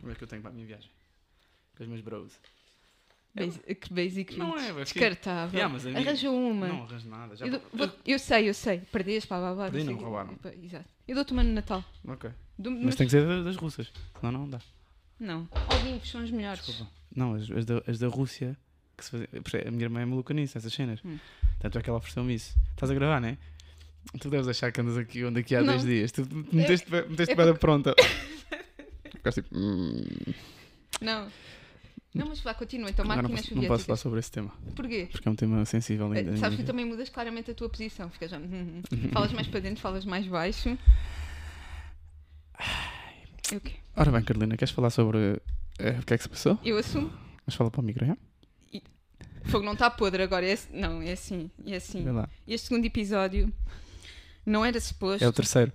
[0.00, 0.90] Como é que eu tenho para a minha viagem?
[1.76, 2.32] Com os meus bros.
[3.32, 5.54] Basi- que basic Não é, Descartável.
[5.56, 6.66] Yeah, mas a minha- Arranja uma.
[6.66, 7.36] Não arranjo nada.
[7.36, 8.78] Já Eu, dou- vou- eu sei, eu sei.
[8.90, 9.70] Perdeste, blá blá blá.
[9.70, 10.34] Perdi, não, roubaram.
[10.34, 10.88] Pá, Exato.
[11.06, 11.84] Eu dou-te uma no Natal.
[12.08, 12.28] Ok.
[12.58, 13.92] Dou- Mas tem que ser das- das russas.
[14.18, 14.60] Senão não dá.
[15.18, 15.48] Não.
[15.80, 16.64] Olimpos são as melhores.
[16.66, 16.90] Desculpa.
[17.14, 18.56] Não, as, as da, as da Rússia.
[18.96, 21.00] Que se fazia, porque a minha irmã é maluca nisso, essas cenas.
[21.04, 21.18] Hum.
[21.60, 22.56] Tanto é que ela ofereceu-me isso.
[22.72, 23.38] Estás a gravar, não é?
[24.18, 25.68] Tu deves achar que andas aqui onde aqui há Não.
[25.74, 26.10] dois dias.
[26.10, 27.94] Tu meteste, meteste é bem pronta.
[29.20, 29.56] Ficaste tipo.
[29.56, 30.02] "Hum,
[31.00, 31.28] Não.
[32.12, 32.90] Não, mas vá, continua.
[32.90, 34.00] Então, agora não máquinas posso, não posso falar soviéticas.
[34.00, 34.52] sobre esse tema.
[34.74, 35.08] Porquê?
[35.12, 36.18] Porque é um tema sensível ainda.
[36.30, 38.10] Eh, na Sabes que tu também mudas claramente a tua posição.
[38.10, 38.38] Ficas já.
[38.38, 39.08] hum, hum.
[39.12, 40.76] falas mais para dentro, falas mais baixo.
[43.52, 43.74] É o quê?
[43.96, 45.40] Ora bem, Carolina, queres falar sobre
[45.78, 46.58] eh, o que é que se passou?
[46.64, 47.12] Eu assumo.
[47.46, 48.16] Mas fala para o micro?
[49.44, 50.46] O fogo não está podre agora.
[50.46, 51.50] É, não, é assim.
[51.66, 52.04] É assim.
[52.46, 53.52] Este segundo episódio
[54.44, 55.24] não era suposto.
[55.24, 55.72] É o terceiro.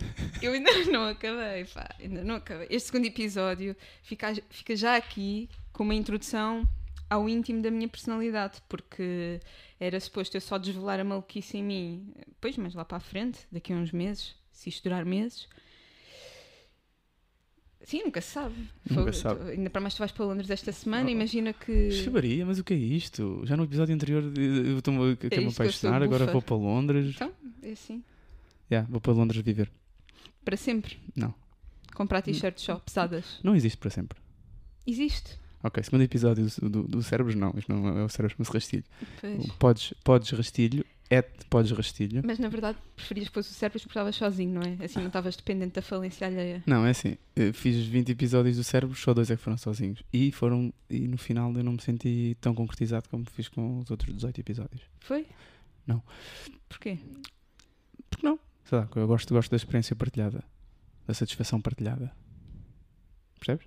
[0.42, 2.66] Eu ainda não acabei, pá, ainda não acabei.
[2.70, 6.66] Este segundo episódio fica, fica já aqui com uma introdução
[7.08, 9.40] ao íntimo da minha personalidade, porque
[9.78, 13.40] era suposto eu só desvelar a maluquice em mim, pois, mas lá para a frente,
[13.50, 15.48] daqui a uns meses, se isto durar meses.
[17.82, 18.54] Sim, nunca se sabe.
[18.88, 19.40] Nunca se sabe.
[19.40, 21.12] tu- ainda para mais tu vais para Londres esta semana, Oh.
[21.12, 21.90] imagina que.
[21.90, 23.40] Chabaria, mas o que é isto?
[23.46, 26.56] Já no episódio anterior eh, eu estou-me a me É sou apaixonar, agora vou para
[26.56, 27.14] Londres.
[27.16, 28.04] Então, é assim.
[28.70, 29.70] Já, vou para Londres viver.
[30.44, 30.98] Para sempre.
[31.14, 31.34] Não.
[31.94, 33.40] Comprar t-shirts só pesadas.
[33.42, 34.18] Não existe para sempre.
[34.86, 35.38] Existe.
[35.62, 37.52] Ok, segundo episódio do, do, do cérebros, não.
[37.56, 38.84] Isto não é o cérebro, mas rastilho.
[39.20, 39.44] Pois.
[39.44, 42.22] O Podes, podes rastilho, é podes rastilho.
[42.24, 44.84] Mas na verdade preferias que fosse o cérebro porque estavas sozinho, não é?
[44.84, 46.62] Assim não estavas dependente da falência alheia.
[46.66, 47.18] Não, é assim.
[47.52, 50.02] Fiz 20 episódios do cérebro, só dois é que foram sozinhos.
[50.12, 53.90] E foram e no final eu não me senti tão concretizado como fiz com os
[53.90, 54.82] outros 18 episódios.
[55.00, 55.26] Foi?
[55.86, 56.02] Não.
[56.68, 56.98] Porquê?
[58.70, 60.44] Sei lá, eu gosto, gosto da experiência partilhada.
[61.06, 62.12] Da satisfação partilhada.
[63.38, 63.66] Percebes?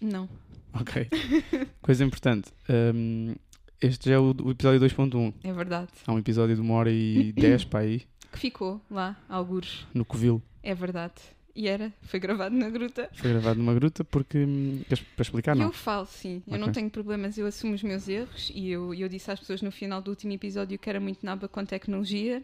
[0.00, 0.28] Não.
[0.72, 1.08] Ok.
[1.80, 2.50] Coisa importante.
[2.94, 3.34] hum,
[3.80, 5.34] este já é o, o episódio 2.1.
[5.44, 5.88] É verdade.
[6.06, 8.02] Há um episódio de uma hora e 10 para aí,
[8.32, 9.86] Que ficou lá, algures.
[9.94, 10.42] no Covil.
[10.64, 11.14] É verdade.
[11.56, 13.08] E era, foi gravado na gruta.
[13.14, 14.38] Foi gravado numa gruta porque.
[14.38, 15.66] hum, queres- para explicar, não?
[15.66, 16.42] eu falo, sim.
[16.48, 18.50] Eu não tenho problemas, eu assumo os meus erros.
[18.52, 21.46] E eu, eu disse às pessoas no final do último episódio que era muito naba
[21.46, 22.42] com tecnologia.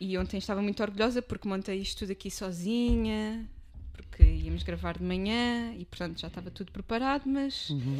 [0.00, 3.46] E ontem estava muito orgulhosa porque montei isto tudo aqui sozinha.
[3.92, 7.24] Porque íamos gravar de manhã e, portanto, já estava tudo preparado.
[7.26, 7.98] Mas Uhum.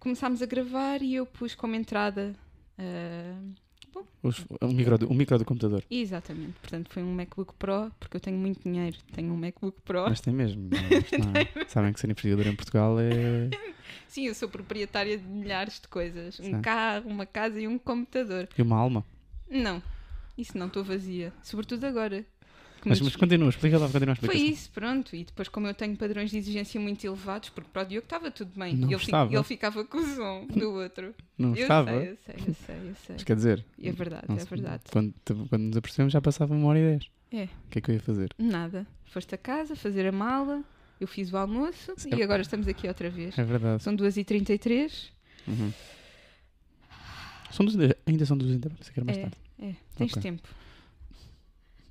[0.00, 2.34] começámos a gravar e eu pus como entrada.
[2.78, 3.38] ah,
[4.22, 5.82] Os- o, micro, do- o micro do computador.
[5.90, 10.04] exatamente, portanto foi um MacBook Pro, porque eu tenho muito dinheiro, tenho um MacBook Pro.
[10.08, 10.68] Mas tem mesmo.
[10.70, 10.78] não é?
[11.56, 13.48] Não é- Sabem que ser investigador em Portugal é.
[14.06, 16.60] Sim, eu sou proprietária de milhares de coisas: um Sim.
[16.62, 18.48] carro, uma casa e um computador.
[18.56, 19.04] E uma alma.
[19.50, 19.82] Não,
[20.38, 22.24] isso não, estou vazia, sobretudo agora.
[22.84, 24.52] Mas, mas continua, explica lá, continua a Foi explicação.
[24.54, 25.16] isso, pronto.
[25.16, 28.30] E depois, como eu tenho padrões de exigência muito elevados, porque para o Diogo estava
[28.30, 29.34] tudo bem, Não e ele, fi- estava.
[29.34, 31.12] ele ficava com o som do outro.
[31.36, 31.90] Não eu estava?
[31.90, 33.14] sei, eu sei, eu sei, eu sei.
[33.16, 33.64] Mas quer dizer.
[33.82, 34.84] É verdade, não é se- verdade.
[34.92, 35.12] Quando,
[35.48, 37.10] quando nos apercebemos já passava uma hora e dez.
[37.32, 37.44] É.
[37.44, 38.30] O que é que eu ia fazer?
[38.38, 38.86] Nada.
[39.06, 40.62] Foste a casa fazer a mala,
[41.00, 42.10] eu fiz o almoço Sim.
[42.14, 43.36] e agora estamos aqui outra vez.
[43.36, 43.82] É verdade.
[43.82, 45.10] São 2h33.
[45.48, 45.72] Uhum.
[47.50, 47.74] São dos,
[48.06, 49.36] ainda são dos ainda pensei que era mais É, tarde.
[49.58, 50.22] É, tens Ok.
[50.22, 50.48] tempo.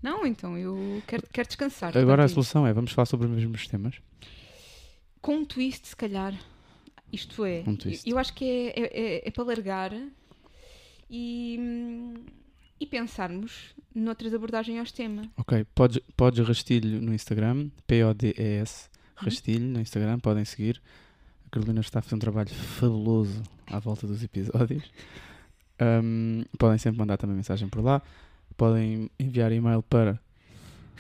[0.01, 1.97] Não, então eu quero, quero descansar.
[1.97, 3.95] Agora a solução é vamos falar sobre os mesmos temas.
[5.22, 6.33] Com um twist, se calhar.
[7.11, 8.07] Isto é, Um twist.
[8.09, 9.91] eu acho que é, é, é- é para largar
[11.09, 11.59] e,
[12.79, 15.28] e pensarmos noutras abordagens aos temas.
[15.38, 19.23] Ok, podes, podes rastilho no Instagram, P-O-D-E-S, Uhum.
[19.25, 20.81] rastilho no Instagram, podem seguir.
[21.45, 24.84] A Carolina está a fazer um trabalho fabuloso à volta dos episódios.
[25.82, 28.02] Um, podem sempre mandar também mensagem por lá.
[28.56, 30.18] Podem enviar e-mail para,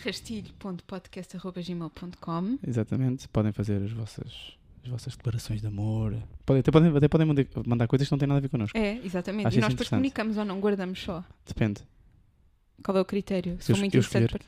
[0.03, 6.15] rastilho.podcast.gmail.com exatamente, podem fazer as vossas, as vossas declarações de amor.
[6.45, 7.27] Podem, até podem, até podem
[7.65, 8.77] mandar, coisas que não têm nada a ver connosco.
[8.77, 9.47] É, exatamente.
[9.47, 11.23] Acho e nós depois comunicamos ou não, guardamos só.
[11.45, 11.81] Depende.
[12.83, 13.57] Qual é o critério?
[13.59, 14.41] Se Eu for muito interessante para...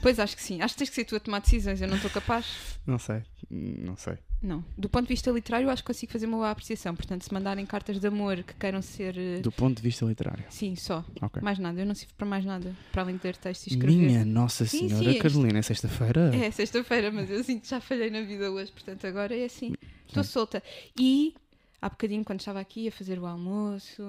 [0.00, 0.62] Pois acho que sim.
[0.62, 1.82] Acho que tens que ser tu a tomar decisões.
[1.82, 2.78] Eu não estou capaz.
[2.86, 4.16] Não sei, não sei.
[4.40, 4.64] Não.
[4.76, 6.94] Do ponto de vista literário, acho que consigo fazer uma boa apreciação.
[6.94, 9.18] Portanto, se mandarem cartas de amor que queiram ser.
[9.18, 10.44] eh, Do ponto de vista literário.
[10.48, 11.04] Sim, só.
[11.20, 11.42] Ok.
[11.42, 11.80] Mais nada.
[11.80, 12.72] Eu não sirvo para mais nada.
[12.92, 13.96] Para além de ler texto e escrever.
[13.96, 16.30] Minha Nossa Sim, Senhora sim, Carolina, é sexta-feira?
[16.36, 18.70] É sexta-feira, mas eu sinto que já falhei na vida hoje.
[18.70, 19.74] Portanto, agora é assim.
[20.06, 20.62] Estou solta.
[20.98, 21.34] E.
[21.80, 24.02] Há bocadinho, quando estava aqui a fazer o almoço,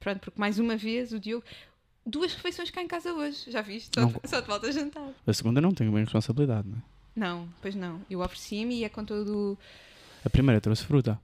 [0.00, 1.44] pronto, porque mais uma vez o Diogo.
[2.04, 3.90] Duas refeições cá em casa hoje, já viste?
[3.94, 5.10] Só, Não- só te falta jantar.
[5.26, 6.82] A segunda não tenho bem responsabilidade, não é?
[7.18, 8.00] Não, pois não.
[8.08, 9.58] Eu ofereci-me e é com todo.
[10.24, 11.18] A primeira trouxe fruta.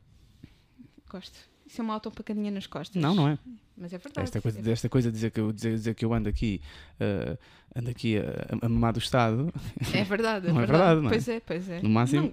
[1.09, 1.39] Gosto.
[1.67, 3.01] Isso é uma autopacadinha nas costas.
[3.01, 3.39] Não, não é.
[3.77, 4.25] Mas é verdade.
[4.25, 6.61] Esta coisa, esta coisa de dizer que eu, dizer, dizer que eu ando aqui,
[7.01, 7.37] eh,
[7.75, 9.53] ando aqui a, a mamar do Estado,
[9.93, 11.01] É verdade, é Não é verdade.
[11.01, 11.13] verdade, não é?
[11.13, 11.81] Pois é, pois é.
[11.83, 12.33] no máximo, Não,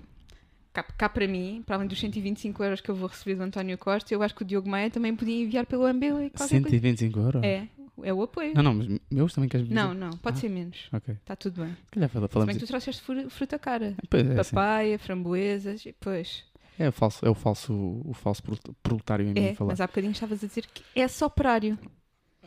[0.74, 3.78] cá, cá para mim, para além dos 125 euros que eu vou receber do António
[3.78, 7.42] Costa, eu acho que o Diogo Maia também podia enviar pelo MBA qualquer 125 euros?
[7.42, 7.48] coisa.
[7.48, 7.68] É,
[8.04, 8.54] é o apoio.
[8.56, 9.76] Não, não, mas meus também queres dizer?
[9.80, 10.42] Não, não, pode Ah.
[10.42, 10.88] ser menos.
[10.92, 11.14] Ok.
[11.16, 11.74] Está tudo bem.
[11.86, 13.96] Se calhar falamos bem que tu trouxeste fru- fruta cara.
[14.10, 14.36] Pois é.
[14.44, 16.44] Papaya, framboesas, e pois.
[16.80, 17.74] É o falso, é o falso,
[18.06, 19.72] o falso prol- proletário em mim É, falar.
[19.72, 21.78] mas há bocadinho estavas a dizer que é só operário.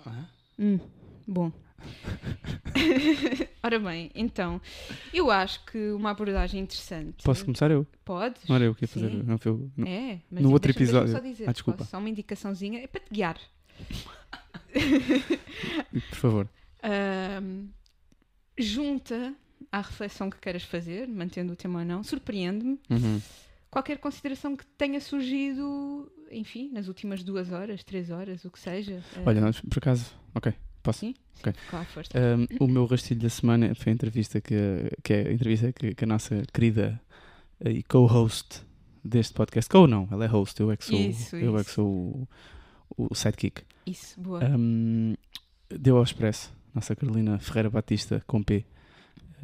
[0.04, 0.24] Ah,
[0.58, 0.78] Hum,
[1.26, 1.52] bom.
[3.62, 4.60] Ora bem, então,
[5.12, 7.22] eu acho que uma abordagem interessante.
[7.24, 7.86] Posso começar eu?
[8.04, 8.42] Podes?
[8.48, 9.10] Não era eu que ia fazer.
[9.10, 9.22] Sim.
[9.24, 9.70] Não foi eu.
[9.76, 9.86] Não.
[9.86, 11.12] É, mas No outro episódio.
[11.12, 11.78] Só dizer, Ah, desculpa.
[11.78, 11.90] posso?
[11.90, 13.38] Só uma indicaçãozinha, é para te guiar.
[16.10, 16.48] Por favor.
[16.82, 17.68] Ahm,
[18.58, 19.34] junta
[19.72, 23.20] à reflexão que queiras fazer, mantendo o tema ou não, surpreende-me Uhum.
[23.70, 29.02] qualquer consideração que tenha surgido, enfim, nas últimas duas horas, três horas, o que seja.
[29.16, 30.12] Ah, Olha, nós, por acaso.
[30.34, 31.00] Ok, posso?
[31.00, 32.10] Sim, sim, claro, força.
[32.60, 34.56] Um, o meu rastilho da semana foi a entrevista que,
[35.02, 37.00] que é a entrevista que, que a nossa querida
[37.60, 38.62] eh, e co-host
[39.04, 39.68] deste podcast.
[39.70, 41.74] Co não, ela é host, eu é que sou, Isso, eu é que isso.
[41.74, 42.28] sou
[42.96, 43.62] o, sidekick.
[43.86, 44.40] Isso, boa.
[44.44, 45.14] Um,
[45.68, 48.64] deu ao expresso, nossa Carolina Ferreira Batista com P.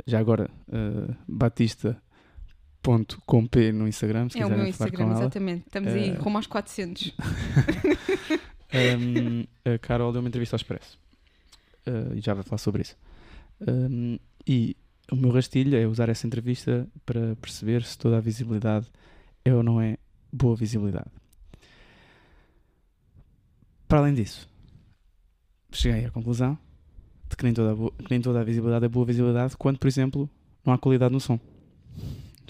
[0.06, 5.20] Já agora, uh, Batista.com P no Instagram, se é o meu falar Instagram, com ela.
[5.20, 5.66] exatamente.
[5.66, 7.14] Estamos aí Eh, rumo aos 400.
[8.72, 9.44] Um,
[9.75, 10.98] a Carol deu uma entrevista ao Expresso
[11.86, 12.94] Uh, e já vai falar sobre isso.
[13.66, 14.76] Um, e
[15.10, 18.86] o meu rastilho é usar essa entrevista para perceber se toda a visibilidade
[19.46, 19.96] é ou não é
[20.31, 21.08] boa visibilidade.
[23.90, 24.48] Para além disso,
[25.72, 26.56] cheguei à conclusão
[27.28, 29.88] de que nem toda a, boa- nem toda a visibilidade é boa visibilidade quando, por
[29.88, 30.31] exemplo,
[30.64, 31.38] não há qualidade no som.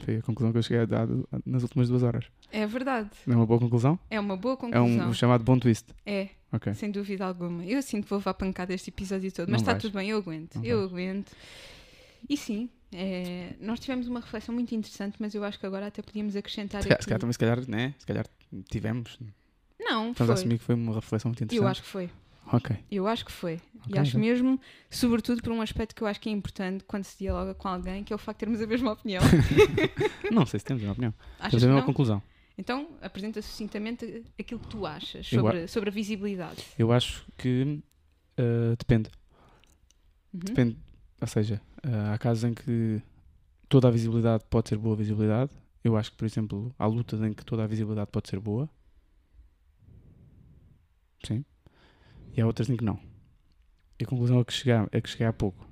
[0.04, 1.06] Foi a conclusão que eu cheguei a dar
[1.46, 2.26] nas últimas duas horas.
[2.52, 3.08] É verdade.
[3.26, 3.98] Não é uma boa conclusão?
[4.10, 5.08] É uma boa É conclusão.
[5.08, 5.87] um chamado bom twist.
[6.06, 6.75] É, Ok.
[6.75, 7.64] sem dúvida alguma.
[7.64, 9.82] Eu sinto que vou levar pancada este episódio todo, Não mas está vais.
[9.82, 10.56] tudo bem, eu aguento.
[10.56, 10.90] Não eu vais.
[10.93, 11.32] aguento.
[12.28, 16.02] E sim, é, nós tivemos uma reflexão muito interessante, mas eu acho que agora até
[16.02, 17.02] podíamos acrescentar Se aqui...
[17.02, 17.94] se calhar também, se calhar, né?
[17.98, 18.26] Se calhar
[18.70, 19.19] tivemos.
[19.81, 20.29] Não, Estamos foi.
[20.29, 21.65] a assumir que foi uma reflexão muito interessante.
[21.65, 22.11] Eu acho que foi.
[22.53, 22.77] Ok.
[22.91, 23.55] Eu acho que foi.
[23.55, 24.21] e Ok, acho então.
[24.21, 24.61] mesmo,
[24.91, 28.05] sobretudo por um aspecto que eu acho que é importante quando se dialoga com alguém,
[28.05, 29.23] que é o facto de termos a mesma opinião.
[30.31, 31.15] Não sei se temos uma opinião.
[31.38, 32.23] Achas Temos a mesma conclusão.
[32.59, 36.62] Então, apresenta sucintamente aquilo que tu achas sobre, sobre a visibilidade.
[36.79, 37.81] Eu acho que
[38.38, 39.09] uh, depende.
[40.35, 40.41] Uhum.
[40.41, 40.77] Depende.
[41.21, 43.00] Ou seja, uh, há casos em que
[43.69, 45.53] toda a visibilidade pode ser boa visibilidade.
[45.82, 48.69] Eu acho que, por exemplo, há lutas em que toda a visibilidade pode ser boa.
[51.22, 51.44] Sim.
[52.34, 52.99] E há outras em que não.
[53.99, 55.69] E a conclusão a que cheguei, a que cheguei há pouco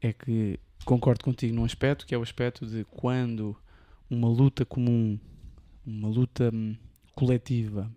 [0.00, 3.56] é que concordo contigo num aspecto, que é o aspecto de quando
[4.08, 5.18] uma luta comum,
[5.86, 6.76] uma luta hum,
[7.14, 7.90] coletiva,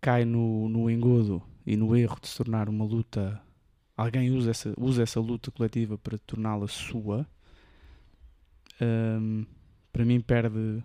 [0.00, 3.40] cai no, no engodo e no erro de se tornar uma luta.
[3.96, 7.26] Alguém usa essa, usa essa luta coletiva para torná-la sua.
[8.80, 9.46] hum,
[9.92, 10.82] para mim, perde,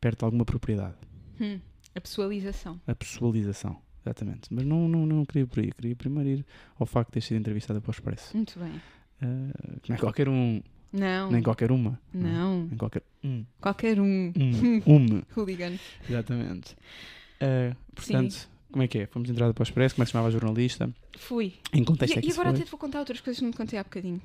[0.00, 0.96] perde alguma propriedade.
[1.40, 1.60] Hum,
[1.98, 2.80] A pessoalização.
[2.86, 4.52] A pessoalização, exatamente.
[4.54, 5.72] Mas não, não, não queria por aí.
[5.72, 6.46] Queria primeiro ir
[6.78, 8.36] ao facto de ter sido entrevistada para o Expresso.
[8.36, 8.72] Muito bem.
[9.20, 10.62] Uh, que não é qualquer um,
[10.92, 11.32] Não.
[11.32, 11.98] nem qualquer uma.
[12.14, 12.18] é?
[12.18, 12.66] Não.
[12.66, 13.44] Nem qualquer um.
[13.60, 14.32] Qualquer um.
[14.36, 14.82] Um.
[14.86, 15.22] Uma.
[15.36, 15.76] Hooligan.
[16.08, 16.76] Exatamente.
[17.42, 19.06] Uh, portanto, como é que é?
[19.06, 20.88] Fomos entrada para o Expresso, como é que se chamava a jornalista?
[21.18, 21.54] Fui.
[21.72, 23.50] Em contexto é E, que e agora até te vou contar outras coisas que não
[23.50, 24.22] te contei há bocadinho.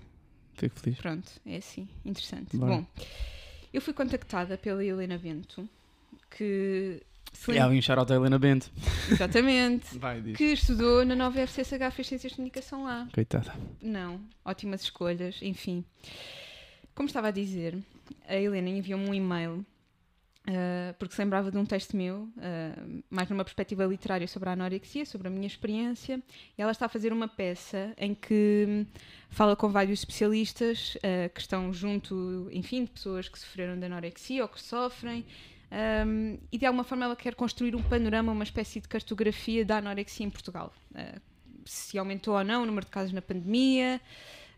[0.55, 0.99] Fico feliz.
[0.99, 1.87] Pronto, é assim.
[2.05, 2.55] Interessante.
[2.55, 2.75] Bora.
[2.75, 2.85] Bom,
[3.73, 5.67] eu fui contactada pela Helena Bento,
[6.29, 7.01] que.
[7.33, 8.71] Se E lembra- alguém shout out a Helena Bento.
[9.11, 9.85] Exatamente.
[9.99, 10.37] Vai, diz.
[10.37, 13.07] Que estudou na nova FCSH, fez Ciências de Comunicação lá.
[13.13, 13.53] Coitada.
[13.81, 15.83] Não, ótimas escolhas, enfim.
[16.95, 17.77] Como estava a dizer,
[18.27, 19.65] a Helena enviou-me um e-mail
[20.45, 22.75] ah, porque se lembrava de um texto meu, ah,
[23.09, 26.21] mais numa perspectiva literária sobre a anorexia, sobre a minha experiência.
[26.57, 28.85] E ela está a fazer uma peça em que
[29.29, 34.43] fala com vários especialistas ah, que estão junto, enfim, de pessoas que sofreram de anorexia
[34.43, 35.25] ou que sofrem.
[35.73, 39.77] Um, e de alguma forma ela quer construir um panorama, uma espécie de cartografia da
[39.77, 40.71] anorexia em Portugal.
[40.93, 41.19] Ah,
[41.65, 43.99] se aumentou ou não o número de casos na pandemia.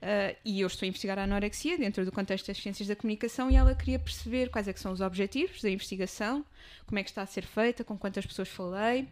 [0.02, 3.50] ah, e eu estou a investigar a anorexia dentro do contexto das ciências da comunicação
[3.50, 6.46] e ela queria perceber quais é que são os objetivos da investigação,
[6.86, 9.08] como é que está a ser feita, com quantas pessoas falei.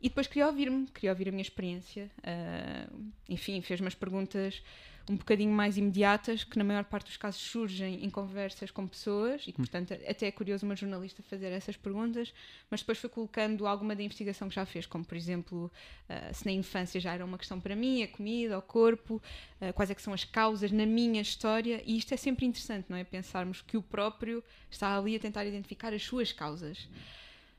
[0.00, 2.10] E depois queria ouvir-me, queria ouvir a minha experiência.
[2.24, 2.88] Ah,
[3.28, 4.60] enfim, fez umas perguntas
[5.10, 9.42] um bocadinho mais imediatas, que na maior parte dos casos surgem em conversas com pessoas,
[9.46, 12.32] e que, portanto, até é curioso uma jornalista fazer essas perguntas,
[12.70, 15.70] mas depois foi colocando alguma da investigação que já fez, como, por exemplo,
[16.08, 19.22] ah, se na infância já era uma questão para mim, a comida, o corpo,
[19.60, 22.86] ah, quais é que são as causas na minha história, e isto é sempre interessante,
[22.88, 23.04] não é?
[23.04, 26.88] Pensarmos que o próprio está ali a tentar identificar as suas causas.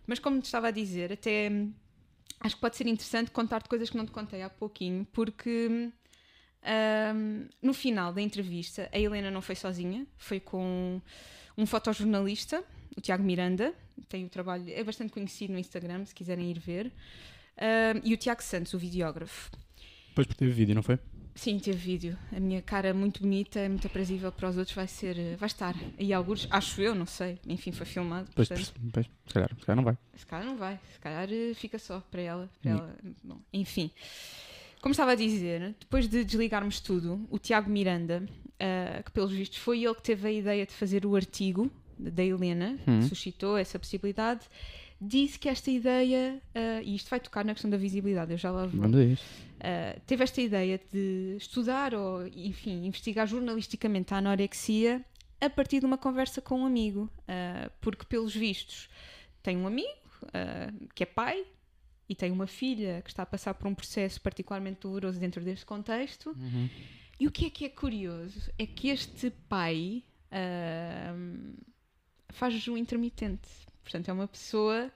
[0.06, 1.72] Mas como te estava a dizer, até hum,
[2.40, 5.92] acho que pode ser interessante contar-te coisas que não te contei há pouquinho, porque
[6.64, 11.02] Ahm, no final da entrevista, a Helena não foi sozinha, foi com
[11.58, 12.64] um fotojornalista,
[12.98, 13.74] o Tiago Miranda,
[14.08, 16.92] tem o trabalho, é bastante conhecido no Instagram, se quiserem ir ver,
[17.62, 19.52] Ahm, e o Tiago Santos, o videógrafo.
[20.10, 20.98] Depois por teve vídeo, não foi?
[21.36, 22.18] Sim, teve vídeo.
[22.36, 25.74] A minha cara muito bonita, muito aprazível para os outros, vai ser, eh, vai estar
[25.98, 27.38] aí alguns, acho eu, não sei.
[27.48, 28.30] Enfim, foi filmado.
[28.34, 29.98] Portanto, depois, se, calhar, se calhar não vai.
[30.16, 32.50] se calhar não vai, se calhar eh, fica só para ela.
[32.62, 32.78] Para Hum.
[32.78, 32.98] ela.
[33.24, 33.92] Bom, enfim,
[34.82, 38.24] como estava a dizer, depois de desligarmos tudo, o Tiago Miranda,
[38.60, 42.24] ah, que pelos vistos foi ele que teve a ideia de fazer o artigo da
[42.24, 43.00] Helena, Hum.
[43.00, 44.42] que suscitou essa possibilidade,
[45.02, 48.52] disse que esta ideia, ah, e isto vai tocar na questão da visibilidade, eu já
[48.52, 48.86] lá vou.
[49.60, 55.04] Uh, teve esta ideia de estudar ou, enfim, investigar jornalisticamente a anorexia
[55.42, 58.90] a partir de uma conversa com um amigo, uh, porque, pelos vistos,
[59.44, 59.90] tem um amigo
[60.24, 61.44] uh, que é pai
[62.10, 65.66] e tem uma filha que está a passar por um processo particularmente doloroso dentro deste
[65.66, 66.32] contexto.
[66.32, 66.68] Uhum.
[67.20, 71.54] E o que é que é curioso é que este pai uh,
[72.30, 73.48] faz jejum intermitente.
[73.84, 74.92] Portanto, é uma pessoa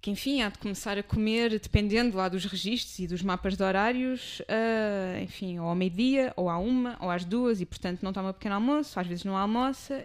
[0.00, 3.62] que, enfim, há de começar a comer, dependendo lá dos registros e dos mapas de
[3.62, 8.12] horários, ah, enfim, ou ao meio-dia, ou à uma, ou às duas, e portanto não
[8.12, 10.04] toma pequeno almoço, às vezes não almoça.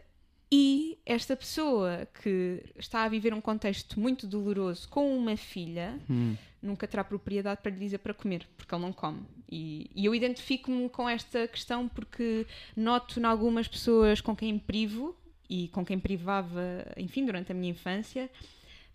[0.52, 6.36] E esta pessoa que está a viver um contexto muito doloroso com uma filha, Hum.
[6.62, 9.22] nunca terá propriedade para lhe dizer para comer, porque ele não come.
[9.50, 15.16] E, e eu identifico-me com esta questão porque noto em algumas pessoas com quem privo
[15.50, 18.30] e com quem privava, enfim, durante a minha infância,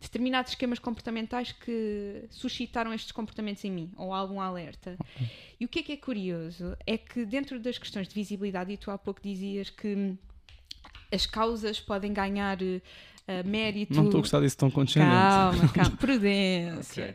[0.01, 4.97] determinados esquemas comportamentais que suscitaram estes comportamentos em mim, ou algum alerta.
[5.61, 8.77] E o que é que é curioso é que dentro das questões de visibilidade, e
[8.77, 10.15] tu há pouco dizias que
[11.13, 13.95] as causas podem ganhar eh, mérito.
[13.95, 15.11] Não estou a gostar disso tão condescendente.
[15.13, 17.05] Calma, calma, prudência.
[17.05, 17.15] Ok.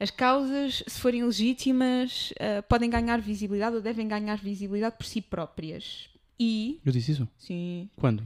[0.00, 5.20] As causas, se forem legítimas, eh, podem ganhar visibilidade ou devem ganhar visibilidade por si
[5.20, 6.08] próprias.
[6.38, 7.28] E, Eu disse isso?
[7.36, 8.24] sim, Quando?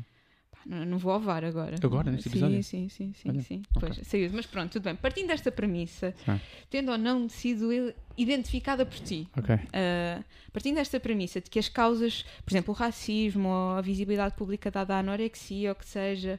[0.67, 1.77] Não, não vou ao VAR agora.
[1.83, 2.63] Agora, neste sim, episódio?
[2.65, 3.63] Sim, sim, sim, Olha, sim.
[3.77, 3.89] ok.
[3.93, 4.31] Pois, saiu.
[4.33, 4.97] Mas pronto, tudo bem.
[4.97, 6.39] Partindo desta premissa, Ah.
[6.71, 7.69] tendo ou não sido
[8.17, 9.55] identificada por ti, Ok.
[9.55, 14.35] Uh, partindo desta premissa de que as causas, por exemplo, o racismo ou a visibilidade
[14.37, 16.39] pública dada à anorexia ou que seja,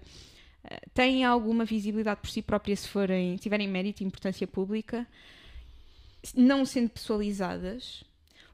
[0.64, 5.06] uh, têm alguma visibilidade por si própria se forem, tiverem mérito e importância pública,
[6.36, 8.04] não sendo pessoalizadas.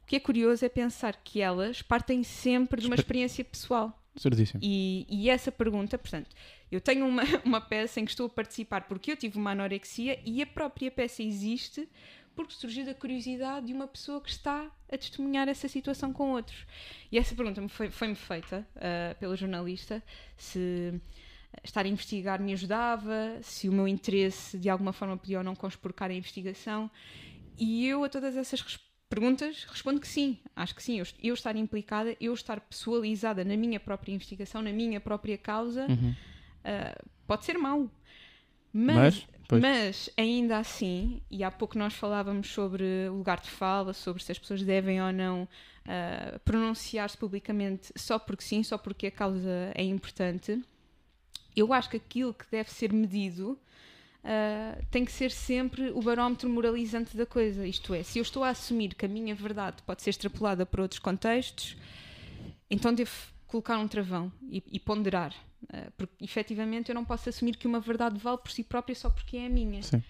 [0.04, 3.98] O que é curioso é pensar que elas partem sempre de uma experiência pessoal.
[4.16, 4.60] Certíssimo.
[4.62, 6.36] E, e essa pergunta, portanto,
[6.72, 10.20] eu tenho uma, uma peça em que estou a participar porque eu tive uma anorexia
[10.26, 11.88] e a própria peça existe
[12.36, 16.66] porque surgiu da curiosidade de uma pessoa que está a testemunhar essa situação com outros.
[17.12, 20.02] E essa pergunta me foi- foi-me feita ah, pela jornalista
[20.38, 20.94] se
[21.64, 25.56] estar a investigar me ajudava, se o meu interesse de alguma forma podia ou não
[25.56, 26.90] conspurcar a investigação.
[27.58, 28.80] E eu a todas essas res-
[29.12, 31.00] perguntas respondo que sim, acho que sim.
[31.00, 35.86] Eu, eu estar implicada, eu estar pessoalizada na minha própria investigação, na minha própria causa,
[35.90, 36.16] Uhum.
[36.64, 37.90] ah, pode ser mau.
[38.74, 43.92] Mas, Mas, mas, ainda assim, e há pouco nós falávamos sobre o lugar de fala,
[43.92, 45.46] sobre se as pessoas devem ou não
[45.86, 50.64] ah, pronunciar-se publicamente só porque sim, só porque a causa é importante.
[51.54, 53.60] Eu acho que aquilo que deve ser medido
[54.24, 57.66] ah, tem que ser sempre o barómetro moralizante da coisa.
[57.66, 60.82] Isto é, se eu estou a assumir que a minha verdade pode ser extrapolada para
[60.82, 61.76] outros contextos,
[62.70, 63.12] então devo
[63.48, 65.34] colocar um travão e, e ponderar.
[65.74, 69.10] Ah, porque efetivamente eu não posso assumir que uma verdade vale por si própria só
[69.10, 69.82] porque é a minha.
[69.82, 70.04] Sim.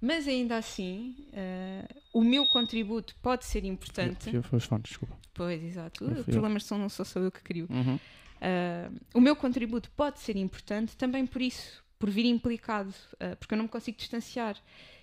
[0.00, 4.30] Mas ainda assim, ah, o meu contributo pode ser importante.
[4.36, 5.16] Os fones, desculpa.
[5.34, 6.04] Pois, exato.
[6.04, 6.60] Eu eu.
[6.60, 7.66] Som não sou só eu que crio.
[7.70, 7.98] Uhum.
[8.40, 13.54] Ah, o meu contributo pode ser importante também por isso, por vir implicado, ah, porque
[13.54, 14.56] eu não me consigo distanciar.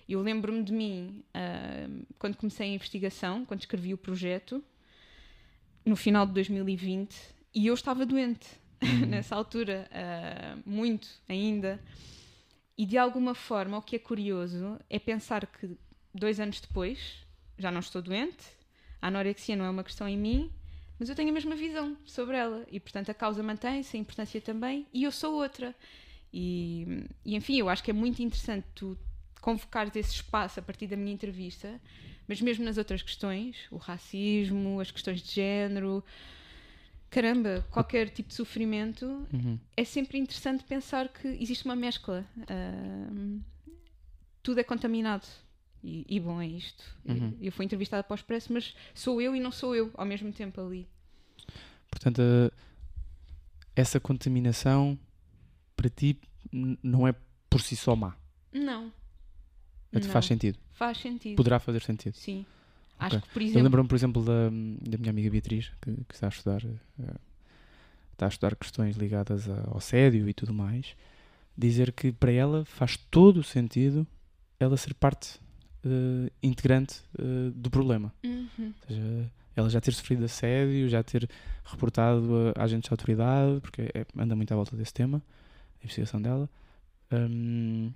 [0.08, 4.62] Eu lembro-me de mim ah, quando comecei a investigação, quando escrevi o projeto,
[5.84, 7.14] no final de 2020,
[7.54, 8.48] e eu estava doente
[9.08, 11.80] nessa altura, ah, muito ainda.
[12.76, 15.76] E de alguma forma, o que é curioso é pensar que
[16.12, 17.24] dois anos depois,
[17.58, 18.44] já não estou doente,
[19.00, 20.50] a anorexia não é uma questão em mim,
[20.98, 24.40] mas eu tenho a mesma visão sobre ela e, portanto, a causa mantém-se, a importância
[24.40, 25.74] também, e eu sou outra.
[26.36, 28.98] E, e, enfim, eu acho que é muito interessante tu
[29.40, 31.80] convocares esse espaço a partir da minha entrevista,
[32.26, 36.02] mas mesmo nas outras questões, o racismo, as questões de género,
[37.10, 39.58] caramba, qualquer tipo de sofrimento, Uhum.
[39.76, 42.24] é sempre interessante pensar que existe uma mescla.
[42.48, 43.40] Ahm,
[44.42, 45.26] tudo é contaminado.
[45.82, 46.82] E, e bom, é isto.
[47.04, 47.36] Uhum.
[47.40, 50.32] Eu fui entrevistada para o Expresso, mas sou eu e não sou eu ao mesmo
[50.32, 50.88] tempo ali.
[51.90, 52.50] Portanto, a-
[53.76, 54.98] essa contaminação
[55.76, 56.18] para ti
[56.82, 57.14] não é
[57.50, 58.14] por si só má.
[58.52, 58.92] Não.
[59.92, 60.12] Até Não.
[60.12, 60.58] faz sentido.
[60.72, 61.36] Faz sentido.
[61.36, 62.14] Poderá fazer sentido.
[62.14, 62.44] Sim.
[62.98, 63.62] Acho que, por Eu exemplo.
[63.64, 64.50] lembro-me, por exemplo, da,
[64.88, 67.14] da minha amiga Beatriz, que, que está a estudar eh,
[68.12, 70.94] está a estudar questões ligadas ao assédio e tudo mais,
[71.58, 74.06] dizer que para ela faz todo o sentido
[74.60, 75.40] ela ser parte
[75.84, 78.12] eh, integrante eh, do problema.
[78.24, 78.48] Uhum.
[78.58, 81.28] Ou seja, ela já ter sofrido assédio, já ter
[81.64, 85.20] reportado a agentes de autoridade, porque é- anda muito à volta desse tema,
[85.84, 86.48] investigação dela.
[87.12, 87.92] Hum,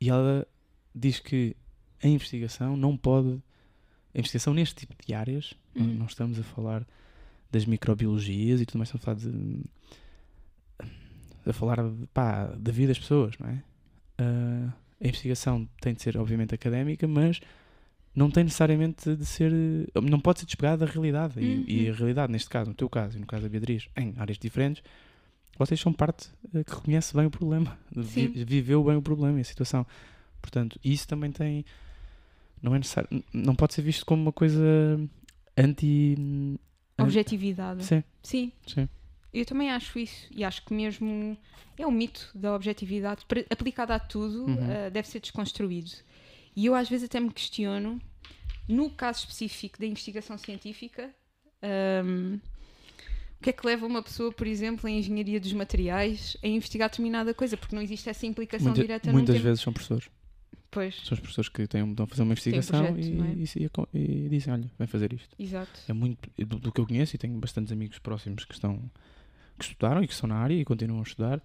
[0.00, 0.46] e ela
[0.94, 1.56] diz que
[2.02, 3.40] a investigação não pode.
[4.14, 5.94] A investigação neste tipo de áreas, não- Uhum.
[5.94, 6.86] não estamos a falar
[7.50, 9.64] das microbiologias e tudo mais, estamos a falar de.
[11.48, 11.78] a falar
[12.12, 13.62] pá, da vida das pessoas, não é?
[14.18, 17.40] Ah, a investigação tem de ser, obviamente, académica, mas
[18.14, 19.52] não tem necessariamente de ser.
[20.02, 21.38] não pode ser despegada da realidade.
[21.40, 21.94] E- E, Uhum.
[21.94, 24.82] a realidade, neste caso, no teu caso e no caso da Beatriz, em áreas diferentes,
[25.58, 28.28] vocês são parte eh, que reconhece bem o problema, Sim.
[28.28, 29.86] viveu bem o problema e a situação.
[30.40, 31.64] Portanto, isso também tem.
[32.62, 33.08] Não é necessário.
[33.32, 34.60] Não pode ser visto como uma coisa
[35.56, 36.14] anti.
[36.98, 37.84] an- Objetividade.
[37.84, 38.52] Sim, Sim.
[38.66, 38.88] sim.
[39.32, 40.26] Eu também acho isso.
[40.30, 41.36] E acho que mesmo
[41.76, 44.70] é o mito da objetividade aplicada a tudo Uhum.
[44.70, 45.90] eh, deve ser desconstruído.
[46.54, 48.00] E eu às vezes até me questiono,
[48.66, 51.10] no caso específico da investigação científica,
[51.62, 52.38] ahm,
[53.40, 56.88] o que é que leva uma pessoa, por exemplo, em engenharia dos materiais a investigar
[56.88, 57.56] determinada coisa?
[57.56, 60.08] Porque não existe essa implicação Muita- direta muitas vezes são professores.
[60.70, 63.58] Pois, São os professores que têm, estão a fazer uma investigação projeto, e, é?
[63.94, 65.34] e- e- dizem: olha, vem fazer isto.
[65.38, 65.80] exato.
[65.88, 68.82] É muito do, do que eu conheço e tenho bastantes amigos próximos que estão
[69.58, 71.40] que estudaram e que estão na área e continuam a estudar.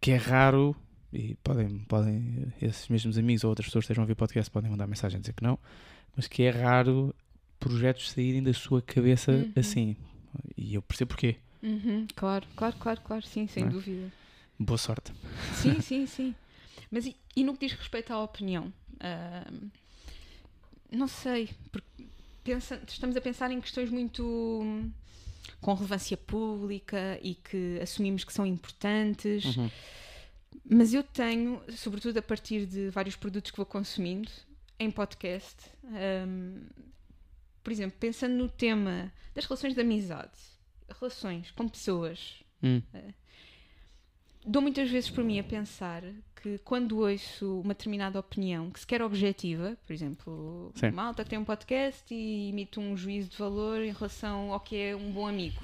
[0.00, 0.74] Que é raro
[1.12, 4.70] e podem, podem esses mesmos amigos ou outras pessoas que estejam a ouvir podcast podem
[4.70, 5.58] mandar mensagem a dizer que não,
[6.16, 7.14] mas que é raro
[7.60, 9.52] projetos saírem da sua cabeça Uhum.
[9.54, 9.96] assim.
[10.56, 11.36] E eu percebo porquê.
[11.62, 13.68] Uhum, claro, claro, claro, claro, sim, sem é?
[13.68, 14.10] dúvida.
[14.58, 15.12] Boa sorte.
[15.54, 16.34] Sim, sim, sim.
[16.90, 18.72] Mas e, e no que diz respeito à opinião?
[19.00, 19.68] Ahm,
[20.90, 21.86] não sei, porque
[22.44, 24.24] pensa- estamos a pensar em questões muito
[24.62, 24.90] hum,
[25.60, 29.70] com relevância pública e que assumimos que são importantes, Uhum.
[30.68, 34.30] mas eu tenho, sobretudo a partir de vários produtos que vou consumindo
[34.78, 36.60] em podcast, ahm,
[37.62, 40.32] por exemplo, pensando no tema das relações de amizade,
[41.00, 42.80] relações com pessoas, Hum.
[44.46, 46.02] dou muitas vezes por mim a pensar
[46.40, 50.90] que quando ouço uma determinada opinião, que sequer objetiva, por exemplo, Sim.
[50.90, 54.76] malta que tem um podcast e emite um juízo de valor em relação ao que
[54.76, 55.60] é um bom amigo,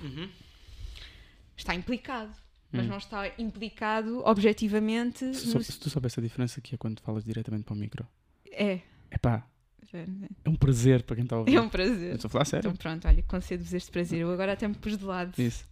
[1.57, 2.33] está implicado.
[2.71, 2.91] Mas Hum.
[2.91, 5.35] não está implicado objetivamente.
[5.35, 8.07] Se, no- se tu soubesse a diferença que é quando falas diretamente para o micro,
[8.51, 8.81] É,
[9.11, 9.49] epá,
[9.97, 11.55] é um prazer para quem está a ouvir.
[11.55, 12.15] é um Eu prazer.
[12.15, 12.69] Estou a falar sério.
[12.69, 14.21] Então pronto, olha, concedo-vos este prazer.
[14.21, 15.33] Eu agora até me pus de lado.
[15.41, 15.65] Isso.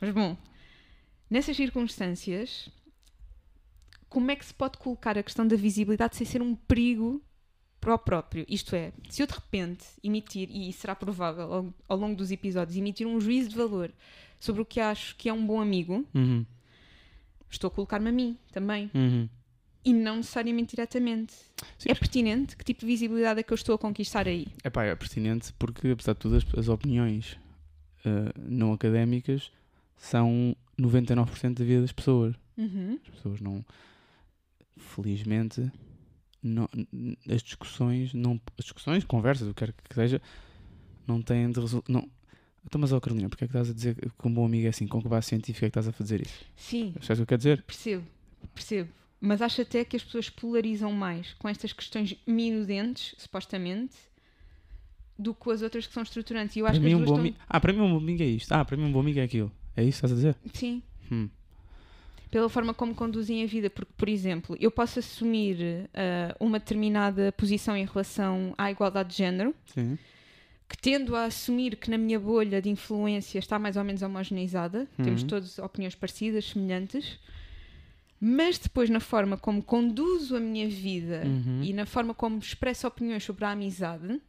[0.00, 0.36] Mas bom,
[1.30, 2.68] nessas circunstâncias,
[4.08, 7.22] como é que se pode colocar a questão da visibilidade sem ser um perigo
[7.80, 8.44] para o próprio?
[8.48, 12.76] Isto é, se eu de repente emitir, e será provável ao, ao longo dos episódios,
[12.76, 13.92] emitir um juízo de valor
[14.40, 16.46] sobre o que acho que é um bom amigo, Uhum.
[17.50, 18.90] estou a colocar-me a mim também.
[18.94, 19.28] Uhum.
[19.84, 21.34] E não necessariamente diretamente.
[21.78, 22.56] Sim, É pertinente?
[22.56, 24.46] Que tipo de visibilidade é que eu estou a conquistar aí?
[24.64, 27.38] Epá, é pertinente porque, apesar de tudo, as, as opiniões
[28.04, 29.50] eh, não académicas
[29.96, 32.34] são 99% da vida das pessoas.
[32.56, 32.98] Uhum.
[33.02, 33.64] As pessoas não.
[34.76, 35.70] Felizmente,
[36.42, 36.68] não,
[37.28, 40.22] as discussões, não, as discussões, conversas, o que quer que seja,
[41.06, 41.92] não têm de resultar.
[42.64, 44.70] Então, mas, ó Carolina, porque é que estás a dizer que um bom amigo é
[44.70, 44.86] assim?
[44.86, 46.44] Com que base científica é que estás a fazer isso?
[46.54, 47.62] Sim, Sabes o que eu quero dizer?
[47.62, 48.04] Percebo,
[48.54, 48.90] percebo.
[49.20, 53.96] Mas acho até que as pessoas polarizam mais com estas questões minudentes, supostamente,
[55.18, 56.54] do que com as outras que são estruturantes.
[56.54, 57.34] E eu acho Para que mim, um estão...
[57.48, 58.52] Ah, para mim, um bom amigo é isto.
[58.52, 59.50] Ah, para mim, um bom amigo é aquilo.
[59.76, 60.36] É isso que estás a dizer?
[60.54, 61.28] Sim, Hum.
[62.30, 63.68] pela forma como conduzem a vida.
[63.70, 69.16] Porque, por exemplo, eu posso assumir ah, uma determinada posição em relação à igualdade de
[69.16, 69.98] género, Sim.
[70.68, 74.86] que tendo a assumir que na minha bolha de influência está mais ou menos homogeneizada,
[75.02, 75.28] temos Uhum.
[75.28, 77.18] todos opiniões parecidas, semelhantes,
[78.20, 81.62] mas depois na forma como conduzo a minha vida Uhum.
[81.62, 84.20] e na forma como expresso opiniões sobre a amizade,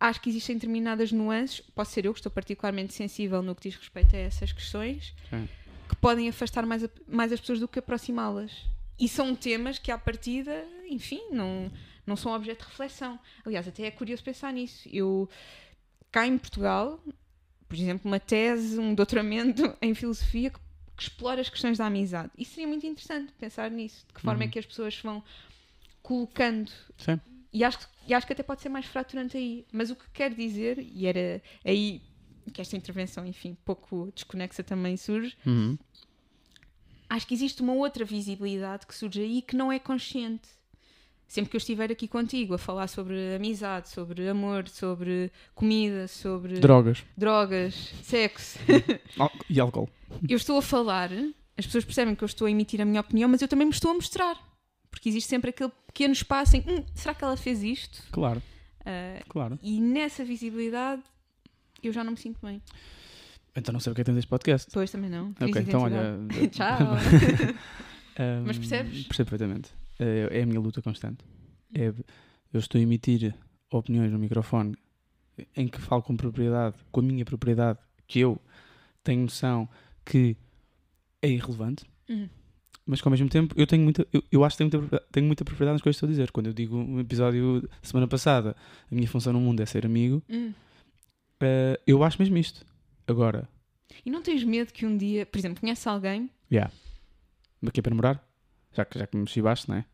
[0.00, 3.76] acho que existem determinadas nuances, posso ser eu que estou particularmente sensível no que diz
[3.78, 5.48] respeito a essas questões, Sim.
[5.88, 8.64] que podem afastar mais, a- mais as pessoas do que aproximá-las.
[8.98, 11.70] E são temas que, à partida, enfim, não,
[12.06, 13.18] não são objeto de reflexão.
[13.44, 14.88] Aliás, até é curioso pensar nisso.
[14.92, 15.28] Eu,
[16.10, 17.02] cá em Portugal,
[17.68, 20.58] por exemplo, uma tese, um doutoramento em filosofia que,
[20.96, 22.30] que explora as questões da amizade.
[22.36, 24.04] Isso seria muito interessante pensar nisso.
[24.06, 24.50] De que forma é Uhum.
[24.50, 25.22] que as pessoas vão
[26.02, 27.20] colocando Sim.
[27.52, 29.66] e acho, que- e acho que até pode ser mais fraturante aí.
[29.72, 32.02] Mas o que quer dizer, e era aí
[32.52, 35.78] que esta intervenção, enfim, pouco desconexa também surge, Uhum.
[37.08, 40.48] acho que existe uma outra visibilidade que surge aí que não é consciente.
[41.32, 46.60] Sempre que eu estiver aqui contigo a falar sobre amizade, sobre amor, sobre comida, sobre
[46.60, 48.58] Drogas drogas, sexo,
[49.48, 49.88] e álcool.
[50.28, 51.10] eu estou a falar,
[51.56, 53.72] as pessoas percebem que eu estou a emitir a minha opinião, mas eu também me
[53.72, 54.36] estou a mostrar.
[54.90, 58.02] Porque existe sempre aquele pequeno espaço em hum, será que ela fez isto?
[58.12, 58.42] Claro,
[58.84, 59.58] Ah, claro.
[59.62, 61.00] e nessa visibilidade
[61.82, 62.60] eu já não me sinto bem.
[63.56, 64.68] Então não sei o que é que tens este podcast.
[64.68, 65.30] Depois também não.
[65.40, 66.18] Ok, então olha.
[66.52, 66.76] Tchau.
[68.18, 69.06] Ahm, Mas percebes?
[69.06, 69.70] Percebo perfeitamente.
[70.02, 71.24] É, é a minha luta constante.
[71.74, 71.88] É,
[72.52, 73.34] eu estou a emitir
[73.70, 74.74] opiniões no microfone
[75.56, 78.38] em que falo com propriedade, com a minha propriedade, que eu
[79.02, 79.68] tenho noção
[80.04, 80.36] que
[81.22, 82.28] é irrelevante, Hum.
[82.84, 85.26] mas que ao mesmo tempo eu tenho muita, eu, eu acho que tenho muita, tenho
[85.26, 86.30] muita propriedade nas coisas que estou a dizer.
[86.32, 88.54] Quando eu digo um episódio semana passada,
[88.90, 90.52] a minha função no mundo é ser amigo, Hum.
[91.40, 92.66] eh, eu acho mesmo isto.
[93.06, 93.48] Agora,
[94.04, 96.28] E não tens medo que um dia, por exemplo, conheces alguém?
[96.50, 96.72] yeah.
[97.66, 98.28] Aqui é para namorar?
[98.72, 99.84] Já que, já que me chibaste, não é?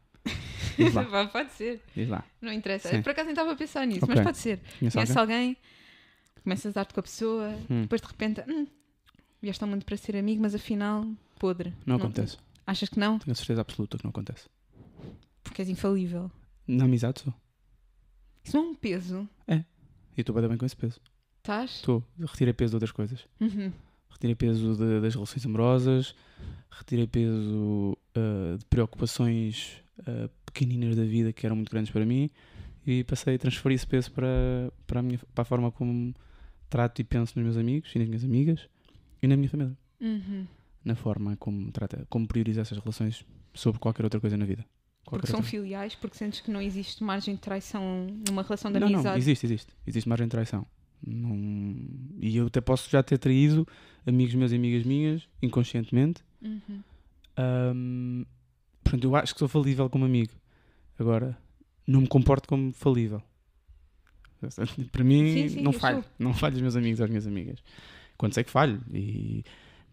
[0.78, 2.24] Diz lá, pode ser, diz lá.
[2.40, 2.88] não interessa.
[2.90, 3.02] Sim.
[3.02, 4.14] Por acaso nem estava a pensar nisso, Ok.
[4.14, 4.60] mas pode ser.
[4.92, 5.56] Conhece alguém?
[6.42, 7.82] começas a dar-te com a pessoa, Hum.
[7.82, 8.66] depois de repente, hum,
[9.42, 11.04] vieste ao mundo para ser amigo, mas afinal,
[11.38, 11.74] podre.
[11.84, 12.38] Não acontece.
[12.66, 13.18] Achas que não?
[13.18, 14.48] Tenho certeza absoluta que não acontece.
[15.42, 16.30] Porque és infalível.
[16.66, 17.34] Na amizade sou.
[18.44, 19.28] Isso não é um peso.
[19.46, 21.00] E estou bem, bem com esse peso.
[21.38, 21.70] Estás?
[21.76, 22.02] Estou.
[22.18, 23.26] Retirei peso de outras coisas.
[23.40, 23.70] Uhum.
[24.10, 26.14] Retirei peso de- das relações amorosas.
[26.70, 32.30] Retirei peso ah, de preocupações ah, pequeninas da vida que eram muito grandes para mim.
[32.86, 34.26] E passei a transferir esse peso para,
[34.86, 36.14] para, a, minha, para a forma como
[36.70, 38.68] trato e penso nos meus amigos e nas minhas amigas
[39.22, 39.76] e na minha família.
[40.00, 40.46] Uhum.
[40.84, 44.64] Na forma como, trata, como priorizo essas relações sobre qualquer outra coisa na vida.
[45.04, 48.70] Porque Qualquer são outra- filiais, porque sentes que não existe margem de traição numa relação
[48.72, 49.08] de Não, amizade.
[49.08, 49.72] não, existe, existe.
[49.86, 50.66] Existe margem de traição.
[51.06, 51.76] Não...
[52.20, 53.66] E eu até posso já ter traído
[54.06, 56.22] amigos meus e amigas minhas, inconscientemente.
[56.42, 56.82] Uhum.
[57.36, 58.24] Ahm,
[58.90, 60.32] portanto, eu acho que sou falível como amigo.
[60.98, 61.36] Agora,
[61.86, 63.22] não me comporto como falível.
[64.92, 66.02] Para mim, Sim, sim, não falho.
[66.02, 66.12] sou.
[66.18, 67.62] Não falho aos meus amigos ou às minhas amigas.
[68.16, 68.80] Quando sei que falho.
[68.92, 69.44] E...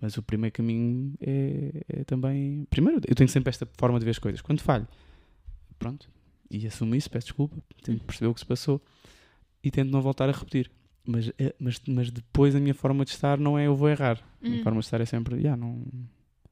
[0.02, 2.68] Mas o primeiro caminho é, é também.
[2.70, 4.42] Primeiro, eu tenho sempre esta forma de ver as coisas.
[4.42, 4.88] Quando falho,
[5.80, 6.10] pronto.
[6.52, 7.56] E assumo isso, peço desculpa.
[7.82, 8.82] Tento perceber o que se passou
[9.64, 10.70] e tento não voltar a repetir.
[11.08, 14.20] Mas, é- mas, mas depois a minha forma de estar não é eu vou errar.
[14.42, 14.64] A minha Uhum.
[14.64, 15.82] forma de estar é sempre, "Ya, não,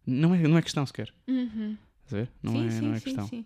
[0.06, 1.14] não, é, não é questão sequer.
[1.28, 1.76] Uhum.
[2.14, 2.30] Estás a ver?
[2.44, 3.28] Não sim, é, sim, não é sim, questão.
[3.28, 3.46] sim.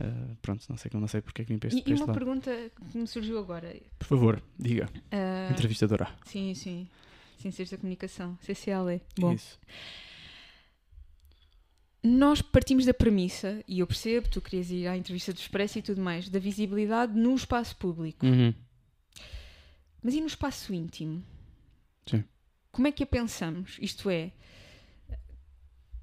[0.00, 1.94] Ah, pronto, não sei, não sei porque é que vim para este, E, para e
[1.94, 2.18] este uma lado.
[2.18, 3.76] pergunta que me surgiu agora.
[3.98, 4.88] Por favor, diga.
[5.12, 6.08] Ah, Entrevistadora.
[6.24, 6.88] sim, sim.
[7.38, 9.00] Ciências da Comunicação, CCLE.
[9.18, 9.58] Bom, Isso.
[12.02, 15.82] nós partimos da premissa, e eu percebo, tu querias ir à entrevista do Expresso e
[15.82, 18.24] tudo mais, da visibilidade no espaço público.
[18.26, 18.52] Uhum.
[20.02, 21.22] Mas e no espaço íntimo?
[22.06, 22.24] Sim.
[22.72, 23.76] Como é que a pensamos?
[23.80, 24.32] Isto é,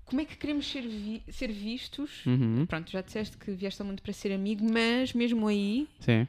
[0.07, 2.25] como é que queremos ser, vi- ser vistos?
[2.25, 2.65] Uhum.
[2.65, 6.27] Pronto, já disseste que vieste ao mundo para ser amigo, mas mesmo aí, Sim.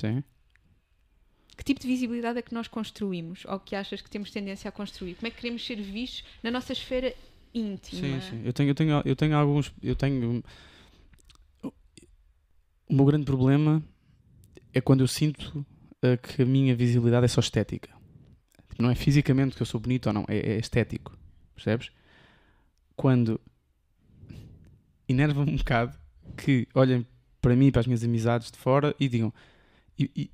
[0.00, 0.24] Sim.
[1.56, 3.44] que tipo de visibilidade é que nós construímos?
[3.46, 5.14] Ou que achas que temos tendência a construir?
[5.16, 7.14] Como é que queremos ser vistos na nossa esfera
[7.52, 8.00] íntima?
[8.00, 8.42] Sim, sim.
[8.44, 9.72] Eu tenho, eu tenho, eu tenho alguns.
[9.82, 10.42] Eu tenho.
[12.88, 13.82] O meu grande problema
[14.72, 15.64] é quando eu sinto
[16.02, 17.90] eh, que a minha visibilidade é só estética.
[18.78, 21.16] Não é fisicamente que eu sou bonito ou não, é, é estético.
[21.54, 21.90] Percebes?
[22.96, 23.40] Quando
[25.08, 25.96] enerva-me um bocado
[26.36, 27.06] que olhem
[27.40, 29.32] para mim e para as minhas amizades de fora e digam.
[29.98, 30.30] E, e,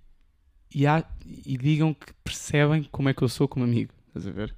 [0.75, 3.93] e, há- e digam que percebem como é que eu sou como amigo.
[4.09, 4.55] Estás a ver?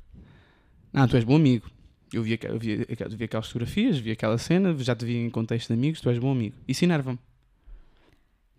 [0.93, 1.71] Ah, tu és bom amigo.
[2.13, 5.31] Eu vi, eu vi, aqu- vi aquelas fotografias, vi aquela cena, já te vi em
[5.31, 6.55] contexto de amigos, tu és bom amigo.
[6.69, 7.19] Isso enerva-me.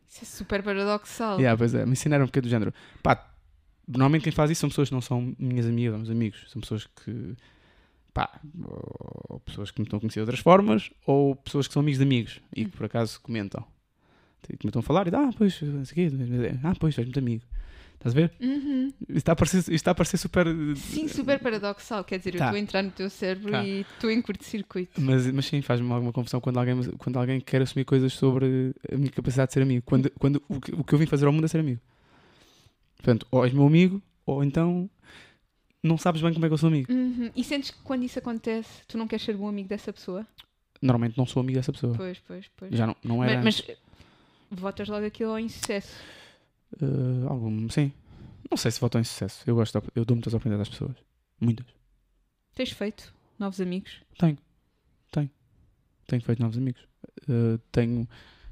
[0.10, 1.40] Isso é super paradoxal.
[1.40, 2.74] Yeah, pois é, me ensinaram um bocadinho do género.
[3.04, 3.32] Pá,
[3.88, 6.46] normalmente quem faz isso são pessoas que não são minhas amigas meus amigos.
[6.50, 7.36] São pessoas que.
[8.14, 8.40] Pá,
[9.30, 11.98] ou pessoas que me estão a conhecer de outras formas, ou pessoas que são amigos
[11.98, 13.66] de amigos e que por acaso comentam.
[14.64, 17.44] Estão a falar e ah, pois, não sei o quê, ah, pois, és muito amigo.
[17.94, 18.34] Estás a ver?
[18.42, 18.88] Uhum.
[19.02, 20.46] Isto está a parecer, isto está a parecer super.
[20.76, 22.04] Sim, super paradoxal.
[22.04, 22.46] Quer dizer, eu Tá.
[22.48, 23.64] estou a entrar no teu cérebro Tá.
[23.64, 25.00] e estou em curto-circuito.
[25.00, 28.98] Mas, mas sim, faz-me alguma confusão quando alguém, quando alguém quer assumir coisas sobre a
[28.98, 29.84] minha capacidade de ser amigo.
[29.86, 31.80] Quando, quando o, que, o que eu vim fazer ao mundo é ser amigo.
[32.98, 34.90] Portanto, ou és meu amigo, ou então
[35.84, 36.92] não sabes bem como é que eu sou amigo.
[36.92, 37.30] Uhum.
[37.36, 40.26] E sentes que quando isso acontece, tu não queres ser bom amigo dessa pessoa?
[40.82, 41.94] Normalmente não sou amigo dessa pessoa.
[41.96, 42.76] Pois, pois, pois.
[42.76, 43.62] Já não, não era mas,
[44.50, 45.94] mas votas logo aquilo ao insucesso.
[46.82, 47.92] Eh, algum, sim.
[48.50, 49.44] Não sei se votam em sucesso.
[49.46, 50.96] Eu gosto, de eu dou muitas oportunidades às pessoas.
[51.40, 51.66] Muitas.
[52.56, 54.02] Tens feito novos amigos?
[54.18, 54.38] Tenho.
[55.12, 55.30] Tenho.
[56.08, 56.82] Tenho feito novos amigos.
[57.28, 58.08] Eh, tenho,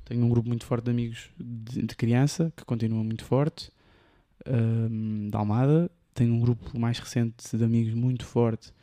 [0.06, 3.72] tenho um grupo muito forte de amigos de, de criança, que continua muito forte,
[4.46, 5.90] ehm, da Almada.
[6.14, 8.74] Tenho um grupo mais recente de amigos muito forte,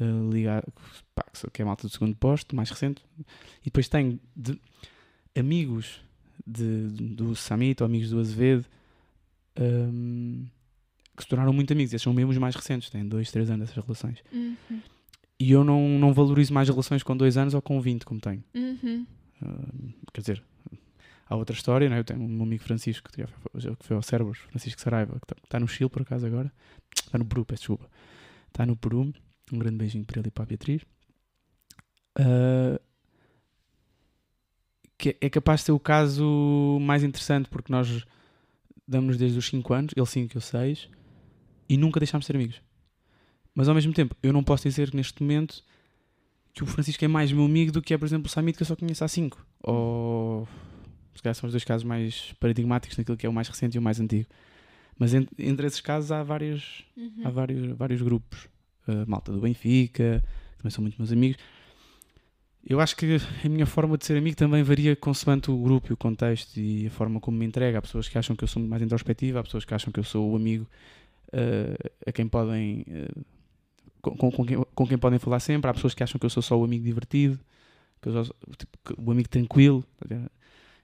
[0.00, 0.72] eh, ligado,
[1.14, 3.02] pá, que é a malta do segundo posto, mais recente.
[3.62, 4.60] E depois tenho de-
[5.38, 6.00] amigos
[6.46, 8.66] de, do Samit ou amigos do Azevedo
[9.58, 10.46] hum,
[11.16, 11.92] que se tornaram muito amigos.
[11.92, 14.18] Esses são mesmo os mais recentes, têm dois, três anos essas relações.
[14.32, 14.80] Uhum.
[15.38, 18.44] E eu não, não valorizo mais relações com dois anos ou com 20, como tenho.
[18.54, 19.06] Uhum.
[19.42, 20.42] Uh, quer dizer,
[21.30, 22.00] há outra história, né?
[22.00, 25.36] eu tenho um amigo Francisco que foi, que foi ao Cérebros, Francisco Saraiva, que está,
[25.44, 26.52] está no Chile por acaso agora,
[26.92, 27.88] está no Peru, peço desculpa,
[28.48, 29.14] está no Peru,
[29.52, 30.82] um grande beijinho para ele e para a Beatriz.
[32.18, 32.80] Uh,
[34.98, 38.04] que é capaz de ser o caso mais interessante porque nós
[38.86, 40.88] damos-nos desde os 5 anos, ele 5 eu 6,
[41.68, 42.60] e nunca deixámos de ser amigos.
[43.54, 45.62] Mas ao mesmo tempo, eu não posso dizer neste momento
[46.52, 48.62] que o Francisco é mais meu amigo do que é, por exemplo, o Samit, que
[48.64, 49.46] eu só conheço há 5.
[49.62, 50.48] Ou
[51.20, 53.78] se calhar são os dois casos mais paradigmáticos naquilo que é o mais recente e
[53.78, 54.26] o mais antigo.
[54.98, 57.22] Mas entre, entre esses casos há vários, Uhum.
[57.24, 58.48] há vários, vários grupos.
[58.88, 60.24] Uh, malta do Benfica,
[60.56, 61.36] também são muito meus amigos.
[62.66, 65.92] Eu acho que a minha forma de ser amigo também varia consoante o grupo e
[65.92, 67.78] o contexto e a forma como me entrega.
[67.78, 70.04] Há pessoas que acham que eu sou mais introspectivo, há pessoas que acham que eu
[70.04, 70.66] sou o amigo
[71.28, 72.84] uh, a quem podem.
[72.88, 73.24] Uh,
[74.02, 75.70] com, com, com, quem, com quem podem falar sempre.
[75.70, 77.38] Há pessoas que acham que eu sou só o amigo divertido,
[78.00, 79.84] que eu sou, tipo, o amigo tranquilo.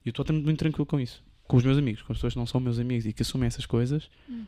[0.07, 1.23] E eu estou muito tranquilo com isso.
[1.49, 3.47] Com os meus amigos, com as pessoas que não são meus amigos e que assumem
[3.49, 4.45] essas coisas, Hum.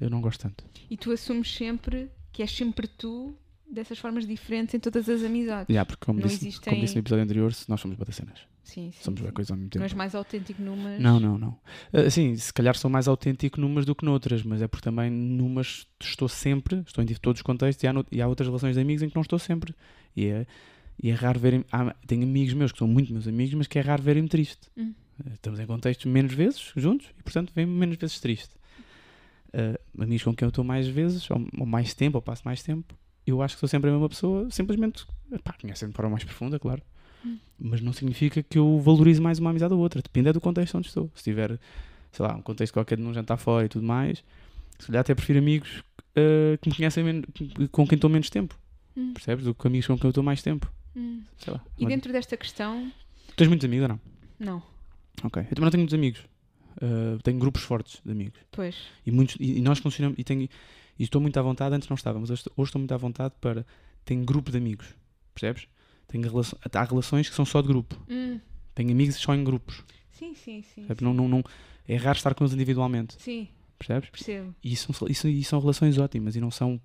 [0.00, 0.64] eu não gosto tanto.
[0.90, 3.34] E tu assumes sempre que és sempre tu
[3.70, 5.68] dessas formas diferentes em todas as amizades.
[5.70, 8.38] Yeah, porque como Não disse, existem- como disse no episódio anterior, nós somos batacenas.
[8.62, 9.02] Sim, sim.
[9.02, 9.24] Somos sim.
[9.24, 9.82] bem coisas ao mesmo tempo.
[9.84, 11.00] És mais autêntico numas.
[11.00, 11.58] Não, não, não.
[11.92, 15.10] Ah, Sim, se calhar sou mais autêntico numas do que noutras, mas é porque também
[15.10, 18.76] numas estou sempre, estou em todos os contextos e há, no- e há outras relações
[18.76, 19.74] de amigos em que não estou sempre.
[20.16, 20.46] E é,
[21.02, 21.64] e é raro verem.
[21.72, 24.68] há- tenho amigos meus que são muito meus amigos, mas que é raro verem-me triste.
[24.76, 24.92] Hum.
[25.32, 28.50] Estamos em contextos menos vezes juntos e, portanto, vem-me menos vezes triste.
[29.52, 32.62] Ah, amigos com quem eu estou mais vezes, ou, ou mais tempo, ou passo mais
[32.62, 32.94] tempo,
[33.26, 35.04] eu acho que sou sempre a mesma pessoa, simplesmente
[35.44, 36.82] pá, conhecem de forma mais profunda, claro.
[37.24, 37.38] Hum.
[37.58, 40.02] Mas não significa que eu valorize mais uma amizade ou outra.
[40.02, 41.08] Depende é do contexto onde estou.
[41.14, 41.58] Se tiver,
[42.10, 44.24] sei lá, um contexto qualquer de num jantar fora e tudo mais,
[44.78, 45.84] se calhar até prefiro amigos
[46.16, 47.22] ah, que me conhecem men-
[47.70, 48.58] com quem estou menos tempo.
[48.96, 49.44] Hum, Percebes?
[49.44, 50.70] Do que amigos com quem eu estou mais tempo.
[50.96, 51.22] hum.
[51.38, 51.60] Sei lá.
[51.78, 52.90] E Mas- dentro desta questão,
[53.36, 54.00] tens muitos amigos ou não?
[54.40, 54.71] não.
[55.24, 55.42] Ok.
[55.42, 56.20] Eu também não tenho muitos amigos.
[56.80, 58.40] Ah, tenho grupos fortes de amigos.
[58.50, 58.76] Pois.
[59.06, 60.18] E, muitos, e, e nós funcionamos.
[60.18, 62.92] E, tenho, e estou muito à vontade, antes não estávamos, hoje estou, hoje estou muito
[62.92, 63.66] à vontade para.
[64.04, 64.86] Tenho grupo de amigos.
[65.34, 65.68] Percebes?
[66.08, 68.00] Tenho relaço, há relações que são só de grupo.
[68.10, 68.40] Hum.
[68.74, 69.82] Tenho amigos só em grupos.
[70.10, 70.86] Sim, sim, sim.
[70.86, 70.94] Sim.
[71.00, 71.44] Não, não, não,
[71.86, 73.14] é raro estar com eles individualmente.
[73.20, 73.48] Sim,
[73.78, 74.10] Percebes?
[74.10, 74.54] percebo.
[74.62, 76.80] E são- isso, e são relações ótimas e não são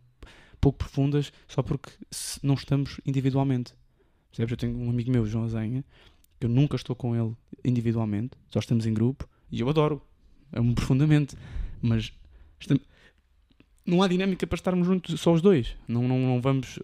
[0.61, 1.91] pouco profundas só porque
[2.41, 3.73] não estamos individualmente.
[4.31, 4.51] Percebes?
[4.51, 5.83] Eu tenho um amigo meu, João Azenha,
[6.39, 10.01] que eu nunca estou com ele individualmente, só estamos em grupo e eu adoro.
[10.53, 11.35] Amo profundamente.
[11.81, 12.11] Mas
[12.59, 12.79] estam-
[13.85, 15.75] não há dinâmica para estarmos juntos só os dois.
[15.87, 16.79] Não, não, não vamos.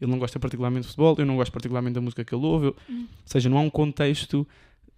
[0.00, 2.66] Ele não gosta particularmente de futebol, eu não gosto particularmente da música que ele ouve.
[2.66, 3.02] eu- Hum.
[3.02, 4.46] Ou seja, não há um contexto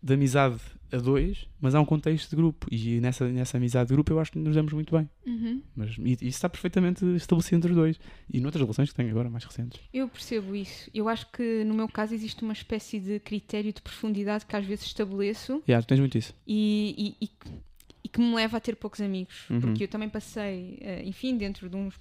[0.03, 0.61] de amizade
[0.93, 2.67] a dois, mas há um contexto de grupo.
[2.71, 5.09] E nessa, nessa amizade de grupo eu acho que nos damos muito bem.
[5.27, 5.63] Uhum.
[5.75, 8.01] Mas isso está perfeitamente estabelecido entre os dois.
[8.33, 9.81] E noutras relações que tenho agora, mais recentes.
[9.93, 10.91] Eu percebo isso.
[10.95, 14.65] Eu acho que no meu caso existe uma espécie de critério de profundidade que às
[14.65, 16.35] vezes estabeleço Yeah, tu tens muito isso.
[16.47, 17.67] e, e- e que-
[18.05, 19.49] e que me leva a ter poucos amigos.
[19.51, 19.61] Uhum.
[19.61, 21.99] Porque eu também passei, eh, enfim, dentro de uns-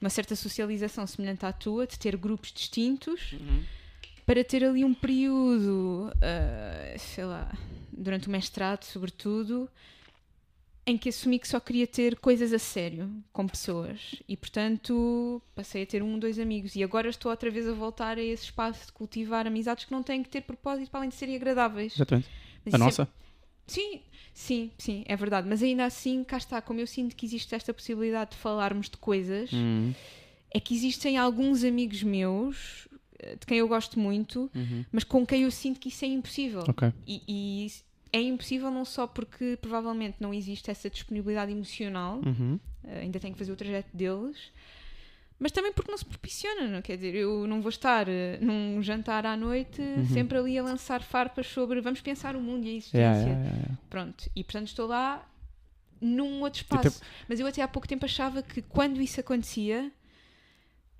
[0.00, 3.34] uma certa socialização semelhante à tua, de ter grupos distintos
[4.24, 7.50] para ter ali um período, eh, sei lá,
[7.98, 9.68] durante o mestrado, sobretudo,
[10.86, 15.82] em que assumi que só queria ter coisas a sério com pessoas e, portanto, passei
[15.82, 16.74] a ter um, dois amigos.
[16.76, 20.02] E agora estou outra vez a voltar a esse espaço de cultivar amizades que não
[20.02, 21.94] têm que ter propósito para além de serem agradáveis.
[21.94, 22.28] Exatamente.
[22.64, 23.08] Mas A é- nossa?
[23.66, 24.00] Sim,
[24.32, 25.46] sim, sim, é verdade.
[25.46, 28.96] Mas ainda assim, cá está, como eu sinto que existe esta possibilidade de falarmos de
[28.96, 29.92] coisas, Uhum.
[30.50, 34.86] é que existem alguns amigos meus eh, de quem eu gosto muito, Uhum.
[34.90, 36.64] mas com quem eu sinto que isso é impossível.
[36.66, 36.90] Ok.
[37.06, 37.66] E, e
[38.12, 42.58] é impossível não só porque provavelmente não existe essa disponibilidade emocional, Uhum.
[42.84, 44.50] eh, ainda tenho que fazer o trajeto deles,
[45.38, 48.82] mas também porque não se propiciona, não quer dizer, eu não vou estar eh, num
[48.82, 50.06] jantar à noite Uhum.
[50.06, 52.98] sempre ali a lançar farpas sobre vamos pensar o mundo e a existência.
[52.98, 53.78] Yeah, yeah, yeah.
[53.88, 55.24] Pronto, e portanto estou lá
[56.00, 57.02] num outro até- espaço.
[57.28, 59.92] Mas eu até há pouco tempo achava que quando isso acontecia,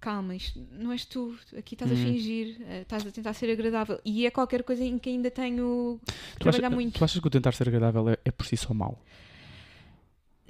[0.01, 2.03] calma, isto não és tu, aqui estás a Uhum.
[2.05, 4.01] fingir, eh, estás a tentar ser agradável.
[4.05, 6.99] E é qualquer coisa em que ainda tenho que trabalhar acha- muito.
[6.99, 9.03] tu achas que o tentar ser agradável é, é por si só mau?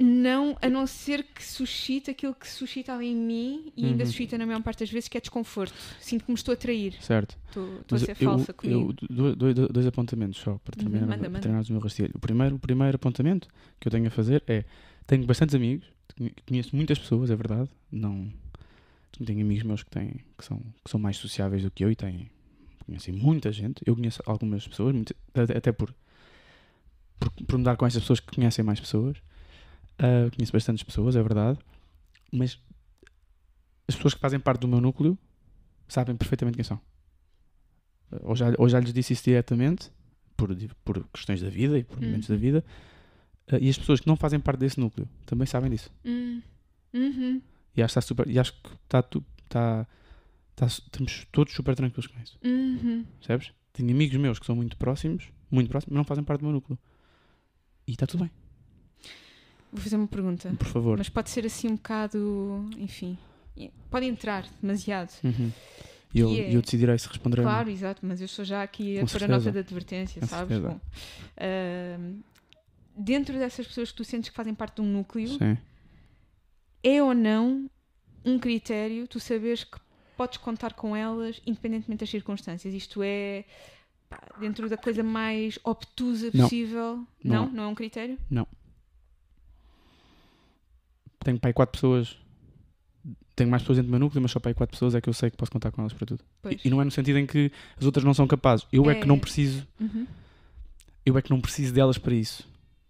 [0.01, 4.07] Não, a não ser que suscite aquilo que suscita em mim e ainda Uhum.
[4.07, 5.75] suscita na maior parte das vezes, que é desconforto.
[5.99, 6.95] Sinto que me estou a trair.
[7.01, 7.37] Certo.
[7.49, 8.95] Estou, estou a ser eu, falsa comigo.
[9.03, 11.41] eu- do- do- do- dois apontamentos só para Uhum, terminar, manda, para manda.
[11.41, 12.13] terminarmos o meu rastilho.
[12.15, 13.49] O primeiro, o primeiro apontamento
[13.81, 14.65] que eu tenho a fazer é:
[15.05, 15.85] tenho bastantes amigos,
[16.17, 17.69] conhe- conheço muitas pessoas, é verdade.
[17.91, 18.29] Não
[19.25, 21.97] tenho amigos meus que, têm, que, são, que são mais sociáveis do que eu e
[21.97, 22.31] têm,
[22.87, 23.83] conhecem muita gente.
[23.87, 25.15] Eu conheço algumas pessoas, muita-
[25.57, 25.95] até por,
[27.47, 29.17] por me dar com essas pessoas que conhecem mais pessoas.
[30.01, 31.59] Uh, conheço bastantes pessoas, é verdade.
[32.33, 32.59] Mas
[33.89, 35.19] as pessoas que fazem parte do meu núcleo
[35.89, 36.81] sabem perfeitamente quem são.
[38.23, 39.91] Ou já, ou já lhes disse isso diretamente,
[40.37, 42.37] por, por questões da vida e por momentos Uhum.
[42.37, 42.65] da vida.
[43.53, 45.91] Uh, e as pessoas que não fazem parte desse núcleo também sabem disso.
[46.05, 46.41] Hum.
[46.95, 47.43] Uhum.
[47.79, 48.29] E acho que está super.
[48.29, 48.99] E acho que está.
[49.45, 49.87] Está,
[50.51, 52.39] está, estamos todos super tranquilos com isso.
[52.45, 53.05] Uhum.
[53.19, 53.53] Percebes?
[53.73, 56.55] Tenho amigos meus que são muito próximos, muito próximos, mas não fazem parte do meu
[56.55, 56.77] núcleo.
[57.87, 58.31] E está tudo bem,
[59.73, 60.51] Vou fazer uma pergunta.
[60.59, 60.99] por favor.
[60.99, 62.69] Mas pode ser assim um bocado.
[62.77, 63.17] Enfim.
[63.91, 65.11] Pode entrar demasiado.
[65.23, 65.51] Uhum.
[66.13, 67.45] E eu, é- eu decidirei se responderei.
[67.45, 70.59] Claro, exato, mas eu estou já aqui a pôr a nota de advertência, Com sabes?
[70.59, 70.81] Bom,
[71.37, 72.21] ahm,
[72.97, 75.57] dentro dessas pessoas que tu sentes que fazem parte de um núcleo, Sim.
[76.83, 77.69] É ou não
[78.25, 79.79] um critério tu saberes que
[80.17, 82.75] podes contar com elas independentemente das circunstâncias?
[82.75, 83.45] Isto é
[84.09, 86.45] pá, dentro da coisa mais obtusa Não.
[86.45, 87.07] possível?
[87.23, 87.45] Não Não?
[87.45, 87.51] é.
[87.51, 88.19] Não é um critério?
[91.25, 92.17] Tenho pai quatro pessoas.
[93.35, 95.13] Tenho mais pessoas dentro do meu núcleo, mas só pai quatro pessoas é que eu
[95.13, 96.25] sei que posso contar com elas para tudo.
[96.51, 98.67] E, e não é no sentido em que as outras não são capazes.
[98.73, 99.07] Eu é, que É.
[99.07, 99.67] não preciso.
[99.81, 100.07] Uhum.
[101.07, 102.47] Eu é que não preciso delas para isso.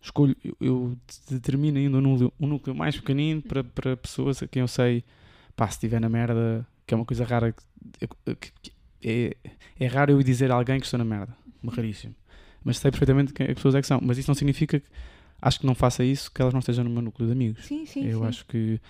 [0.08, 0.96] Escolho, eu, eu
[1.30, 5.04] determino ainda um núcleo, um núcleo mais pequenino para, para pessoas a quem eu sei,
[5.54, 9.36] pá, se estiver na merda, que é uma coisa rara, que, que- que- é,
[9.78, 11.36] é raro eu dizer a alguém que estou na merda,
[11.68, 12.14] raríssimo.
[12.64, 14.00] Mas sei perfeitamente quem as pessoas é que são.
[14.02, 14.86] Mas isso não significa que,
[15.42, 17.66] acho que não faça isso, que elas não estejam no meu núcleo de amigos.
[17.66, 18.06] Sim, sim.
[18.08, 18.24] eu sim.
[18.26, 18.80] acho que,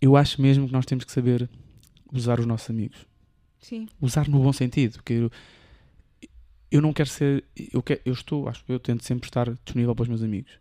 [0.00, 1.50] eu acho mesmo que nós temos que saber
[2.12, 2.98] usar os nossos amigos
[3.60, 3.86] Sim.
[4.00, 5.02] usar no bom sentido.
[5.04, 5.30] Que eu,
[6.70, 7.44] eu não quero ser.
[7.72, 10.52] Eu, quero, eu estou, acho que eu tento sempre estar disponível para os meus amigos.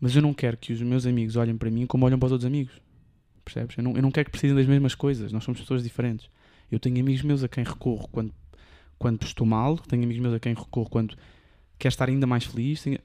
[0.00, 2.32] Mas eu não quero que os meus amigos olhem para mim como olham para os
[2.32, 2.72] outros amigos.
[3.44, 3.76] Percebes?
[3.76, 5.32] Eu não, eu não quero que precisem das mesmas coisas.
[5.32, 6.28] Nós somos pessoas diferentes.
[6.70, 8.32] Eu tenho amigos meus a quem recorro quando,
[8.98, 9.76] quando estou mal.
[9.78, 11.16] Tenho amigos meus a quem recorro quando
[11.78, 12.82] quero estar ainda mais feliz.
[12.82, 12.98] tenho-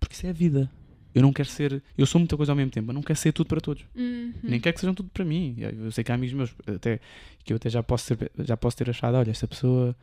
[0.00, 0.70] Porque isso é a vida.
[1.14, 1.82] Eu não quero ser.
[1.96, 2.90] Eu sou muita coisa ao mesmo tempo.
[2.90, 3.82] Eu não quero ser tudo para todos.
[3.94, 4.34] Uhum.
[4.42, 5.56] Nem quero que sejam tudo para mim.
[5.58, 7.00] Eu sei que há amigos meus até,
[7.42, 9.96] que eu até já posso, ser- já posso ter achado, olha, esta pessoa,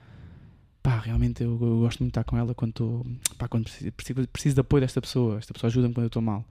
[0.84, 3.06] pá, realmente eu, eu gosto muito de estar com ela quando estou,
[3.38, 5.40] pá, quando preciso, preciso, preciso de apoio desta pessoa.
[5.40, 6.46] Esta pessoa ajuda-me quando eu estou mal.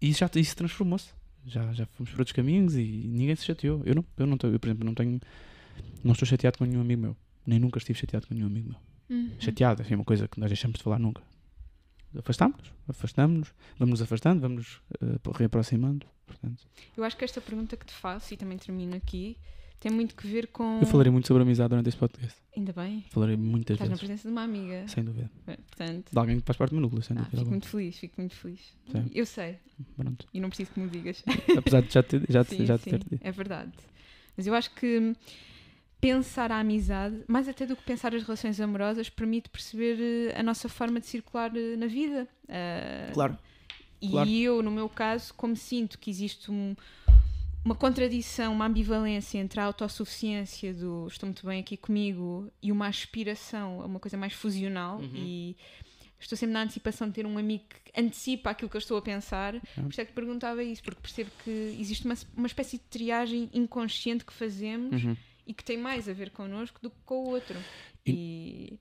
[0.00, 1.10] E isso já isso transformou-se.
[1.44, 3.82] Já, já fomos por outros caminhos e ninguém se chateou.
[3.84, 5.20] Eu não, eu não estou, eu, por exemplo, não tenho,
[6.04, 7.16] não estou chateado com nenhum amigo meu.
[7.44, 8.78] Nem nunca estive chateado com nenhum amigo meu.
[9.18, 9.32] Uhum.
[9.40, 11.22] Chateado, assim, é uma coisa que nós deixamos de falar nunca.
[12.16, 16.06] Afastámos-nos, afastamos-nos, vamos nos afastando, vamos eh, reaproximando.
[16.26, 16.66] Portanto,
[16.96, 19.36] Eu acho que esta pergunta que te faço, e também termino aqui,
[19.80, 20.80] tem muito que ver com.
[20.80, 22.36] Eu falarei muito sobre amizade durante este podcast.
[22.56, 23.04] Ainda bem.
[23.10, 24.00] Falarei muitas Estás na vezes.
[24.00, 24.88] presença de uma amiga.
[24.88, 25.30] Sem dúvida.
[25.46, 27.30] Bem, Portanto, De alguém que faz parte do meu núcleo, sem ah, dúvida.
[27.30, 27.50] fico alguma.
[27.54, 28.60] muito feliz, fico muito feliz.
[28.90, 29.10] Sim.
[29.14, 29.58] Eu sei,
[29.96, 30.26] Pronto.
[30.34, 31.22] e não preciso que me digas.
[31.56, 33.20] Apesar de já ter, já, sim, já sim, ter dito.
[33.22, 33.70] é verdade.
[34.36, 35.14] Mas eu acho que
[36.00, 39.98] pensar a amizade, mais até do que pensar as relações amorosas, permite perceber
[40.32, 42.28] eh, a nossa forma de circular eh, na vida.
[42.48, 43.36] Ah, Claro.
[44.00, 44.30] E Claro.
[44.30, 46.76] eu, no meu caso, como sinto que existe um-
[47.64, 52.86] uma contradição, uma ambivalência entre a autossuficiência do estou muito bem aqui comigo e uma
[52.86, 55.10] aspiração a uma coisa mais fusional Uhum.
[55.14, 55.56] e
[56.18, 59.02] estou sempre na antecipação de ter um amigo que antecipa aquilo que eu estou a
[59.02, 59.60] pensar.
[59.74, 63.50] Por isso é que perguntava isso, porque percebo que existe uma, uma espécie de triagem
[63.52, 65.16] inconsciente que fazemos Uhum.
[65.46, 67.56] e que tem mais a ver connosco do que com o outro.
[68.06, 68.78] E,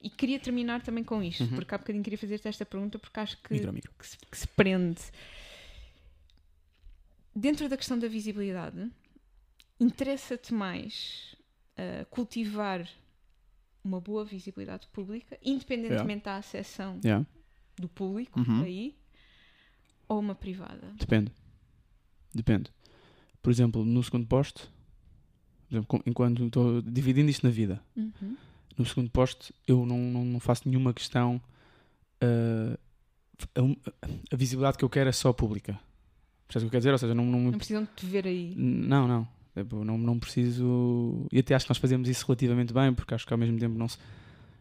[0.00, 1.50] e queria terminar também com isto, Uhum.
[1.50, 3.92] porque há bocadinho queria fazer-te esta pergunta porque acho que Micro, micro.
[3.98, 5.00] que se, que se prende.
[7.34, 8.90] Dentro da questão da visibilidade,
[9.80, 11.34] interessa-te mais
[11.78, 12.86] uh, cultivar
[13.82, 17.26] uma boa visibilidade pública, independentemente da acessão Yeah.
[17.76, 18.62] do público Uhum.
[18.62, 18.96] aí,
[20.08, 20.92] ou uma privada?
[20.96, 21.32] Depende.
[22.34, 22.70] Depende.
[23.42, 24.68] Por exemplo, no segundo poste,
[25.68, 28.36] por exemplo, enquanto estou dividindo isto na vida, Uhum.
[28.78, 31.40] no segundo poste eu não, não, não faço nenhuma questão.
[32.20, 32.78] ah,
[33.56, 33.60] a,
[34.34, 35.80] a visibilidade que eu quero é só pública.
[36.52, 36.92] Percebes o que eu quero dizer?
[36.92, 38.54] Ou seja, não, não, Não precisam de te ver aí.
[38.56, 39.26] Não, não.
[39.56, 41.26] Tipo, não, não preciso.
[41.32, 43.78] E até acho que nós fazemos isso relativamente bem, porque acho que ao mesmo tempo
[43.78, 43.96] não se,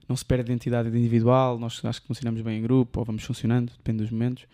[0.08, 1.60] não se perde a identidade individual.
[1.60, 4.46] Nós acho que funcionamos bem em grupo, ou vamos funcionando, depende dos momentos.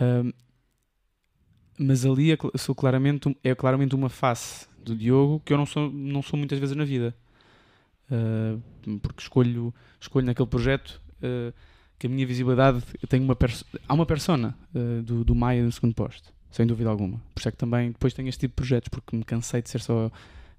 [0.00, 0.30] Ahm,
[1.78, 5.66] mas ali é, sou claramente, um- é claramente uma face do Diogo que eu não
[5.66, 7.14] sou, não sou muitas vezes na vida.
[8.10, 8.58] Ah,
[9.02, 11.52] porque escolho, escolho naquele projeto ah,
[11.98, 13.36] que a minha visibilidade tem uma
[13.88, 17.20] há uma persona ah, do, do Maia no segundo posto, sem dúvida alguma.
[17.34, 19.70] Por isso é que também depois tenho este tipo de projetos, porque me cansei de
[19.70, 20.10] ser só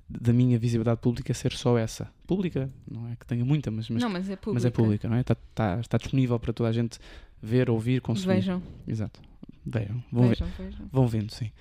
[0.09, 2.11] da minha visibilidade pública ser só essa.
[2.27, 4.53] Pública, não é que tenha muita, mas, mas, não, mas é pública.
[4.53, 5.21] mas é pública, não é?
[5.21, 6.99] Está, está, está disponível para toda a gente
[7.41, 8.35] ver, ouvir, consumir.
[8.35, 9.21] Vejam, Exato.
[9.65, 10.03] Vejam.
[10.11, 10.89] Vão, ver- vejam, vejam.
[10.91, 11.51] vão vendo, sim.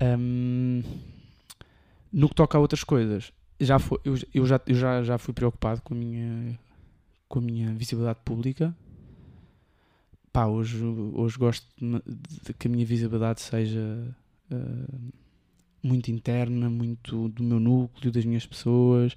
[0.00, 0.82] Ahm,
[2.12, 5.34] no que toca a outras coisas, já foi, eu, eu já, eu já, já fui
[5.34, 6.58] preocupado com a minha,
[7.28, 8.74] com a minha visibilidade pública
[10.36, 10.84] pá, hoje,
[11.14, 14.14] hoje gosto de, que a minha visibilidade seja
[14.52, 15.12] uh,
[15.82, 19.16] muito interna, muito do meu núcleo, das minhas pessoas.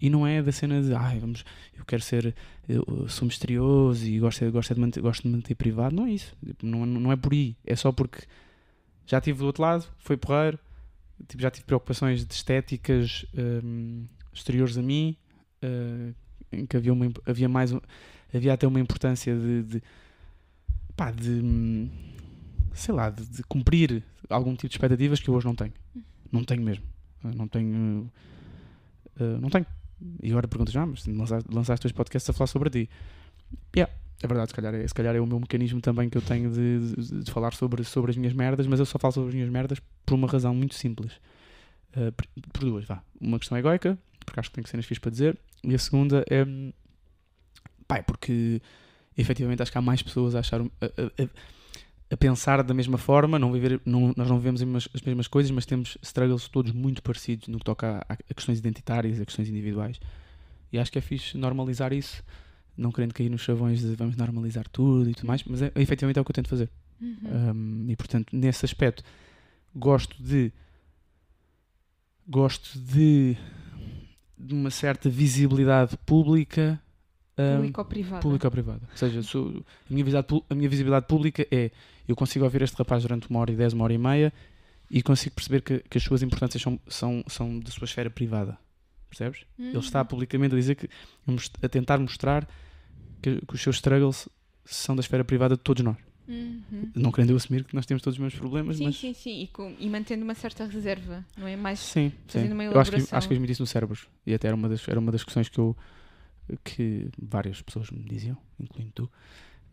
[0.00, 1.44] E não é da cena de, ai, vamos,
[1.76, 2.36] eu quero ser,
[2.68, 5.96] eu sou misterioso e gosto, gosto, de, manter, gosto de manter privado.
[5.96, 6.36] Não é isso.
[6.46, 7.56] Tipo, não, não é por aí.
[7.66, 8.22] É só porque
[9.06, 10.56] já estive do outro lado, foi porreiro,
[11.26, 15.16] tipo, já tive preocupações de estéticas um, exteriores a mim,
[15.64, 16.14] uh,
[16.52, 17.74] em que havia, uma, havia mais
[18.32, 19.82] havia até uma importância de, de
[20.96, 21.42] pá, de
[22.74, 25.72] sei lá, de, de, cumprir algum tipo de expectativas que eu hoje não tenho.
[26.30, 26.84] Não tenho mesmo.
[27.22, 28.10] Não tenho.
[29.18, 29.66] Uh, não tenho.
[30.22, 32.90] E agora perguntas, ah, mas lançaste, lançaste dois podcasts a falar sobre ti.
[33.74, 33.92] Yeah,
[34.22, 36.50] é verdade, se calhar, é, se calhar é o meu mecanismo também que eu tenho
[36.50, 39.34] de, de, de, falar sobre, sobre as minhas merdas, mas eu só falo sobre as
[39.34, 41.12] minhas merdas por uma razão muito simples.
[41.96, 43.02] Uh, por, por, duas, vá.
[43.20, 46.44] Uma questão egoica, porque acho que tenho cenas fixe para dizer, e a segunda é.
[47.86, 48.60] Pá, é porque
[49.16, 50.60] efetivamente acho que há mais pessoas a achar.
[50.60, 50.64] A,
[51.22, 51.28] a,
[52.10, 54.62] a pensar da mesma forma, não viver, não, nós não vivemos
[54.94, 58.58] as mesmas coisas, mas temos struggles todos muito parecidos no que toca a, a, questões
[58.58, 59.98] identitárias, a questões individuais.
[60.72, 62.22] E acho que é fixe normalizar isso,
[62.76, 66.18] não querendo cair nos chavões de vamos normalizar tudo e tudo mais, mas é, efetivamente
[66.18, 66.70] é o que eu tento fazer.
[67.00, 67.16] Uhum.
[67.86, 69.02] Um, e portanto, nesse aspecto,
[69.74, 70.52] gosto de.
[72.28, 73.36] Gosto de.
[74.38, 76.80] de uma certa visibilidade pública
[77.36, 78.22] Público ou privada?
[78.22, 78.88] Público ou privada.
[78.90, 81.70] Ou seja, sou, a, minha visibilidade, a minha visibilidade pública é
[82.06, 84.32] eu consigo ouvir este rapaz durante uma hora e dez, uma hora e meia
[84.90, 88.58] e consigo perceber que, que as suas importâncias são, são, são da sua esfera privada.
[89.08, 89.40] Percebes?
[89.58, 89.70] Uhum.
[89.70, 90.88] Ele está publicamente a dizer que
[91.62, 92.48] a tentar mostrar
[93.22, 94.28] que, que, os seus struggles
[94.64, 95.96] são da esfera privada de todos nós.
[96.26, 96.90] Uhum.
[96.94, 98.96] Não querendo eu assumir que nós temos todos os mesmos problemas, sim, mas...
[98.96, 101.54] Sim, sim, e, com, e, mantendo uma certa reserva, não é?
[101.54, 102.54] Mais sim, fazendo sim.
[102.54, 102.94] uma elaboração.
[102.94, 104.98] Eu acho que, acho que eu isso no cérebros, e até era uma das, era
[104.98, 105.76] uma das questões que eu,
[106.62, 109.10] que várias pessoas me diziam, incluindo tu,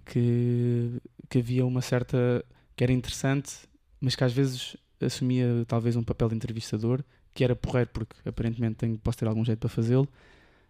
[0.05, 2.43] que, que havia uma certa.
[2.75, 3.53] que era interessante,
[3.99, 7.03] mas que às vezes assumia talvez um papel de entrevistador,
[7.33, 10.07] que era porreiro, porque aparentemente tenho, posso ter algum jeito para fazê-lo,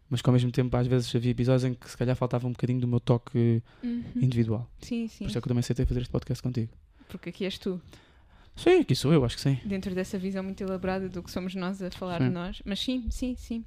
[0.10, 2.52] mas que ao mesmo tempo às vezes havia episódios em que se calhar faltava um
[2.52, 4.04] bocadinho do meu toque uhum.
[4.16, 4.70] individual.
[4.80, 5.26] Sim, sim.
[5.26, 6.72] Por isso é que eu também aceitei fazer este podcast contigo.
[7.08, 7.82] Porque aqui és tu.
[8.56, 9.58] Sim, aqui sou eu, acho que sim.
[9.66, 12.28] Dentro dessa visão muito elaborada do que somos nós a falar sim.
[12.28, 12.62] de nós.
[12.66, 13.66] Mas sim, sim, sim.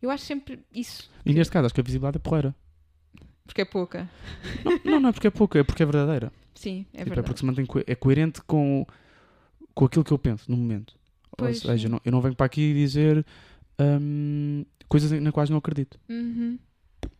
[0.00, 1.10] Eu acho sempre isso.
[1.24, 2.54] E neste caso, acho que a visibilidade é porreira.
[3.46, 4.08] Porque é pouca.
[4.64, 6.32] Não, não, não é porque é pouca, é porque é verdadeira.
[6.54, 7.20] Sim, é tipo, verdade.
[7.20, 8.86] É porque se mantém co é coerente com,
[9.74, 10.94] com aquilo que eu penso no momento.
[11.36, 13.24] Pois, Ou seja, não, eu não venho para aqui dizer
[13.78, 15.98] um, coisas nas quais não acredito.
[16.08, 16.58] Uhum.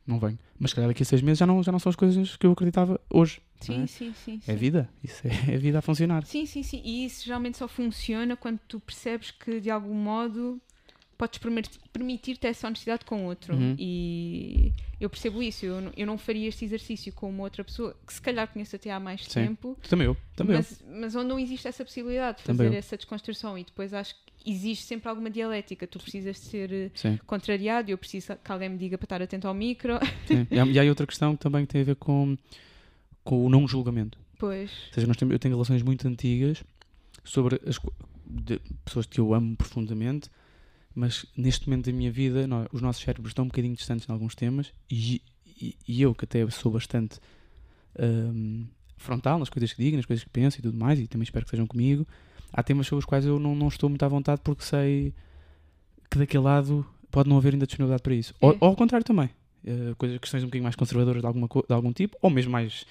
[0.07, 0.39] Não venho.
[0.59, 2.47] Mas se calhar daqui a seis meses já não, já não são as coisas que
[2.47, 3.41] eu acreditava hoje.
[3.61, 3.87] Sim, é?
[3.87, 4.89] sim, sim, É vida.
[5.03, 6.25] Isso é, é vida a funcionar.
[6.25, 6.81] Sim, sim, sim.
[6.85, 10.61] E isso geralmente só funciona quando tu percebes que de algum modo
[11.17, 11.41] podes
[11.93, 13.55] permitir-te essa honestidade com outro.
[13.55, 13.75] Uhum.
[13.79, 15.65] E eu percebo isso.
[15.65, 18.91] Eu, eu não faria este exercício com uma outra pessoa que se calhar conheço até
[18.91, 19.47] há mais Sim.
[19.47, 19.79] tempo.
[19.89, 20.17] Também eu.
[20.35, 20.87] Também mas, eu.
[21.01, 23.57] mas onde não existe essa possibilidade de fazer essa desconstrução.
[23.57, 25.87] E depois acho que existe sempre alguma dialética.
[25.87, 27.19] Tu precisas de ser eh, Sim.
[27.27, 27.91] contrariado.
[27.91, 29.99] Eu preciso que alguém me diga para estar atento ao micro.
[30.27, 30.47] Sim.
[30.51, 32.37] E, há, e há outra questão que também tem a ver com,
[33.25, 34.19] com o não julgamento.
[34.39, 34.71] Pois.
[34.89, 36.63] Ou seja, nós temos, eu tenho relações muito antigas
[37.25, 37.79] sobre as
[38.27, 40.29] de pessoas que eu amo profundamente
[40.97, 44.13] mas neste momento da minha vida nós, os nossos cérebros estão um bocadinho distantes em
[44.13, 45.21] alguns temas e,
[45.61, 47.21] e, e eu que até sou bastante
[48.01, 48.67] um,
[48.97, 51.45] frontal nas coisas que digo, nas coisas que penso e tudo mais, e também espero
[51.45, 52.07] que sejam comigo,
[52.51, 55.13] há temas sobre os quais eu não, não estou muito à vontade porque sei
[56.11, 58.35] que daquele lado pode não haver ainda disponibilidade para isso.
[58.41, 58.47] É.
[58.47, 59.29] Ou, ou, ao contrário também.
[59.65, 62.87] Uh, coisas, questões um bocadinho mais conservadoras de, alguma, de algum tipo, ou mesmo mais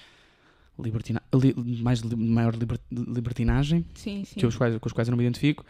[0.78, 4.38] libertina, li, mais li, maior liber, libertinagem, sim, sim.
[4.38, 5.64] Que os quais, com os quais eu não me identifico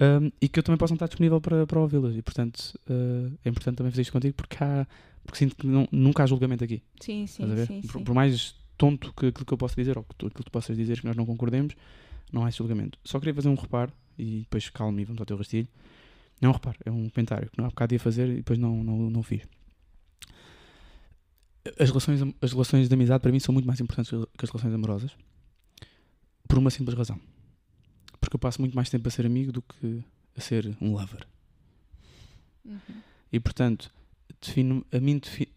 [0.00, 2.14] um, e que eu também possa estar disponível para, para ouvi-las.
[2.16, 4.86] E portanto uh, é importante também fazer isto contigo porque, há,
[5.24, 6.82] porque sinto que não, nunca há julgamento aqui.
[7.00, 10.14] Sim, sim, sim, por, por, mais tonto que aquilo que eu possa dizer ou que
[10.14, 11.74] tu, aquilo que tu possas dizer que nós não concordemos,
[12.32, 12.98] não há esse julgamento.
[13.04, 15.68] Só queria fazer um reparo e depois calme e vamos ao teu rastilho.
[16.40, 18.58] Não é um reparo, é um comentário que não há bocado ia fazer e depois
[18.58, 19.42] não, não, não fiz.
[21.78, 24.72] As relações, as relações de amizade para mim são muito mais importantes que as relações
[24.72, 25.10] amorosas
[26.46, 27.20] por uma simples razão
[28.28, 30.04] porque eu passo muito mais tempo a ser amigo do que
[30.36, 31.26] a ser um lover.
[32.62, 32.78] Uhum.
[33.32, 33.90] E portanto,
[34.38, 35.50] defino, a mim define,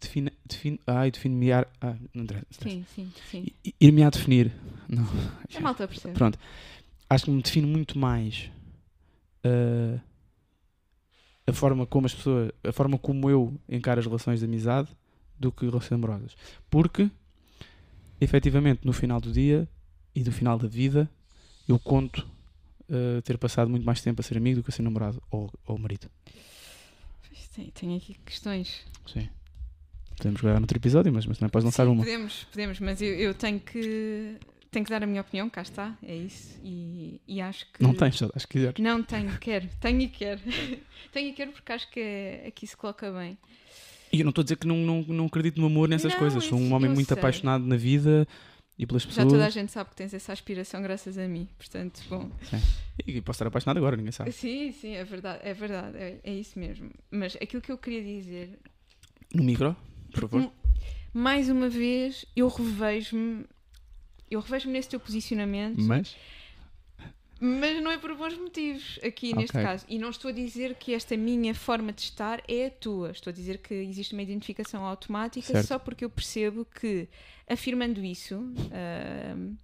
[0.00, 1.66] define, define, ai, define-me ah,
[2.14, 3.46] não sim, sim, sim.
[3.78, 4.50] ir-me a definir.
[4.88, 5.06] Não.
[5.54, 6.14] A malta percebe.
[6.14, 6.38] Pronto.
[7.08, 8.50] Acho que me defino muito mais
[9.44, 10.00] uh,
[11.46, 14.88] a forma como as pessoas, a forma como eu encaro as relações de amizade
[15.38, 16.34] do que relações amorosas.
[16.70, 17.10] Porque,
[18.18, 19.68] efetivamente, no final do dia
[20.14, 21.10] e do final da vida,
[21.68, 22.26] eu conto
[22.88, 25.50] uh, ter passado muito mais tempo a ser amigo do que a ser namorado ou,
[25.66, 26.08] ou marido.
[27.54, 28.84] Tem, tem aqui questões.
[29.06, 29.28] Sim.
[30.16, 32.04] Podemos gravar outro episódio, mas, mas também podes lançar Sim, uma.
[32.04, 34.38] Podemos, podemos, mas eu, eu tenho que
[34.70, 36.58] tenho que dar a minha opinião, cá está, é isso.
[36.62, 37.82] E, e acho que.
[37.82, 38.74] Não tens, acho que quiseres.
[38.78, 40.40] Não tenho, quero, tenho e quero.
[41.12, 43.38] tenho e quero porque acho que é, aqui se coloca bem.
[44.12, 46.18] E eu não estou a dizer que não, não, não acredito no amor nessas Não,
[46.18, 46.44] coisas.
[46.44, 47.16] Sou um homem muito sei.
[47.16, 48.28] apaixonado na vida
[48.78, 49.28] e pelas Já pessoas.
[49.32, 51.48] toda a gente sabe que tens essa aspiração graças a mim.
[51.56, 52.30] Portanto, bom.
[53.06, 54.32] E posso estar apaixonado agora, ninguém sabe.
[54.32, 56.90] Sim, sim, é verdade, é verdade, é, é isso mesmo.
[57.10, 58.58] Mas aquilo que eu queria dizer
[59.34, 59.76] No micro,
[60.12, 60.52] por favor.
[61.12, 63.46] Mais uma vez, eu revejo-me.
[64.30, 66.14] Eu revejo-me nesse teu posicionamento, Mas.
[67.46, 69.62] Mas não é por bons motivos aqui neste Ok.
[69.62, 69.86] caso.
[69.88, 73.10] E não estou a dizer que esta minha forma de estar é a tua.
[73.12, 75.66] Estou a dizer que existe uma identificação automática Certo.
[75.66, 77.08] só porque eu percebo que,
[77.48, 78.34] afirmando isso,
[78.72, 79.54] ahm,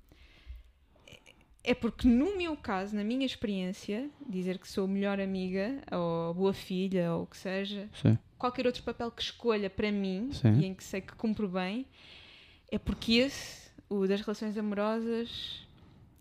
[1.65, 6.53] é porque no meu caso, na minha experiência, dizer que sou melhor amiga ou boa
[6.53, 8.19] filha ou o que seja, Sim.
[8.39, 10.61] qualquer outro papel que escolha para mim Sim.
[10.61, 11.87] e em que sei que cumpro bem,
[12.71, 15.65] é porque esse, o das relações amorosas,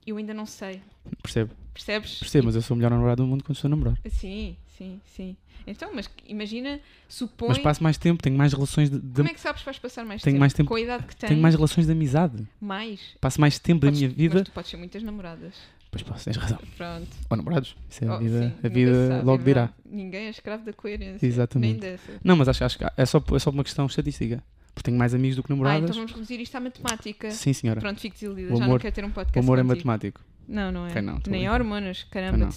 [0.06, 0.82] eu ainda não sei.
[1.22, 1.52] Percebo.
[1.74, 2.20] Percebes?
[2.20, 3.98] Percebo, mas eu sou o melhor namorado do mundo quando estou a namorar.
[4.10, 5.38] Sim, sim, sim.
[5.66, 7.50] Então, mas imagina, supõe.
[7.50, 9.00] Mas passo mais tempo, tenho mais relações de.
[9.00, 10.40] de- Como é que sabes que vais passar mais Tenho tempo?
[10.42, 11.30] mais tempo- Com a idade que tens?
[11.30, 12.46] Tenho mais relações de amizade.
[12.60, 13.00] mais?
[13.22, 14.36] Passo mais tempo Podes- da minha vida.
[14.40, 15.54] Mas tu podes ter muitas namoradas.
[15.92, 16.58] Pois posso, tens razão.
[16.78, 17.08] Pronto.
[17.30, 17.76] Ou namorados.
[17.90, 19.62] Isso é a Oh, vida, sim, a vida sabe, logo é virá.
[19.66, 19.82] verdade.
[19.86, 21.26] Ninguém é escravo da coerência.
[21.26, 21.72] Exatamente.
[21.72, 22.12] Nem dessa.
[22.24, 24.42] Não, mas acho, acho que é só, é só uma questão estatística.
[24.74, 25.84] Porque tenho mais amigos do que Ah, namoradas.
[25.84, 27.30] então vamos reduzir isto à matemática.
[27.32, 27.80] Sim, senhora.
[27.82, 28.54] Pronto, fico desiludida.
[28.54, 29.76] O Já amor- não quero ter um O podcast amor é contigo.
[29.88, 30.22] matemático.
[30.48, 31.02] Não, não é.
[31.02, 32.04] Não, a Nem hormonas.
[32.06, 32.50] Caramba,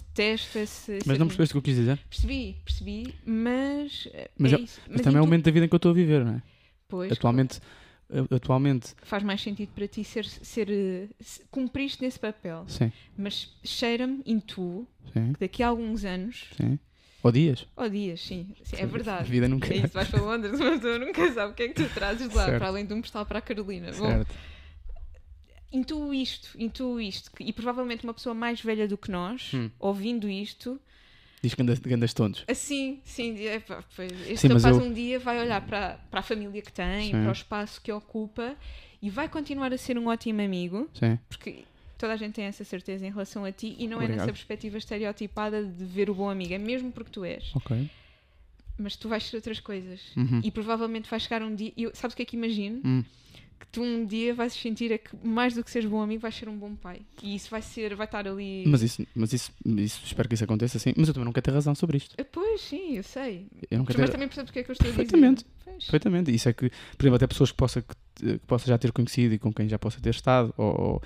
[0.57, 0.99] esse.
[1.07, 1.99] Mas não percebeste o que eu quis dizer?
[2.09, 4.09] Percebi, percebi, mas.
[4.13, 4.81] eh, Mas é isso.
[4.89, 6.43] Mas também é o momento da vida em que eu estou a viver, não é?
[6.89, 7.61] Pois, Atualmente,
[8.11, 12.65] a- atualmente, faz mais sentido para ti ser, ser eh, se- cumpriste nesse papel.
[12.69, 16.79] sim, Mas cheira-me, intuo, sim, que daqui a alguns anos, sim.
[17.25, 17.67] Ou dias.
[17.75, 19.31] ou dias, sim, sim, é A verdade.
[19.31, 21.75] vida nunca É isso, vais para Londres, mas tu nunca sabe o que é que
[21.75, 22.59] tu trazes lá, Certo.
[22.59, 23.91] para além de um postal para a Carolina.
[23.93, 24.35] Bom, Certo.
[25.73, 29.71] intuo isto, intuo isto, e provavelmente uma pessoa mais velha do que nós, Hum.
[29.79, 30.79] ouvindo isto,
[31.43, 32.45] Diz que andas, andas tontos.
[32.49, 36.21] assim, sim, é, pá, pois, este Sim, rapaz eu- um dia vai olhar para, para
[36.21, 37.21] a família que tem, Sim.
[37.21, 38.57] para o espaço que ocupa,
[39.03, 41.19] e vai continuar a ser um ótimo amigo, Sim.
[41.29, 41.65] porque
[42.05, 44.19] toda a gente tem essa certeza em relação a ti, e não é Obrigado.
[44.19, 47.51] nessa perspectiva estereotipada de ver o bom amigo, é mesmo porque tu és.
[47.55, 47.89] Ok.
[48.77, 50.01] Mas tu vais ser outras coisas.
[50.15, 50.41] Uhum.
[50.45, 51.73] E provavelmente vais chegar um dia.
[51.77, 52.83] Eu, sabes o que é que imagino?
[52.85, 53.05] Hum.
[53.59, 56.35] Que tu um dia vais sentir é que mais do que seres bom amigo, vais
[56.35, 57.01] ser um bom pai.
[57.23, 58.65] E isso vai ser, vai estar ali.
[58.67, 60.93] Mas, isso, mas isso, isso, espero que isso aconteça assim.
[60.97, 62.15] Mas eu também não quero ter razão sobre isto.
[62.21, 63.47] Ah, Pois, sim, eu sei.
[63.71, 64.13] Eu não Mas, quero ter...
[64.13, 65.03] também percebes o que é que eu estou a dizer.
[65.05, 65.47] Perfeitamente.
[65.65, 66.35] Perfeitamente.
[66.35, 67.95] Isso é que, por exemplo, até pessoas que possa, que,
[68.39, 71.03] que possa já ter conhecido e com quem já possa ter estado, ou, ou,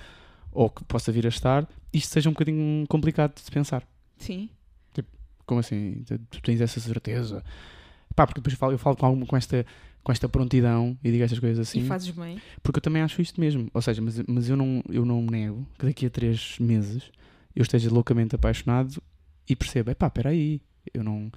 [0.51, 3.83] ou que possa vir a estar, isto seja um bocadinho complicado de se pensar.
[4.17, 4.49] Sim.
[5.45, 6.03] Como assim?
[6.29, 7.43] Tu- tens essa certeza?
[8.15, 9.65] Pá, porque depois eu falo, eu falo com, alguma, com, esta,
[10.03, 11.79] com esta prontidão e digo estas coisas assim.
[11.79, 12.39] E fazes bem.
[12.61, 13.67] Porque eu também acho isto mesmo.
[13.73, 17.03] Ou seja, mas, mas eu, não, eu não me nego que daqui a três meses
[17.55, 19.01] eu esteja loucamente apaixonado
[19.49, 20.61] e perceba, epá, espera aí,
[20.93, 21.31] eu não,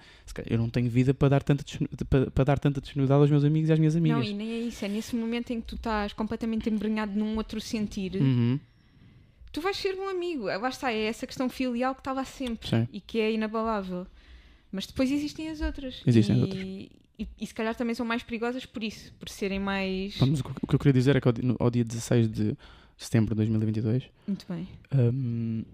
[0.47, 1.65] eu não tenho vida para dar, tanta,
[2.11, 4.19] para, para dar tanta disponibilidade aos meus amigos e às minhas amigas.
[4.19, 4.85] Não, e nem é isso.
[4.85, 8.61] É nesse momento em que tu estás completamente embrenhado num outro sentir, Uhum.
[9.53, 10.49] Tu vais ser bom amigo.
[10.49, 12.89] Ah, Lá está, é essa questão filial que está lá sempre Sim.
[12.93, 14.07] e que é inabalável.
[14.71, 16.03] Mas depois existem as outras.
[16.07, 16.65] Existem e, as outras.
[16.65, 20.17] E, e se calhar também são mais perigosas por isso, por serem mais.
[20.17, 22.57] Vamos, o que eu queria dizer é que ao, ao dia 16 de
[22.97, 24.69] setembro de 2022 Muito bem.
[24.95, 25.65] hum,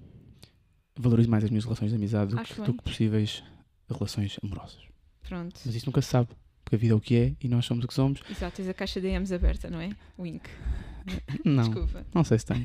[0.96, 3.42] valorizo mais as minhas relações de amizade do que, do que possíveis
[3.88, 4.82] relações amorosas.
[5.22, 5.60] Pronto.
[5.64, 6.28] Mas isso nunca se sabe,
[6.64, 8.20] porque a vida é o que é e nós somos o que somos.
[8.28, 9.90] Exato, tens a caixa de DMs aberta, não é?
[10.18, 10.48] Wink.
[11.44, 12.06] Não, Desculpa.
[12.14, 12.64] não sei se tenho.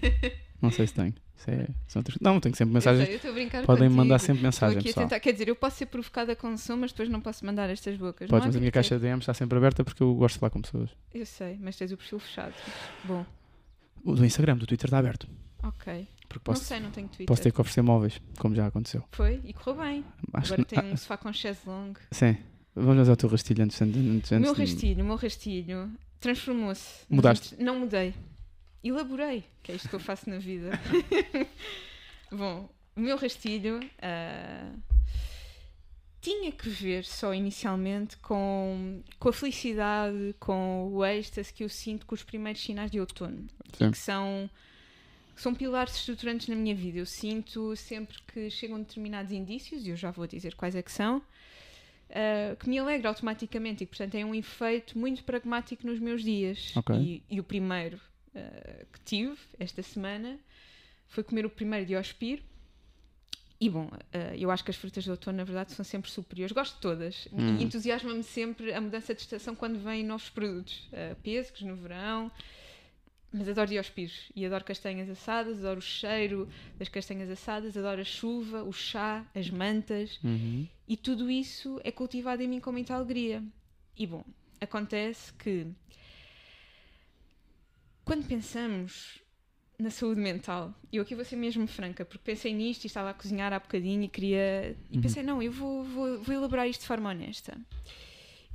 [0.62, 1.14] Não sei se tenho.
[1.36, 3.08] Isso é, são outras- Não, tenho sempre Eu mensagens.
[3.08, 3.96] sei, eu a brincar Podem contigo.
[3.98, 5.06] mandar sempre mensagem, pessoal.
[5.06, 7.98] tentar, quer dizer, eu posso ser provocada com som, mas depois não posso mandar estas
[7.98, 8.30] bocas.
[8.30, 10.40] Podes, não mas a minha caixa de DM está sempre aberta porque eu gosto de
[10.40, 10.90] falar com pessoas.
[11.14, 12.54] Eu sei, mas tens o perfil fechado.
[13.04, 13.26] Bom,
[14.06, 15.28] O do Instagram, do Twitter está aberto.
[15.62, 16.08] ok.
[16.30, 17.28] Porque não posso, sei, não tenho Twitter.
[17.28, 19.04] posso ter que oferecer móveis, como já aconteceu.
[19.12, 20.06] Foi e correu bem.
[20.34, 22.00] Acho Agora que, tem um sofá com chaise longue.
[22.12, 22.38] sim.
[22.76, 27.06] Vamos fazer o teu rastilho antes, antes, antes O meu rastilho, o meu rastilho transformou-se.
[27.08, 27.50] Mudaste?
[27.54, 28.16] outros- Não mudei.
[28.84, 30.72] Elaborei, que é isto que eu faço na vida.
[32.30, 34.72] Bom, o meu rastilho ah,
[36.20, 42.06] tinha que ver só inicialmente com, com a felicidade, com o êxtase que eu sinto
[42.06, 44.50] com os primeiros sinais de outono, que são,
[45.36, 47.00] são pilares estruturantes na minha vida.
[47.00, 50.92] Eu sinto sempre que chegam determinados indícios, e eu já vou dizer quais é que
[50.92, 56.22] são, uh, que me alegra automaticamente e, portanto, tem um efeito muito pragmático nos meus
[56.22, 56.74] dias.
[56.76, 56.96] Ok.
[56.96, 58.00] E, e o primeiro
[58.36, 60.40] uh, que tive esta semana
[61.08, 62.42] foi comer o primeiro Diospiro
[63.64, 66.52] e bom, uh, eu acho que as frutas de outono, na verdade, são sempre superiores.
[66.52, 67.30] Gosto de todas.
[67.32, 67.58] Hum.
[67.58, 70.90] E entusiasma-me sempre a mudança de estação quando vêm novos produtos.
[70.92, 72.30] Uh, pêssegos no verão.
[73.32, 74.32] Mas adoro diospires.
[74.36, 79.26] E adoro castanhas assadas, adoro o cheiro das castanhas assadas, adoro a chuva, o chá,
[79.34, 80.20] as mantas.
[80.22, 80.68] Uhum.
[80.86, 83.42] E tudo isso é cultivado em mim com muita alegria.
[83.98, 84.26] E bom,
[84.60, 85.68] acontece que
[88.06, 89.22] quando pensamos
[89.80, 93.14] na saúde mental, eu aqui vou ser mesmo franca, porque pensei nisto e estava a
[93.14, 94.76] cozinhar há bocadinho e queria.
[94.90, 95.02] E Uhum.
[95.02, 97.58] pensei, não, eu vou, vou, vou elaborar isto de forma honesta.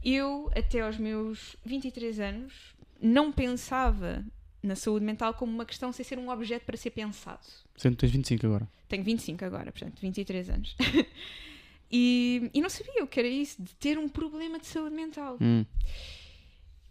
[0.02, 2.54] Eu, até aos meus 23 anos,
[3.00, 4.24] não pensava
[4.62, 7.46] na saúde mental como uma questão sem ser um objeto para ser pensado.
[7.76, 8.68] Sendo que tens 25 agora.
[8.88, 10.76] Tenho 25 agora, portanto, 23 anos.
[11.90, 15.36] e, e não sabia o que era isso, de ter um problema de saúde mental.
[15.40, 15.64] Hum.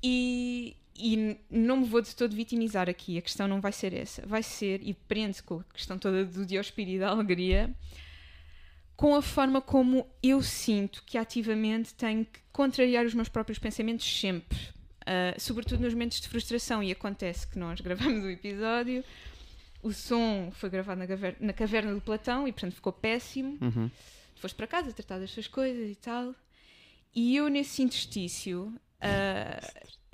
[0.04, 4.26] E, e não me vou de todo vitimizar aqui, a questão não vai ser essa.
[4.26, 7.74] Vai ser, e prende-se com a questão toda do Diospiro e da alegria,
[8.96, 14.06] com a forma como eu sinto que ativamente tenho que contrariar os meus próprios pensamentos
[14.20, 14.58] sempre.
[15.06, 16.82] Ah, sobretudo nos momentos de frustração.
[16.84, 19.04] E acontece que nós gravamos o episódio,
[19.84, 23.90] o som foi gravado na, caver- na caverna do Platão e, portanto, ficou péssimo Uhum.
[24.36, 26.34] foste para casa tratar das suas coisas e tal.
[27.16, 29.60] E eu, nesse interstício, ah,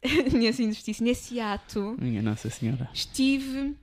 [0.34, 2.89] nesse interstício, nesse ato, Minha Nossa Senhora.
[2.93, 3.76] estive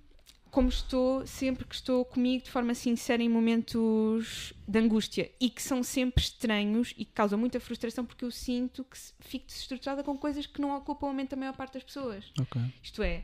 [0.50, 5.62] como estou sempre que estou comigo de forma sincera em momentos de angústia e que
[5.62, 10.18] são sempre estranhos e que causam muita frustração porque eu sinto que fico desestruturada com
[10.18, 12.32] coisas que não ocupam a mente da maior parte das pessoas.
[12.40, 12.60] Ok.
[12.82, 13.22] Isto é,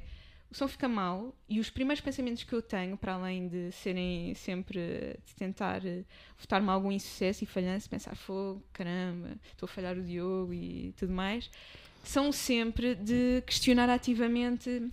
[0.50, 4.32] o som fica mal e os primeiros pensamentos que eu tenho, para além de serem
[4.34, 6.04] sempre de tentar eh,
[6.38, 11.12] votar-me algum insucesso e falhança, pensar, fogo, caramba, estou a falhar o Diogo e tudo
[11.12, 11.50] mais,
[12.08, 14.90] são sempre de questionar ativamente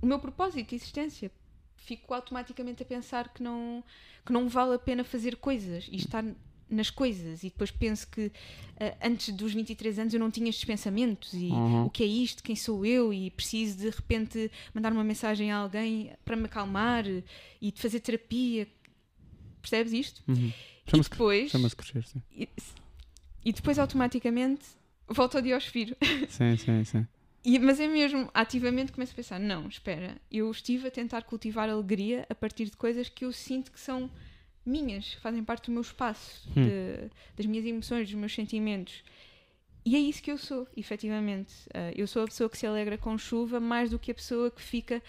[0.00, 1.30] o meu propósito de existência.
[1.76, 3.82] Fico automaticamente a pensar que não,
[4.24, 6.24] que não vale a pena fazer coisas e estar
[6.70, 7.42] nas coisas.
[7.42, 8.30] E depois penso que
[8.78, 11.86] eh, antes dos 23 anos eu não tinha estes pensamentos e Uhum.
[11.86, 15.56] o que é isto, quem sou eu e preciso de repente mandar uma mensagem a
[15.56, 18.68] alguém para me acalmar e de fazer terapia.
[19.62, 20.22] Percebes isto?
[20.28, 20.52] Uhum.
[20.86, 22.48] e depois, crescer, e,
[23.44, 24.64] e depois automaticamente
[25.08, 25.96] volto ao Diospiro.
[26.28, 27.06] Sim, sim, sim.
[27.44, 31.68] E- mas é mesmo, ativamente começo a pensar: não, espera, eu estive a tentar cultivar
[31.68, 34.10] alegria a partir de coisas que eu sinto que são
[34.66, 36.64] minhas, que fazem parte do meu espaço, Hum.
[36.64, 39.02] de- das minhas emoções, dos meus sentimentos.
[39.84, 41.54] E é isso que eu sou, efetivamente.
[41.72, 44.50] Ah, eu sou a pessoa que se alegra com chuva mais do que a pessoa
[44.50, 45.02] que fica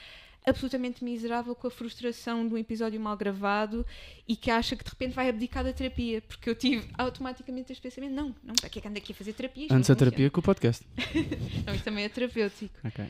[0.45, 3.85] absolutamente miserável com a frustração de um episódio mal gravado
[4.27, 6.21] e que acha que de repente vai abdicar da terapia.
[6.21, 9.15] Porque eu tive automaticamente este pensamento: não, não, para que é que ando aqui a
[9.15, 9.63] fazer terapia?
[9.63, 10.85] Isto Antes a funciona." terapia que o podcast.
[11.65, 12.75] Não, isto também é terapêutico.
[12.83, 13.05] Ok.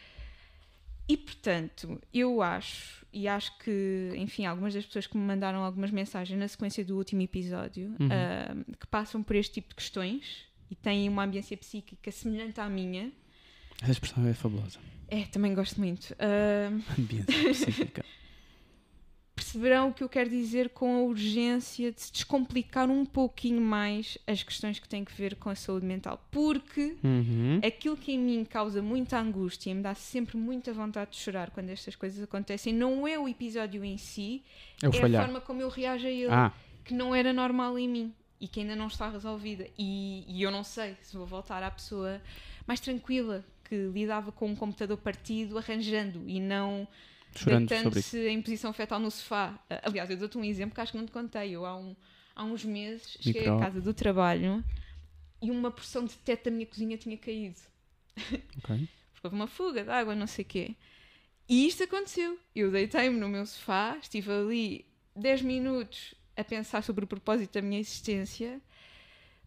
[1.07, 5.89] E portanto, eu acho, e acho que, enfim, algumas das pessoas que me mandaram algumas
[5.89, 8.09] mensagens na sequência do último episódio, Uhum.
[8.11, 12.69] ah, que passam por este tipo de questões e têm uma ambiência psíquica semelhante à
[12.69, 13.11] minha,
[13.81, 14.79] Essa expressão é fabulosa.
[15.07, 18.03] é, também gosto muito, ah, Ambiente específica.
[19.35, 24.17] perceberão o que eu quero dizer com a urgência de se descomplicar um pouquinho mais
[24.27, 26.21] as questões que têm que ver com a saúde mental.
[26.29, 27.61] Porque Uhum.
[27.65, 31.51] aquilo que em mim causa muita angústia e me dá sempre muita vontade de chorar
[31.51, 34.43] quando estas coisas acontecem não é o episódio em si,
[34.83, 35.23] É o é a falhar.
[35.25, 36.51] forma como eu reajo a ele, Ah,
[36.83, 39.65] que não era normal em mim e que ainda não está resolvida.
[39.77, 42.21] E, e eu não sei se vou voltar à pessoa
[42.67, 46.87] mais tranquila que lidava com um computador partido arranjando e não
[47.45, 49.59] deitando-se em posição fetal no sofá.
[49.69, 51.51] Ah, Aliás, eu dou-te um exemplo que acho que não te contei.
[51.51, 51.95] Eu há, um-
[52.35, 53.57] há uns meses cheguei Micro.
[53.57, 54.63] à casa do trabalho
[55.41, 57.59] e uma porção de teto da minha cozinha tinha caído.
[58.57, 58.87] Ok.
[59.13, 60.75] Porque houve uma fuga de água, não sei o quê.
[61.47, 62.39] E isto aconteceu.
[62.55, 67.61] Eu deitei-me no meu sofá, estive ali 10 minutos a pensar sobre o propósito da
[67.61, 68.59] minha existência.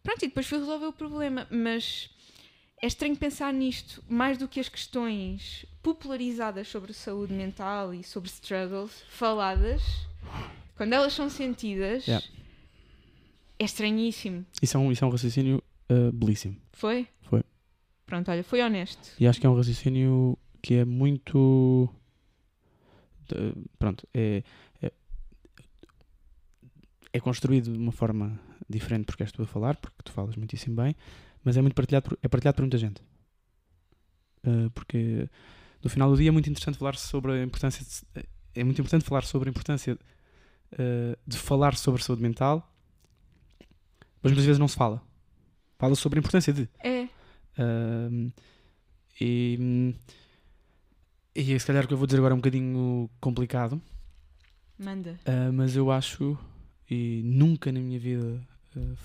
[0.01, 1.47] Pronto, e depois fui resolver o problema.
[1.49, 2.09] Mas
[2.83, 8.29] é estranho pensar nisto, mais do que as questões popularizadas sobre saúde mental e sobre
[8.29, 9.81] struggles, faladas,
[10.75, 12.25] quando elas são sentidas, Yeah.
[13.57, 14.45] é estranhíssimo.
[14.61, 16.57] Isso é um, isso é um raciocínio uh, belíssimo.
[16.73, 17.07] Foi?
[17.21, 17.41] Foi.
[18.05, 19.11] Pronto, olha, foi honesto.
[19.17, 21.89] E acho que é um raciocínio que é muito.
[23.29, 24.43] de- pronto, é,
[24.81, 24.91] é,
[27.13, 28.37] é construído de uma forma
[28.69, 30.93] diferente porque és tu a falar, porque tu falas muitíssimo bem,
[31.43, 33.01] mas é muito partilhado por, é partilhado por muita gente.
[34.45, 35.29] Uh, porque
[35.83, 38.05] no final do dia é muito interessante falar sobre a importância de, se-
[38.55, 39.93] é muito importante falar sobre a importância
[40.73, 42.69] uh, de falar sobre saúde mental,
[44.21, 45.01] mas muitas vezes não se fala.
[45.79, 46.69] Fala sobre a importância de.
[46.83, 47.07] É.
[47.57, 48.29] Ahm,
[49.19, 49.93] e,
[51.35, 53.81] e se calhar o que eu vou dizer agora é um bocadinho complicado,
[54.77, 55.19] Manda.
[55.25, 56.37] ah, mas eu acho,
[56.89, 58.41] e nunca na minha vida
[58.75, 58.97] uh,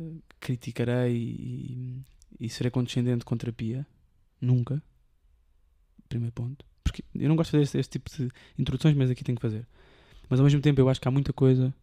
[0.00, 2.02] uh, criticarei e,
[2.40, 3.86] e, serei condescendente com terapia.
[4.40, 4.82] Nunca.
[6.08, 6.64] Primeiro ponto.
[6.82, 8.28] Porque eu não gosto de fazer este, tipo de
[8.58, 9.66] introduções, mas aqui tenho que fazer.
[10.28, 11.74] Mas ao mesmo tempo eu acho que há muita coisa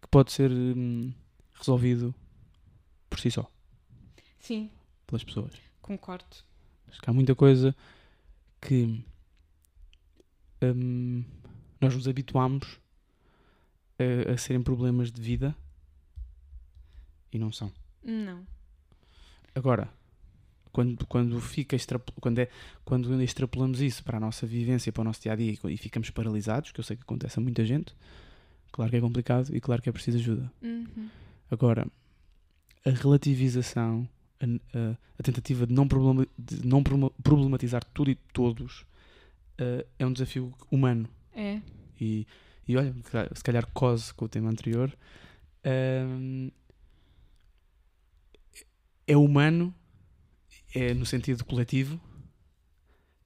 [0.00, 1.12] que pode ser hum,
[1.54, 2.14] resolvido
[3.10, 3.48] por si só.
[4.40, 4.70] Sim.
[5.06, 5.52] Pelas pessoas.
[5.82, 6.24] Concordo.
[6.88, 7.76] Acho que há muita coisa
[8.60, 9.04] que
[10.62, 11.24] hum,
[11.80, 12.80] nós nos habituamos
[13.98, 15.54] a, a serem problemas de vida
[17.32, 17.72] e não são.
[18.02, 18.46] Não.
[19.54, 19.90] Agora,
[20.72, 21.76] quando, quando, fica
[22.20, 22.48] quando, é,
[22.84, 26.10] quando extrapolamos isso para a nossa vivência, para o nosso dia a dia e, ficamos
[26.10, 27.94] paralisados, que eu sei que acontece a muita gente,
[28.70, 30.52] claro que é complicado e claro que é preciso ajuda.
[30.62, 31.08] Uhum.
[31.50, 31.86] Agora,
[32.84, 34.08] a relativização,
[34.40, 34.44] a,
[34.78, 38.82] a, a tentativa de não, problema, de não problematizar tudo e todos
[39.60, 41.08] uh, é um desafio humano.
[41.34, 41.60] É.
[42.00, 42.26] E,
[42.66, 42.94] e olha,
[43.34, 44.96] se calhar cose com o tema anterior.
[45.64, 46.52] Uh,
[49.08, 49.74] é humano,
[50.74, 51.98] é no sentido coletivo,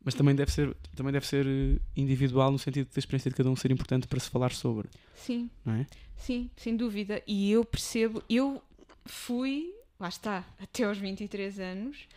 [0.05, 3.51] mas também deve ser, também deve ser eh, individual no sentido da experiência de cada
[3.51, 4.89] um ser importante para se falar sobre.
[5.15, 5.51] Sim.
[5.65, 5.87] Não é?
[6.17, 7.23] Sim, sem dúvida.
[7.27, 8.63] E eu percebo, eu
[9.05, 12.09] fui, lá está, até aos 23 anos,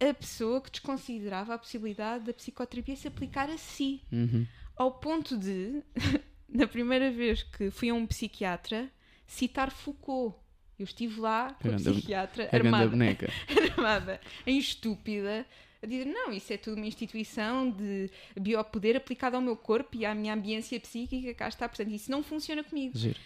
[0.00, 4.00] a pessoa que desconsiderava a possibilidade da psicoterapia se aplicar a si.
[4.12, 4.46] Uhum.
[4.76, 5.82] Ao ponto de,
[6.48, 8.90] na primeira vez que fui a um psiquiatra,
[9.26, 10.34] citar Foucault.
[10.78, 12.94] Eu estive lá com a psiquiatra armada,
[13.76, 15.44] armada, em estúpida,
[15.82, 18.10] a dizer: não, isso é tudo uma instituição de
[18.40, 22.22] biopoder aplicado ao meu corpo e à minha ambiência psíquica, cá está, portanto, isso não
[22.22, 22.96] funciona comigo.
[22.96, 23.18] Giro.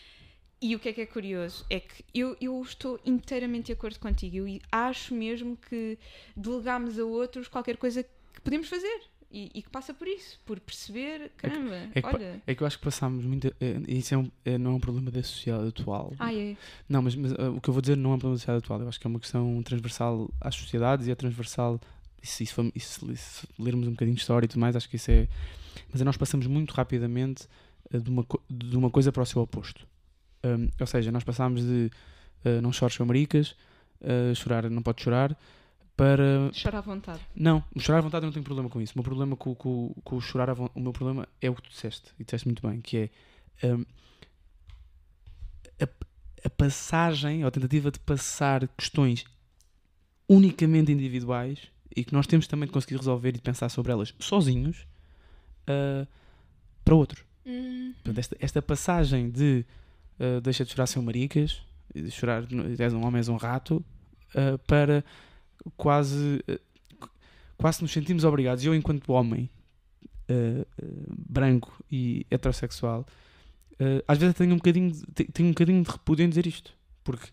[0.63, 1.67] E o que é que é curioso?
[1.69, 4.47] É que eu, eu estou inteiramente de acordo contigo.
[4.47, 5.99] Eu acho mesmo que
[6.37, 9.01] delegamos a outros qualquer coisa que podemos fazer.
[9.33, 12.43] E, e, que passa por isso, por perceber, caramba, é que, é que, olha.
[12.47, 13.47] É que eu acho que passámos muito.
[13.59, 16.13] É, isso é um, é, não é um problema da sociedade atual.
[16.19, 16.55] Ah, é?
[16.87, 18.63] Não, mas, mas uh, o que eu vou dizer não é um problema da sociedade
[18.63, 18.83] atual.
[18.83, 21.81] Eu acho que é uma questão transversal às sociedades e é transversal.
[22.23, 25.11] Se, isso, isso, se lermos um bocadinho de história e tudo mais, acho que isso
[25.11, 25.27] é.
[25.91, 27.49] Mas é nós passamos muito rapidamente
[27.91, 29.89] uh, de, uma, de uma coisa para o seu oposto.
[30.45, 31.91] Um, ou seja, nós passámos de
[32.45, 33.57] uh, não chores maricas,
[34.35, 35.39] chorar não pode chorar
[35.97, 36.51] para.
[36.53, 37.21] Chorar à vontade.
[37.35, 38.95] Não, chorar à vontade eu não tenho problema com isso.
[38.95, 41.63] O meu problema com, com, com chorar à vontade, o meu problema é o que
[41.63, 43.11] tu disseste, e disseste muito bem, que
[43.63, 43.85] é um,
[45.81, 45.89] a,
[46.47, 49.25] a, passagem, ou a tentativa de passar questões
[50.29, 51.59] unicamente individuais
[51.95, 54.87] e que nós temos também de conseguir resolver e de pensar sobre elas sozinhos
[55.69, 56.07] uh,
[56.85, 57.25] para outros.
[57.45, 57.93] Uhum.
[57.95, 59.65] Portanto, esta, esta passagem de
[60.19, 61.63] uh, deixa de chorar seu maricas,
[61.95, 62.45] de chorar
[62.79, 63.85] és um homem, és um rato,
[64.35, 65.05] uh, para
[65.77, 66.61] quase, eh,
[67.57, 69.51] quase nos sentimos obrigados, eu enquanto homem
[70.29, 73.07] uh, uh, branco e heterossexual,
[73.73, 76.73] uh, às vezes tenho um, bocadinho de, tenho um bocadinho de repúdio em dizer isto,
[77.05, 77.29] porque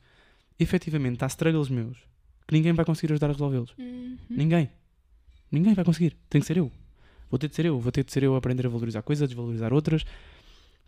[0.59, 1.97] efetivamente há struggles meus
[2.47, 3.73] que ninguém vai conseguir ajudar a resolvê-los.
[3.77, 4.17] Uhum.
[4.29, 4.69] Ninguém.
[5.51, 6.17] Ninguém vai conseguir.
[6.29, 6.71] Tem que ser eu.
[7.29, 7.79] Vou ter de ser eu.
[7.79, 10.03] Vou ter de ser eu a aprender a valorizar coisas, a desvalorizar outras.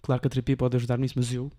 [0.01, 1.51] Claro que a terapia pode ajudar nisso, mas eu,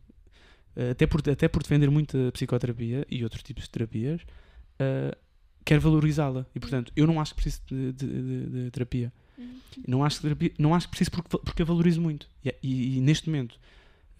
[0.90, 5.16] até por, até por defender muito a psicoterapia e outros tipos de terapias, uh,
[5.64, 6.46] quero valorizá-la.
[6.54, 9.12] E portanto, eu não acho que preciso de, de, de, de terapia.
[9.38, 9.60] Uhum.
[9.86, 12.28] Não acho que, terapia, não acho que preciso porque, porque eu valorizo muito.
[12.44, 13.52] E, e, e neste momento,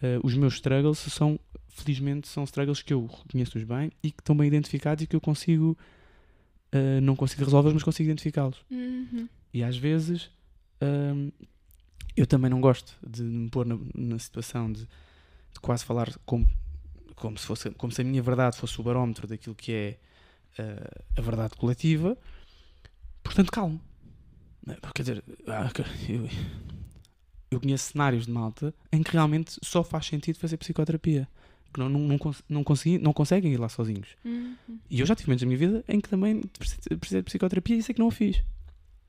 [0.03, 1.38] uh, os meus struggles são,
[1.68, 5.20] felizmente, são struggles que eu reconheço-os bem e que estão bem identificados e que eu
[5.20, 5.76] consigo,
[6.74, 8.59] uh, não consigo resolver, mas consigo identificá-los.
[8.70, 9.28] Uhum.
[9.53, 10.30] E às vezes,
[10.82, 11.32] uh,
[12.16, 16.49] eu também não gosto de me pôr na, na situação de, de, quase falar como,
[17.16, 19.99] como, se fosse, como se a minha verdade fosse o barómetro daquilo que é
[20.59, 22.16] uh, a verdade coletiva.
[23.22, 23.80] Portanto, calmo.
[24.94, 25.24] Quer dizer,
[26.09, 26.28] eu,
[27.50, 31.28] eu conheço cenários de malta em que realmente só faz sentido fazer psicoterapia.
[31.72, 34.09] Que não, não, não, não, consegui, não conseguem ir lá sozinhos.
[34.24, 34.57] Uhum.
[34.90, 36.42] E eu já tive momentos na minha vida em que também
[36.98, 38.42] precisei de psicoterapia e sei que não a fiz.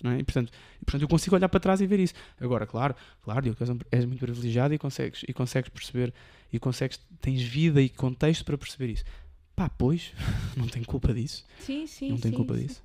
[0.03, 0.19] Não é?
[0.19, 2.13] e, portanto, e, portanto, eu consigo olhar para trás e ver isso.
[2.39, 3.55] Agora, claro, claro, eu
[3.89, 6.13] és muito privilegiado e consegues, e consegues perceber,
[6.51, 9.05] e consegues, tens vida e contexto para perceber isso.
[9.55, 10.11] Pá, pois,
[10.57, 11.45] não tenho culpa disso.
[11.59, 12.09] Sim, sim.
[12.09, 12.65] Não tenho sim, culpa sim.
[12.65, 12.83] disso.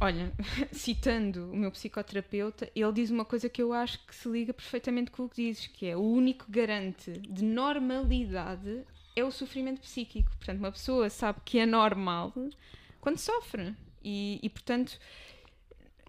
[0.00, 0.32] Olha,
[0.72, 5.12] citando o meu psicoterapeuta, ele diz uma coisa que eu acho que se liga perfeitamente
[5.12, 10.30] com o que dizes, que é o único garante de normalidade é o sofrimento psíquico.
[10.36, 12.32] Portanto, uma pessoa sabe que é normal
[13.00, 13.74] quando sofre.
[14.02, 14.98] E, e portanto,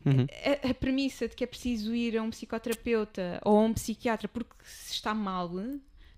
[0.04, 0.26] uhum.
[0.64, 4.28] a, a, premissa de que é preciso ir a um psicoterapeuta ou a um psiquiatra
[4.28, 5.52] porque se está mal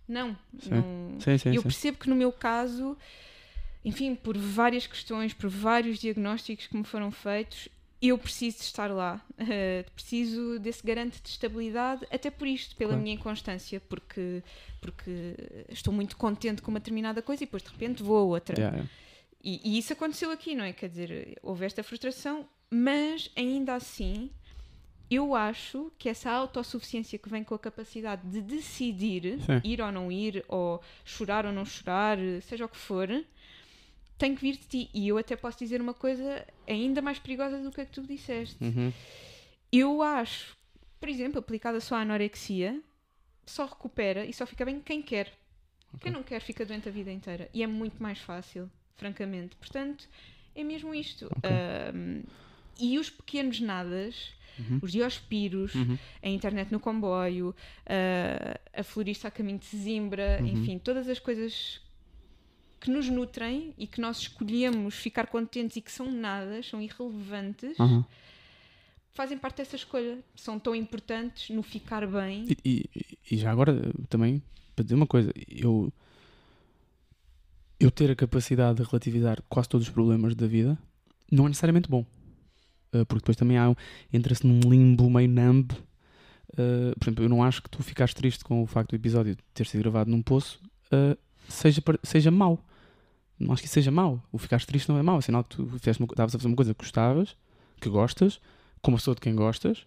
[0.08, 0.38] não.
[0.60, 0.70] Sim.
[0.70, 1.20] não...
[1.20, 2.98] Sim, sim, eu percebo que no meu caso,
[3.84, 7.70] enfim, por várias questões, por vários diagnósticos que me foram feitos,
[8.02, 12.90] eu preciso de estar lá, uh, preciso desse garante de estabilidade, até por isto, pela
[12.90, 13.04] Claro.
[13.04, 14.44] minha inconstância, porque,
[14.82, 15.36] porque
[15.70, 18.56] estou muito contente com uma determinada coisa e depois de repente vou a outra.
[18.60, 18.92] Yeah, yeah.
[19.44, 20.74] E, e isso aconteceu aqui, não é?
[20.74, 24.32] Quer dizer, houve esta frustração, mas ainda assim,
[25.10, 29.62] eu acho que essa autossuficiência que vem com a capacidade de decidir Sim.
[29.64, 33.08] ir ou não ir, ou chorar ou não chorar, seja o que for,
[34.18, 34.90] tem que vir de ti.
[34.94, 38.02] E eu até posso dizer uma coisa ainda mais perigosa do que a que tu
[38.02, 38.58] disseste.
[38.64, 38.92] Uhum.
[39.72, 40.56] Eu acho,
[41.00, 42.82] por exemplo, aplicada só à anorexia,
[43.46, 45.32] só recupera e só fica bem quem quer.
[46.00, 47.50] Quem não quer fica doente a vida inteira.
[47.54, 49.56] E é muito mais fácil, francamente.
[49.56, 50.08] Portanto,
[50.54, 51.26] é mesmo isto.
[51.26, 51.50] Ok.
[51.50, 52.24] Ahm,
[52.78, 54.80] e os pequenos nadas, Uhum.
[54.82, 55.98] os diospiros, Uhum.
[56.24, 57.54] a internet no comboio,
[57.86, 60.48] ah, a florista a caminho de Zimbra, Uhum.
[60.48, 61.82] enfim, todas as coisas
[62.80, 67.78] que nos nutrem e que nós escolhemos ficar contentes e que são nadas, são irrelevantes,
[67.80, 68.04] Uhum.
[69.12, 70.20] fazem parte dessa escolha.
[70.36, 72.46] São tão importantes no ficar bem.
[72.50, 72.58] E,
[72.96, 74.42] e- e já agora também
[74.76, 75.92] para dizer uma coisa, eu
[77.80, 80.78] eu ter a capacidade de relativizar quase todos os problemas da vida
[81.32, 82.06] não é necessariamente bom.
[82.96, 83.76] Uh, porque depois também há
[84.14, 85.72] entra-se num limbo meio numb.
[86.52, 89.36] Uh, por exemplo, eu não acho que tu ficaste triste com o facto do episódio
[89.54, 91.18] ter sido gravado num poço uh,
[91.48, 92.64] seja, seja mau.
[93.38, 94.24] Não acho que isso seja mau.
[94.32, 95.18] O ficaste triste não é mau.
[95.18, 97.36] É sinal que tu estavas a fazer uma coisa que gostavas,
[97.82, 98.40] que gostas,
[98.82, 99.86] com uma pessoa de quem gostas,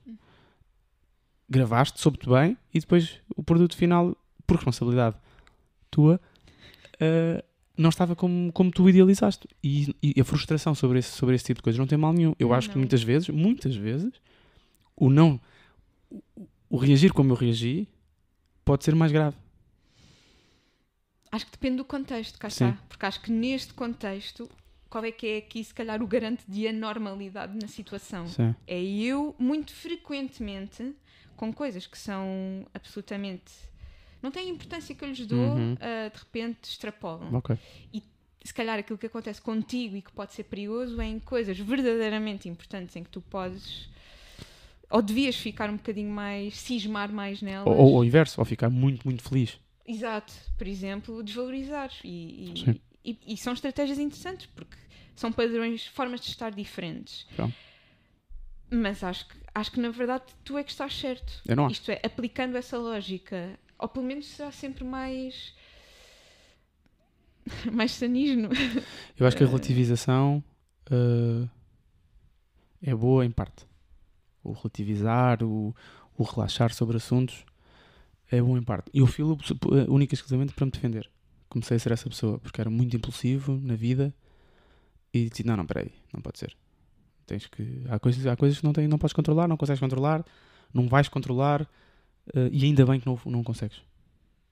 [1.48, 5.16] gravaste, soube-te bem e depois o produto final, por responsabilidade
[5.90, 6.20] tua,
[6.94, 7.42] uh,
[7.78, 9.48] não estava como, como tu idealizaste.
[9.62, 12.34] E, e a frustração sobre esse, sobre esse tipo de coisas não tem mal nenhum.
[12.38, 12.80] Eu acho que Não.
[12.80, 14.12] muitas vezes, muitas vezes,
[14.96, 15.40] o não,
[16.10, 16.20] o,
[16.68, 17.88] o reagir como eu reagi
[18.64, 19.36] pode ser mais grave.
[21.30, 22.70] Acho que depende do contexto, cá Sim.
[22.70, 22.82] está.
[22.88, 24.50] Porque acho que neste contexto,
[24.90, 28.26] qual é que é aqui, se calhar, o garante de anormalidade na situação?
[28.26, 28.54] Sim.
[28.66, 30.94] É eu, muito frequentemente,
[31.36, 33.52] com coisas que são absolutamente.
[34.22, 35.76] Não têm a importância que eu lhes dou, Uhum.
[35.80, 37.34] ah, de repente extrapolam.
[37.34, 37.56] Ok.
[38.44, 42.48] Se calhar aquilo que acontece contigo e que pode ser perigoso é em coisas verdadeiramente
[42.48, 43.88] importantes em que tu podes.
[44.90, 46.56] ou devias ficar um bocadinho mais.
[46.56, 47.66] cismar mais nelas.
[47.66, 49.58] Ou, ou, inverso, ou ficar muito, muito feliz.
[49.86, 51.90] Exato, por exemplo, desvalorizar.
[52.02, 52.54] E,
[53.04, 54.76] e- e- e são estratégias interessantes porque
[55.14, 57.26] são padrões, formas de estar diferentes.
[58.70, 61.42] Mas acho que, acho que na verdade tu é que estás certo.
[61.46, 61.72] Eu não acho.
[61.74, 65.54] Isto é, aplicando essa lógica, ou pelo menos será sempre mais.
[67.72, 68.48] mais sanismo.
[69.16, 70.42] Eu acho que a relativização
[70.90, 71.48] uh,
[72.82, 73.66] é boa em parte.
[74.42, 75.74] O relativizar, o,
[76.16, 77.44] o relaxar sobre assuntos
[78.30, 78.90] é bom em parte.
[78.92, 79.38] E eu filo
[79.88, 81.10] única e exclusivamente para me defender.
[81.48, 84.14] Comecei a ser essa pessoa porque era muito impulsivo na vida
[85.12, 86.54] e disse: Não, não, peraí, não pode ser.
[87.26, 87.82] Tens que.
[87.88, 90.24] Há coisas, há coisas que não, tens, não podes controlar, não consegues controlar,
[90.72, 91.68] não vais controlar
[92.34, 93.76] uh, e ainda bem que não, não consegues.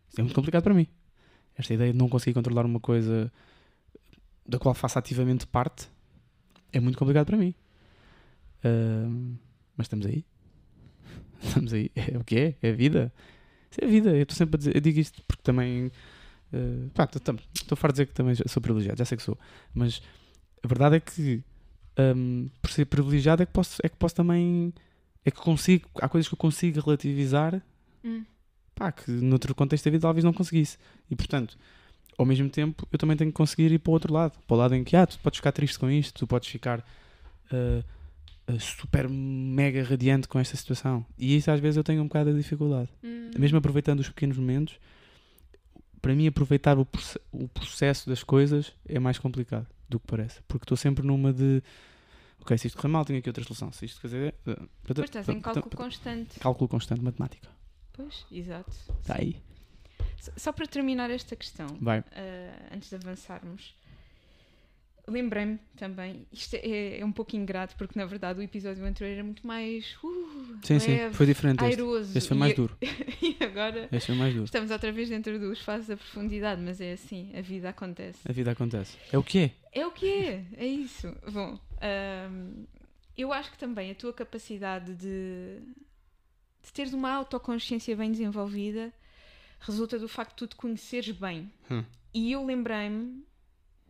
[0.09, 0.87] Isso é muito complicado para mim.
[1.57, 3.33] Esta ideia de não conseguir controlar uma coisa
[4.47, 5.89] da qual faço ativamente parte
[6.73, 7.55] é muito complicado para mim.
[8.65, 9.37] Ahm,
[9.77, 10.25] mas estamos aí.
[11.43, 11.91] Estamos aí.
[11.95, 12.55] É o que é?
[12.63, 13.13] É a vida.
[13.71, 14.11] Isso é a vida.
[14.11, 15.91] Eu estou sempre a dizer, eu digo isto porque também.
[16.53, 17.09] ah, pá,
[17.55, 19.39] estou farto de dizer que também sou privilegiado, já sei que sou.
[19.75, 20.03] Mas
[20.63, 21.43] a verdade é que
[21.97, 24.73] ahm, por ser privilegiado é que posso, é que posso também.
[25.27, 25.89] É que consigo.
[25.97, 27.61] Há coisas que eu consigo relativizar
[28.05, 28.25] Hum.
[28.77, 30.79] pá, que noutro contexto da vida talvez não conseguisse.
[31.11, 31.59] E portanto,
[32.17, 34.39] ao mesmo tempo, eu também tenho que conseguir ir para o outro lado.
[34.47, 36.87] Para o lado em que, ah, tu podes ficar triste com isto, tu podes ficar
[37.51, 37.83] ah,
[38.47, 41.05] ah, super mega radiante com esta situação.
[41.19, 42.89] E isso às vezes eu tenho um bocado de dificuldade.
[43.03, 43.33] Hum.
[43.37, 44.79] Mesmo aproveitando os pequenos momentos,
[46.01, 46.87] para mim aproveitar o,
[47.33, 50.41] o processo das coisas é mais complicado do que parece.
[50.47, 51.61] Porque estou sempre numa de,
[52.47, 53.73] ok, se isto correr mal, tenho aqui outra solução.
[53.73, 54.35] Se isto fazer...
[54.45, 56.39] Pois estás em cálculo constante.
[56.39, 57.49] Cálculo constante, matemática.
[57.93, 58.71] Pois, exato.
[59.01, 59.43] Está aí.
[60.37, 63.75] Só para terminar esta questão, ah, antes de avançarmos,
[65.09, 69.25] lembrei-me também, isto é, é um pouco ingrato, porque na verdade o episódio anterior era
[69.25, 70.91] muito mais uh, Sim, sim.
[70.97, 71.81] leve, Foi diferente este.
[71.81, 72.19] airoso.
[72.19, 72.77] Este foi mais e, duro.
[72.83, 74.45] e agora Este foi mais duro.
[74.47, 78.19] estamos outra vez dentro dos fases da profundidade, mas é assim, a vida acontece.
[78.29, 78.97] A vida acontece.
[79.13, 79.51] É o que é.
[79.73, 81.15] É o que é, é isso.
[81.31, 81.59] Bom,
[83.17, 85.61] eu acho que também a tua capacidade de,
[86.63, 88.93] de teres uma autoconsciência bem desenvolvida
[89.61, 91.51] resulta do facto de tu te conheceres bem.
[91.71, 91.85] Hum.
[92.13, 93.25] E eu lembrei-me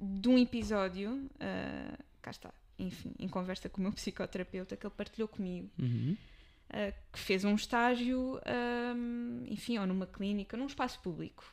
[0.01, 4.94] de um episódio, ah, cá está, enfim, em conversa com o meu psicoterapeuta, que ele
[4.97, 6.16] partilhou comigo, Uhum.
[6.70, 11.44] ah, que fez um estágio, ahm, enfim, ou numa clínica, num espaço público.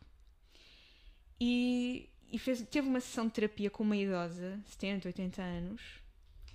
[1.40, 5.82] E, e fez, teve uma sessão de terapia com uma idosa, 70, 80 anos,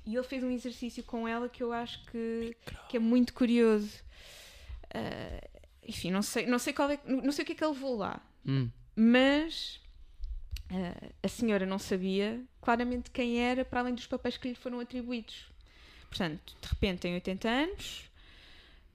[0.07, 2.57] E ele fez um exercício com ela que eu acho que,
[2.89, 4.03] que é muito curioso.
[4.95, 5.47] Ah,
[5.87, 7.97] enfim, não sei, não sei qual é, não sei o que é que ele levou
[7.97, 8.71] lá, Hum.
[8.97, 9.81] mas
[10.71, 14.81] ah, a senhora não sabia claramente quem era para além dos papéis que lhe foram
[14.81, 15.47] atribuídos.
[16.09, 18.11] Portanto, de repente tem 80 anos,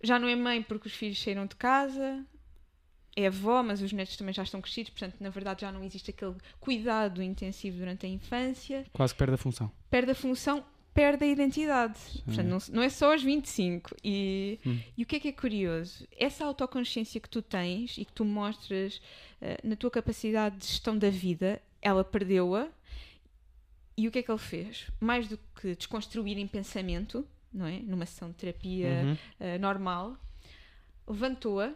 [0.01, 2.25] já não é mãe porque os filhos saíram de casa,
[3.15, 6.09] é avó, mas os netos também já estão crescidos, portanto, na verdade, já não existe
[6.09, 8.85] aquele cuidado intensivo durante a infância.
[8.91, 9.71] Quase que perde a função.
[9.89, 11.97] Perde a função, perde a identidade.
[12.25, 13.95] Portanto, não, não é só aos 25.
[14.03, 14.79] E, Hum.
[14.97, 16.07] e o que é que é curioso?
[16.17, 19.01] Essa autoconsciência que tu tens e que tu mostras
[19.41, 22.67] eh, na tua capacidade de gestão da vida, ela perdeu-a.
[23.97, 24.87] E o que é que ele fez?
[24.99, 27.79] Mais do que desconstruir em pensamento, não é?
[27.79, 29.17] Numa sessão de terapia Uhum.
[29.39, 30.17] eh, normal,
[31.07, 31.73] levantou-a,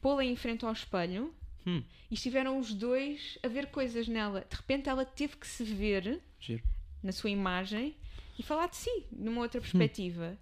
[0.00, 1.32] pô-la em frente ao espelho
[1.66, 1.82] Hum.
[2.10, 4.44] e estiveram os dois a ver coisas nela.
[4.48, 6.62] De repente ela teve que se ver Giro.
[7.02, 7.94] na sua imagem
[8.38, 9.42] e falar de si, numa Hum.
[9.42, 10.36] outra perspectiva.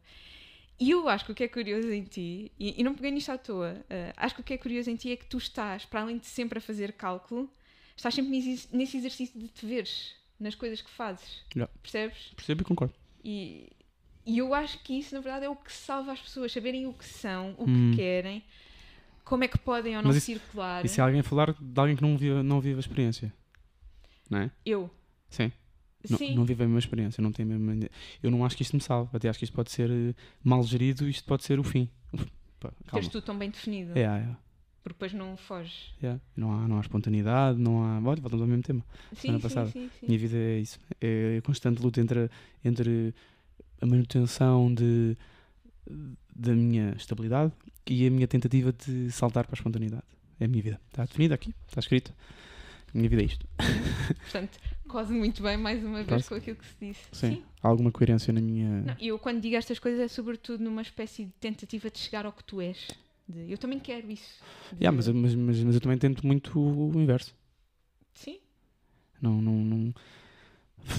[0.78, 3.30] E eu acho que o que é curioso em ti, e, e não peguei nisto
[3.30, 5.84] à toa, eh, acho que o que é curioso em ti é que tu estás,
[5.84, 7.48] para além de sempre a fazer cálculo,
[7.96, 11.44] estás sempre nesse, exercício de te veres nas coisas que fazes.
[11.54, 11.68] Já.
[11.80, 12.32] Percebes?
[12.34, 12.92] Percebo e concordo.
[13.24, 13.70] E,
[14.26, 16.92] e eu acho que isso, na verdade, é o que salva as pessoas, saberem o
[16.92, 17.90] que são, o Hum.
[17.92, 18.42] que querem,
[19.24, 20.84] como é que podem ou não isso- circular.
[20.84, 23.32] E se alguém falar de alguém que não vive, não vive a experiência?
[24.28, 24.50] Não é?
[24.66, 24.90] Eu.
[25.30, 25.52] Sim.
[26.10, 27.22] Não, não vive a mesma experiência.
[27.22, 27.88] Não tem a mesma...
[28.22, 29.10] Eu não acho que isto me salve.
[29.16, 31.88] Até acho que isto pode ser eh, mal gerido e isto pode ser o fim.
[32.60, 33.96] Pá, Teres tão bem definido.
[33.98, 34.26] É, é,
[34.82, 35.92] Porque depois não foges.
[36.02, 36.18] é.
[36.36, 37.96] Não, há, não há espontaneidade, não há.
[37.98, 38.84] Olha, voltamos ao mesmo tema.
[39.12, 39.70] Sim, Semana sim, passada.
[39.70, 40.06] sim, sim.
[40.06, 40.78] Minha vida é isso.
[41.00, 42.30] É a constante luta entre,
[42.64, 43.14] entre
[43.80, 45.16] a manutenção de,
[46.34, 47.52] da minha estabilidade
[47.86, 50.04] e a minha tentativa de saltar para a espontaneidade.
[50.40, 50.80] É a minha vida.
[50.88, 52.12] Está definida aqui, está escrito.
[52.92, 53.46] A minha vida é isto.
[54.22, 54.58] Portanto,
[54.88, 56.28] quase muito bem, mais uma vez, Quase.
[56.28, 57.02] com aquilo que se disse.
[57.12, 57.42] Sim.
[57.62, 58.82] Há alguma coerência na minha.
[58.82, 62.32] Não, eu, quando digo estas coisas, é sobretudo numa espécie de tentativa de chegar ao
[62.32, 62.88] que tu és.
[63.28, 64.42] De, eu também quero isso.
[64.72, 67.34] De- Yeah, mas, mas, mas, mas eu também tento muito o inverso.
[68.12, 68.38] Sim,
[69.20, 69.94] Não, não, não...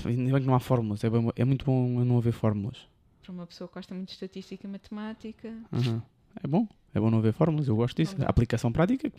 [0.05, 1.03] Ainda bem que não há fórmulas.
[1.03, 2.87] É, bom- é muito bom não haver fórmulas.
[3.21, 6.01] para uma pessoa que gosta muito de estatística e matemática, Aham.
[6.43, 6.67] É bom.
[6.93, 7.67] É bom não haver fórmulas.
[7.67, 8.15] Eu gosto disso.
[8.25, 9.11] Aplicação prática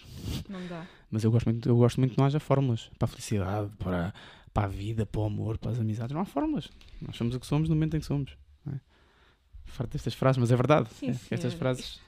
[0.48, 0.84] não dá.
[1.10, 4.12] Mas eu gosto muito, eu gosto muito que não haja fórmulas para a felicidade, para,
[4.56, 6.14] para a vida, para o amor, para as amizades.
[6.14, 6.70] Não há fórmulas.
[7.02, 8.38] Nós somos o que somos no momento em que somos.
[8.64, 8.80] Não é?
[9.66, 10.88] Farto destas frases, mas é verdade.
[10.94, 12.00] Sim, É, estas frases.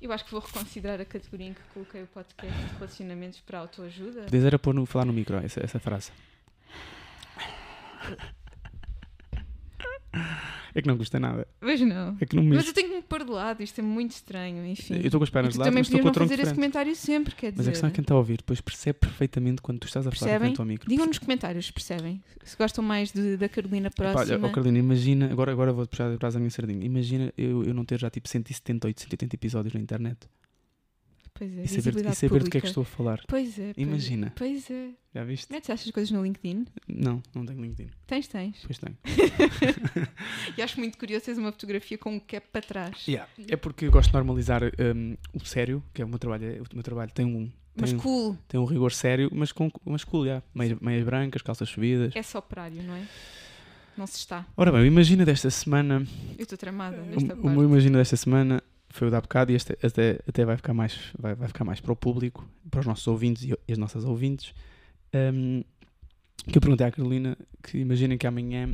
[0.00, 3.58] Eu acho que vou reconsiderar a categoria em que coloquei o podcast de relacionamentos para
[3.58, 4.22] autoajuda.
[4.22, 6.12] Podias era pôr no, falar no micro, essa, essa frase.
[10.74, 11.46] É que não custa nada.
[11.60, 12.16] Mas não.
[12.20, 12.68] É que não Mas mexe.
[12.68, 14.94] eu tenho que me pôr de lado, isto é muito estranho, enfim.
[14.94, 16.46] Eu estou com as pernas de lado, também mas estou com o tronco fazer de
[16.48, 17.68] esse comentário sempre, quer Mas dizer.
[17.68, 20.10] a questão é que quem está a ouvir depois percebe perfeitamente quando tu estás a
[20.10, 20.48] falar Percebem?
[20.48, 20.88] frente ao micro.
[20.88, 22.22] Digam nos comentários, percebem?
[22.44, 24.36] Se gostam mais de- da Carolina Epá, próxima.
[24.36, 26.84] olha, oh, Carolina, imagina, agora, agora vou puxar atrás a minha sardinha.
[26.84, 30.18] Imagina eu, eu não ter já tipo 178, 180 episódios na internet.
[31.40, 33.22] Pois é, E saber, e saber do que é que estou a falar.
[33.26, 33.72] Pois é.
[33.78, 34.30] Imagina.
[34.36, 34.90] Pois é.
[35.14, 35.50] Já viste?
[35.50, 36.66] Metes essas coisas no LinkedIn?
[36.86, 37.90] Não, não tenho LinkedIn.
[38.06, 38.58] Tens, tens.
[38.62, 38.96] Pois tenho.
[40.56, 43.06] E acho muito curioso teres uma fotografia com um cap para trás.
[43.48, 46.44] É porque eu gosto de normalizar um, o sério, que é o meu trabalho.
[46.44, 48.36] é- O meu trabalho tem um, Mas tem, cool.
[48.46, 50.42] tem um rigor sério, mas com mas cool, já.
[50.54, 52.14] Meias, meias brancas, calças subidas.
[52.14, 53.02] É só operário, não é?
[53.96, 54.46] Não se está.
[54.56, 56.06] Ora bem, o Imagina desta semana,
[56.38, 57.48] Eu estou tramada o, nesta o parte.
[57.48, 61.12] meu Imagina desta semana foi o da bocado e este até, até vai, ficar mais,
[61.18, 64.04] vai, vai ficar mais para o público, para os nossos ouvintes e, e as nossas
[64.04, 64.52] ouvintes.
[65.14, 65.62] Um,
[66.46, 68.68] que eu perguntei à Carolina que imaginem que amanhã,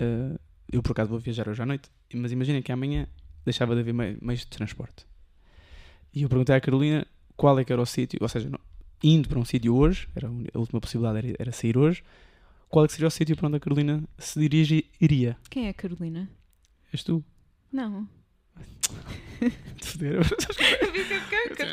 [0.00, 0.38] uh,
[0.72, 3.06] eu por acaso vou viajar hoje à noite, mas imaginem que amanhã
[3.44, 5.06] deixava de haver mei- meios de transporte.
[6.14, 7.06] E eu perguntei à Carolina
[7.36, 8.60] qual é que era o sítio, ou seja, não-
[9.02, 12.02] indo para um sítio hoje, era a última possibilidade era, era sair hoje,
[12.68, 15.36] qual é que seria o sítio para onde a Carolina se dirigiria?
[15.50, 16.28] Quem é a Carolina?
[16.92, 17.22] És tu?
[17.72, 18.08] Não.
[19.80, 20.24] De foder.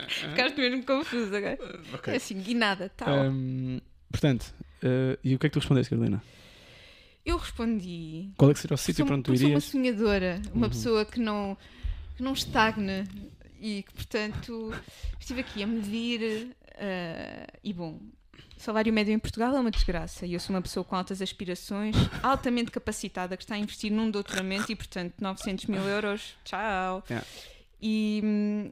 [0.07, 1.57] Ficaste mesmo confuso agora.
[2.07, 3.31] É assim, guinada, tal.
[3.31, 3.79] Um,
[4.11, 4.53] portanto,
[4.84, 6.21] uh, e o que é que tu respondeste, Carolina?
[7.25, 8.31] Eu respondi.
[8.38, 9.63] Qual é que seria o sítio para onde tu porque sou uma irias?
[9.63, 10.69] sonhadora, uma Uhum.
[10.71, 11.57] pessoa que não,
[12.17, 13.05] que não estagna
[13.61, 14.73] e que, portanto,
[15.19, 16.49] estive aqui a medir.
[16.75, 18.01] eh, e bom,
[18.57, 21.21] o salário médio em Portugal é uma desgraça e eu sou uma pessoa com altas
[21.21, 26.36] aspirações, altamente capacitada, que está a investir num doutoramento e, portanto, 900 mil euros.
[26.43, 27.03] Tchau.
[27.09, 27.27] Yeah.
[27.81, 28.21] E.
[28.23, 28.71] hum,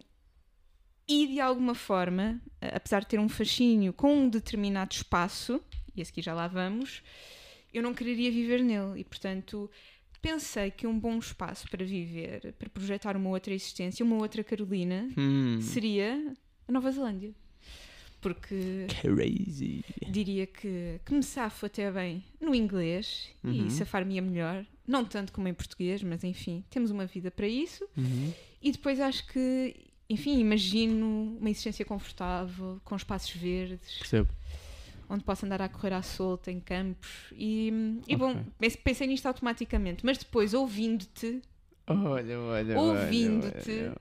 [1.08, 5.62] E de alguma forma, apesar de ter um fascínio com um determinado espaço,
[5.96, 7.02] e a seguir já lá vamos,
[7.74, 9.02] eu não quereria viver nele.
[9.02, 9.70] E portanto,
[10.22, 15.10] pensei que um bom espaço para viver, para projetar uma outra existência, uma outra Carolina,
[15.18, 16.34] Hum, seria
[16.68, 17.34] a Nova Zelândia.
[18.22, 19.84] Porque crazy.
[20.10, 23.68] diria que, que me safo até bem no inglês Uhum.
[23.68, 27.88] e safar-me-ia melhor não tanto como em português, mas enfim, temos uma vida para isso.
[27.98, 28.32] Uhum.
[28.62, 29.76] E depois acho que,
[30.10, 34.30] enfim, imagino uma existência confortável, com espaços verdes, Percebo.
[35.10, 37.10] onde posso andar a correr à solta, em campos.
[37.32, 37.72] E,
[38.08, 38.44] e bom, Ok.
[38.60, 41.42] pense- pensei nisto automaticamente, mas depois, ouvindo-te,
[41.88, 43.92] Olha, olha, Ouvindo-te.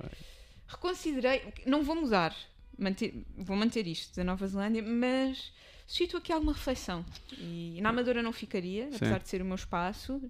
[0.66, 1.42] reconsiderei.
[1.66, 2.34] Não vou mudar,
[2.80, 5.52] manter- vou manter isto da Nova Zelândia, mas
[5.86, 7.04] suscito aqui alguma reflexão.
[7.38, 8.96] E na Amadora não ficaria, Sim.
[8.96, 10.20] apesar de ser o meu espaço.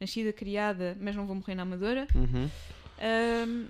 [0.00, 2.06] Nascida, criada, mas não vou morrer na Amadora.
[2.14, 2.48] Uhum.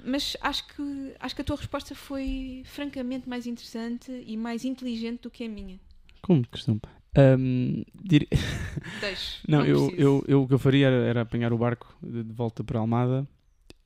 [0.04, 5.22] Mas acho que, acho que a tua resposta foi francamente mais interessante e mais inteligente
[5.22, 5.78] do que a minha.
[6.22, 6.80] Como costume.
[7.16, 8.28] Ahm, dir-
[9.00, 9.40] Deixo.
[9.48, 10.00] Não, eu, preciso.
[10.02, 12.78] eu, eu, o que eu faria era, era apanhar o barco de, de volta para
[12.78, 13.26] Almada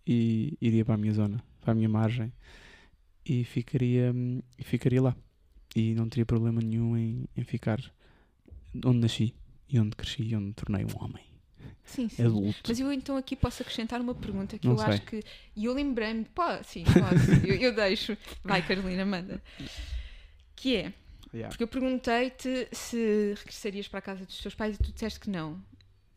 [0.07, 2.33] e iria para a minha zona, para a minha margem
[3.25, 4.13] e ficaria,
[4.59, 5.17] e ficaria lá.
[5.75, 7.81] E não teria problema nenhum em, em ficar
[8.85, 9.35] onde nasci
[9.69, 11.25] e onde cresci e onde me tornei um homem
[11.85, 12.23] Sim, sim.
[12.25, 12.61] adulto.
[12.69, 14.89] Mas eu então aqui posso acrescentar uma pergunta que Não eu sei.
[14.89, 15.23] acho que.
[15.57, 16.25] E eu lembrei-me.
[16.27, 17.33] Pô, sim, posso.
[17.47, 18.17] eu, eu deixo.
[18.43, 19.43] Vai, Carolina, manda.
[20.55, 20.93] Que é.
[21.35, 21.49] Yeah.
[21.49, 25.31] Porque eu perguntei-te se regressarias para a casa dos teus pais e tu disseste que
[25.31, 25.63] não.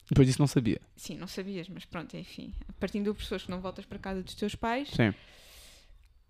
[0.09, 0.79] Depois disso não sabia.
[0.95, 2.53] Sim, não sabias, mas pronto, enfim.
[2.79, 5.13] Partindo de pessoas que não voltas para a casa dos teus pais, Sim,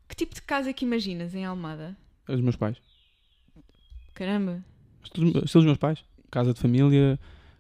[0.08, 1.96] que tipo de casa é que imaginas em Almada?
[2.28, 2.78] os meus pais.
[4.14, 4.64] Caramba.
[5.04, 6.04] Estilo dos meus pais.
[6.32, 7.20] Casa de família,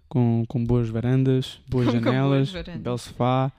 [0.09, 2.81] com, com boas varandas, boas Com boas janelas, varandas.
[2.81, 3.51] belo sofá,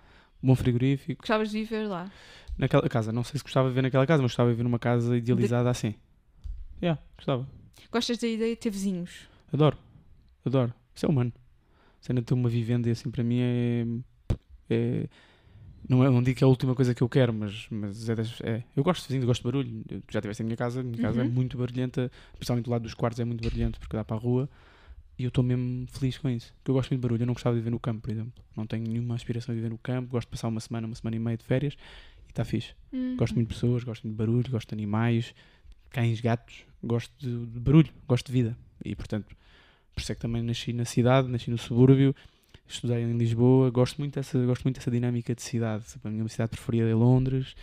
[0.43, 1.23] bom frigorífico.
[1.23, 2.11] Gostavas de viver lá?
[2.59, 4.79] Naquela casa, não sei se gostava de ver naquela casa, mas gostava de ver numa
[4.79, 5.95] casa idealizada assim.
[6.83, 7.47] Yeah, gostava.
[7.93, 9.29] Gostas da ideia de ter vizinhos?
[9.53, 9.77] Adoro.
[10.45, 10.73] Adoro.
[10.95, 11.33] Isso é humano.
[12.01, 13.87] Se ainda ter uma vivenda e assim para mim é.
[14.71, 15.09] é
[15.89, 18.15] não, é, não digo que é a última coisa que eu quero, mas, mas é,
[18.15, 18.63] das- é.
[18.77, 19.83] Eu gosto de vizinhos, eu gosto de barulho.
[19.89, 21.31] Eu, já estiveste a minha casa, a minha casa é Uhum.
[21.31, 24.49] muito barulhenta, principalmente do lado dos quartos é muito barulhento porque dá para a rua.
[25.19, 26.53] E eu estou mesmo feliz com isso.
[26.59, 27.23] Porque eu gosto muito de barulho.
[27.23, 28.33] Eu não gostava de viver no campo, por exemplo.
[28.55, 30.11] Não tenho nenhuma aspiração de viver no campo.
[30.11, 31.75] Gosto de passar uma semana, uma semana e meia de férias
[32.27, 32.75] e está fixe.
[32.93, 33.17] Hum.
[33.17, 35.35] Gosto muito de pessoas, gosto muito de barulho, gosto de animais,
[35.89, 38.59] cães, gatos, gosto de, de barulho, gosto de vida.
[38.85, 39.35] E portanto,
[39.95, 42.15] por isso é que também nasci na cidade, nasci no subúrbio,
[42.69, 45.85] estudei em Lisboa, gosto muito dessa, gosto muito dessa dinâmica de cidade.
[46.05, 47.55] A minha cidade preferida é Londres.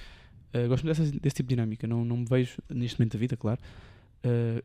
[0.53, 1.87] Uh, gosto muito dessa, desse tipo de dinâmica.
[1.87, 3.59] Não, não me vejo, neste momento da vida, claro,
[4.25, 4.63] uh,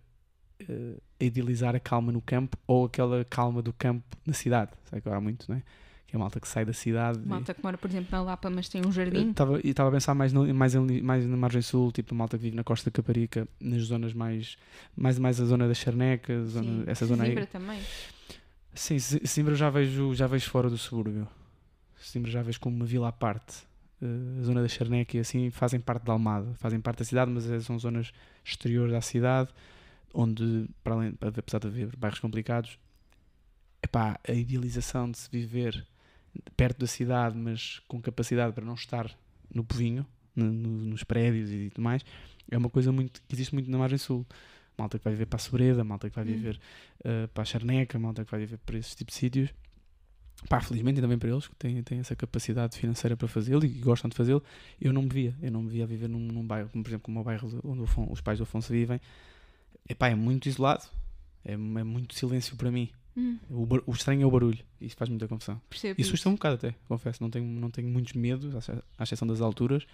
[0.70, 4.70] uh, a idealizar a calma no campo ou aquela calma do campo na cidade.
[4.90, 5.62] Sabe que há muito, não é?
[6.06, 7.18] Que é a malta que sai da cidade.
[7.22, 9.30] e- Malta que mora, por exemplo, na Lapa, mas tem um jardim.
[9.30, 12.16] Estava e estava a pensar mais, no, mais, em- mais na margem sul, tipo a
[12.16, 14.56] malta que vive na Costa da Caparica, nas zonas mais.
[14.96, 16.84] mais, mais a zona da Charneca, zona, Sim.
[16.86, 17.46] essa zona aí.
[17.46, 17.78] Também.
[18.78, 21.26] Sim, Si- Simbra já vejo, já vejo fora do subúrbio.
[21.96, 23.66] Simbra já vejo como uma vila à parte.
[24.00, 27.30] Eh, a zona da Charneca e assim fazem parte da Almada, fazem parte da cidade,
[27.30, 28.12] mas eh, são zonas
[28.44, 29.50] exteriores à cidade,
[30.14, 32.78] onde, para além, apesar de haver bairros complicados,
[33.82, 35.86] epá, a idealização de se viver
[36.56, 39.10] perto da cidade, mas com capacidade para não estar
[39.52, 40.06] no povinho,
[40.36, 42.04] no- nos prédios e tudo mais,
[42.50, 44.24] é uma coisa muito, que existe muito na margem sul.
[44.78, 46.28] Malta que vai viver para a Sobreda, malta que vai Hum.
[46.28, 46.60] viver
[47.00, 49.50] uh, para a Charneca, malta que vai viver para esses tipos de sítios.
[50.48, 53.68] Pá, felizmente ainda bem para eles que têm, têm essa capacidade financeira para fazê-lo e
[53.68, 54.40] gostam de fazê-lo.
[54.80, 56.90] Eu não me via, eu não me via a viver num, num bairro, como por
[56.90, 59.00] exemplo como o bairro de- onde os pais do Afonso vivem.
[59.88, 60.84] Epá, é muito isolado,
[61.44, 62.88] é, é muito silêncio para mim.
[63.16, 65.60] Hum, O, o estranho é o barulho, isso faz muita confusão.
[65.68, 66.00] percebo.
[66.00, 68.54] E assusta um bocado até, confesso, não tenho, não tenho muitos medos,
[68.96, 69.84] à exceção das alturas,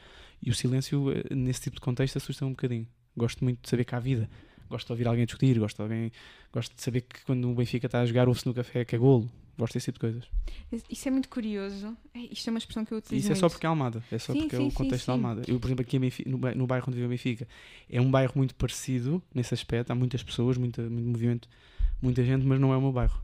[0.43, 2.87] e o silêncio eh, nesse tipo de contexto assusta um bocadinho.
[3.17, 4.29] Gosto muito de saber que há vida,
[4.69, 6.13] gosto de ouvir alguém discutir, gosto de, alguém,
[6.53, 8.99] gosto de saber que quando o Benfica está a jogar ouve-se no café que é
[8.99, 10.31] golo, gosto desse tipo de coisas.
[10.91, 11.97] Isso é muito curioso.
[12.13, 13.53] É, Isto é uma expressão que eu utilizo isso é só muito.
[13.53, 15.19] porque é Almada, é só Sim, porque é sim, o sim, contexto da sim.
[15.19, 15.43] Almada.
[15.47, 17.47] Eu, por exemplo, aqui Benfica, no, ba- no bairro onde vive o Benfica,
[17.89, 21.49] é um bairro muito parecido nesse aspecto, há muitas pessoas, muita, muito movimento,
[22.03, 23.23] muita gente, mas não é o meu bairro.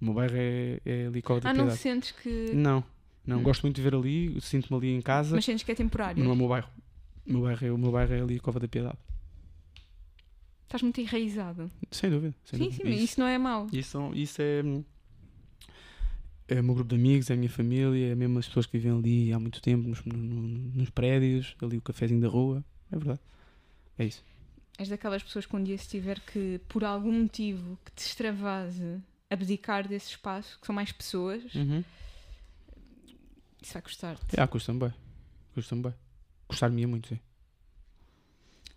[0.00, 2.50] O meu bairro é, é ali Cova da Ah, não sentes que.
[2.52, 2.84] Não,
[3.26, 3.42] não, Hum.
[3.44, 6.22] gosto muito de ver ali, sinto-me ali em casa, Mas sentes que é temporário.
[6.22, 6.68] não é o meu bairro.
[7.24, 8.98] O meu bairro é, o meu bairro é ali Cova da Piedade.
[10.72, 11.70] Estás muito enraizado.
[11.90, 12.34] Sem dúvida.
[12.44, 12.82] Sem sim, dúvida.
[12.84, 13.66] sim, mas isso não é mau.
[13.70, 14.62] Isso, isso é,
[16.48, 18.78] é o meu grupo de amigos, é a minha família, é mesmo as pessoas que
[18.78, 20.42] vivem ali há muito tempo, nos, no- no-
[20.74, 22.64] nos prédios, ali o cafezinho da rua.
[22.90, 23.20] É verdade.
[23.98, 24.24] É isso.
[24.78, 28.98] És daquelas pessoas que um dia se tiver que, por algum motivo, que te extravase
[29.28, 31.84] abdicar desse espaço, que são mais pessoas, Uhum.
[33.62, 34.40] isso vai custar-te.
[34.40, 34.94] Ah, custa-me bem.
[35.52, 35.94] Custa-me bem.
[36.48, 37.20] Custar-me muito, sim.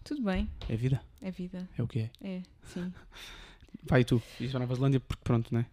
[0.05, 1.01] Tudo bem, É vida.
[1.21, 1.67] é vida.
[1.77, 2.09] É o que é.
[2.21, 2.93] É, sim.
[3.83, 4.21] Vai tu.
[4.39, 5.65] Isto para a Nova Zelândia porque pronto, né?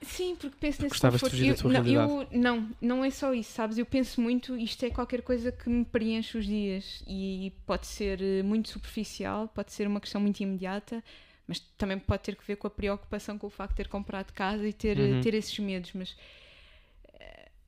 [0.00, 1.30] Sim, porque penso nesse Gostavas de conforto.
[1.38, 2.34] fugir da Eu- tua não, realidade.
[2.34, 3.78] eu- não, não é só isso, sabes?
[3.78, 8.20] Eu penso muito, isto é qualquer coisa que me preenche os dias e pode ser
[8.20, 11.04] eh, muito superficial, pode ser uma questão muito imediata,
[11.46, 14.32] mas também pode ter que ver com a preocupação com o facto de ter comprado
[14.32, 15.20] casa e ter, eh, Uhum.
[15.20, 15.92] ter esses medos.
[15.94, 16.16] Mas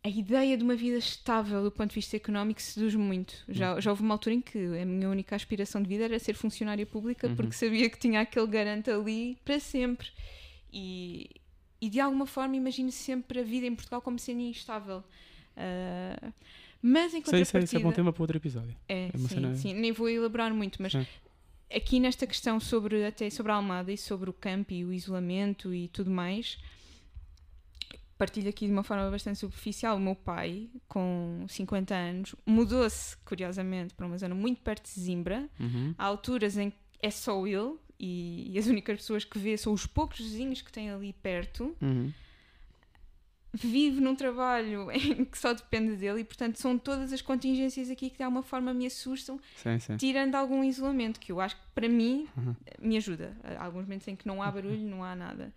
[0.05, 3.35] a ideia de uma vida estável do ponto de vista económico seduz muito.
[3.49, 6.35] Já, já houve uma altura em que a minha única aspiração de vida era ser
[6.35, 7.35] funcionária pública Uhum.
[7.37, 10.09] porque sabia que tinha aquele garante ali para sempre.
[10.71, 11.31] E,
[11.81, 15.03] e de alguma forma imagino sempre a vida em Portugal como sendo instável.
[15.57, 16.33] Ah,
[16.83, 17.65] mas em Isso, é- é- contrapartida...
[17.65, 18.77] isso é bom tema para outro episódio.
[18.87, 21.07] É, É sim, cena- sim, nem vou elaborar muito, mas Sim.
[21.75, 25.73] aqui nesta questão sobre até sobre a Almada e sobre o campo e o isolamento
[25.73, 26.59] e tudo mais,
[28.25, 29.97] partilho aqui de uma forma bastante superficial.
[29.97, 35.49] O meu pai, com 50 anos, mudou-se, curiosamente, para uma zona muito perto de Zimbra,
[35.61, 35.95] Uhum.
[35.99, 39.87] há alturas em que é só ele e, as únicas pessoas que vê são os
[39.87, 41.77] poucos vizinhos que tem ali perto.
[41.81, 42.11] Uhum.
[43.57, 48.11] Vive num trabalho em que só depende dele e, portanto, são todas as contingências aqui
[48.11, 49.97] que de alguma forma me assustam Sim, sim.
[49.97, 52.57] tirando algum isolamento, que eu acho que para mim Uhum.
[52.81, 53.37] me ajuda.
[53.45, 55.53] Há alguns momentos em que não há barulho, não há nada.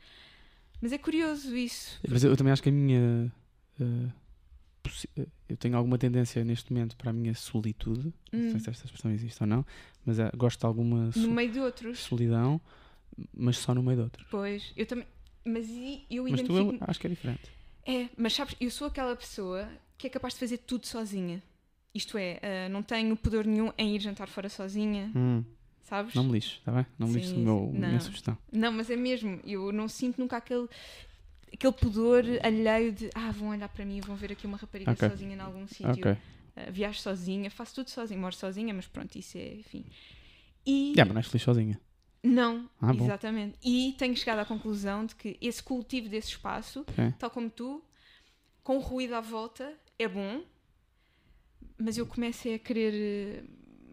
[0.81, 1.99] Mas é curioso isso.
[2.07, 3.31] Mas eu, também acho que a minha.
[3.79, 4.09] eh,
[5.49, 8.13] eu tenho alguma tendência neste momento para a minha solitude.
[8.31, 9.65] Não Hum, sei se esta expressão existe ou não,
[10.05, 11.99] mas eh, gosto de alguma no meio de outros.
[11.99, 12.61] solidão,
[13.33, 14.27] mas só no meio de outros.
[14.29, 15.05] Pois, eu também.
[15.45, 16.73] Mas e- eu Mas tu identifico.
[16.75, 17.51] eu acho que é diferente.
[17.85, 19.67] É, mas sabes, eu sou aquela pessoa
[19.97, 21.41] que é capaz de fazer tudo sozinha.
[21.93, 25.43] Isto é, ah, não tenho pudor nenhum em ir jantar fora sozinha, Hum,
[25.87, 26.13] sabes?
[26.13, 26.85] não me lixes, está bem?
[26.99, 27.43] Não me Sim, lixes o sim.
[27.45, 27.99] meu, a minha Não.
[27.99, 28.37] sugestão.
[28.51, 29.39] Não, mas é mesmo.
[29.45, 30.67] Eu não sinto nunca aquele,
[31.53, 34.91] aquele pudor alheio de ah, vão olhar para mim e vão ver aqui uma rapariga
[34.91, 35.09] Ok.
[35.09, 35.89] sozinha em algum sítio.
[35.89, 36.11] Ok.
[36.11, 39.85] Uh, viajo sozinha, faço tudo sozinha, moro sozinha, mas pronto, isso é, enfim.
[40.65, 41.79] E Já, mas não és feliz sozinha.
[42.23, 43.05] não, Ah, bom.
[43.05, 43.57] exatamente.
[43.63, 47.13] E tenho chegado à conclusão de que esse cultivo desse espaço, Ok.
[47.19, 47.81] tal como tu,
[48.63, 50.43] com o ruído à volta, é bom,
[51.77, 53.45] mas eu comecei a querer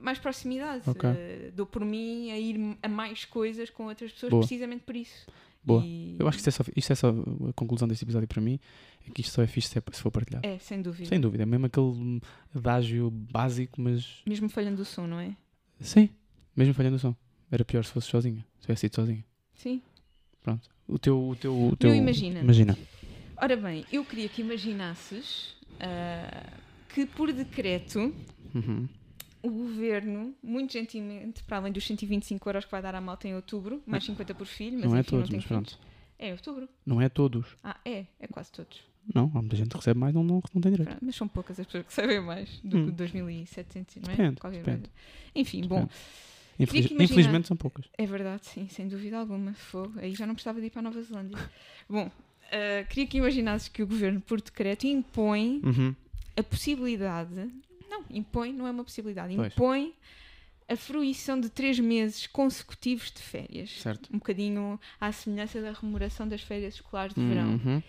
[0.04, 0.82] mais proximidade.
[0.88, 1.08] Ok.
[1.08, 4.40] Uh, dou por mim a ir a mais coisas com outras pessoas, Boa.
[4.42, 5.26] precisamente por isso.
[5.62, 5.82] Boa.
[5.84, 7.08] E- Eu acho que isto é, só, isto é só
[7.48, 8.60] a conclusão deste episódio para mim.
[9.08, 10.46] É que isto só é fixe se, é- se for partilhado.
[10.46, 11.08] É, sem dúvida.
[11.08, 11.42] Sem dúvida.
[11.42, 12.20] É mesmo aquele
[12.54, 15.34] adágio básico, mas Mesmo falhando do som, não é?
[15.80, 16.08] sim,
[16.54, 17.14] mesmo falhando o som.
[17.50, 18.44] Era pior se fosse sozinha.
[18.56, 19.24] Se tivesse ido sozinha.
[19.54, 19.80] Sim.
[20.42, 20.68] Pronto.
[20.86, 21.28] O teu.
[21.30, 22.40] O teu, o teu imagina.
[22.40, 22.76] Imagina.
[23.36, 26.52] Ora bem, eu queria que imaginasses ah,
[26.92, 28.12] que por decreto
[28.54, 28.86] Uhum.
[29.44, 33.34] O governo, muito gentilmente, para além dos 125 euros que vai dar à malta em
[33.34, 35.70] outubro, mais 50 por filho, mas não é enfim, todos, não mas pronto.
[35.70, 35.94] filhos.
[36.18, 36.68] É outubro.
[36.86, 37.56] Não é todos.
[37.62, 38.82] Ah, é, é quase todos.
[39.14, 40.88] Não, há muita gente que recebe mais, não, não, não tem direito.
[40.88, 42.86] Pronto, mas são poucas as pessoas que sabem mais do Hum.
[42.86, 44.16] que 2.700, não é?
[44.16, 44.90] Depende, Qualquer depende.
[45.34, 45.86] Enfim, bom,
[46.58, 47.84] Infeliz- Infelizmente são poucas.
[47.98, 49.52] é verdade, sim, sem dúvida alguma.
[49.54, 49.98] Fogo.
[49.98, 51.36] Aí já não precisava de ir para a Nova Zelândia.
[51.88, 52.10] bom,
[52.52, 55.94] ah, queria que imaginasses que o governo, por decreto, impõe Uhum.
[56.36, 57.50] a possibilidade.
[57.98, 59.34] Não, impõe, não é uma possibilidade.
[59.36, 59.52] Pois.
[59.52, 59.94] Impõe
[60.68, 63.70] a fruição de três meses consecutivos de férias.
[63.80, 64.08] Certo.
[64.12, 67.60] Um bocadinho à semelhança da remuneração das férias escolares de verão.
[67.64, 67.82] Uhum.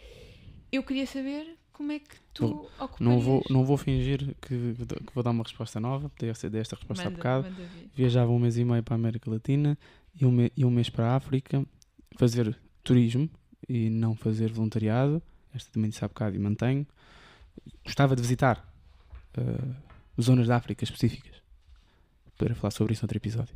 [0.71, 2.99] Eu queria saber como é que tu ocuparias.
[2.99, 6.11] Não, vou, não vou fingir que, que vou dar uma resposta nova.
[6.19, 7.47] Dei esta, dei esta resposta há bocado.
[7.95, 9.77] Viajava um mês e meio para a América Latina
[10.19, 11.65] e um, me- e um mês para a África.
[12.17, 13.29] Fazer turismo
[13.69, 15.21] e não fazer voluntariado.
[15.53, 16.85] Esta também disse há bocado e mantenho.
[17.85, 18.65] Gostava de visitar
[19.37, 19.41] eh,
[20.21, 21.35] zonas da África específicas.
[22.37, 23.55] Para falar sobre isso noutro episódio.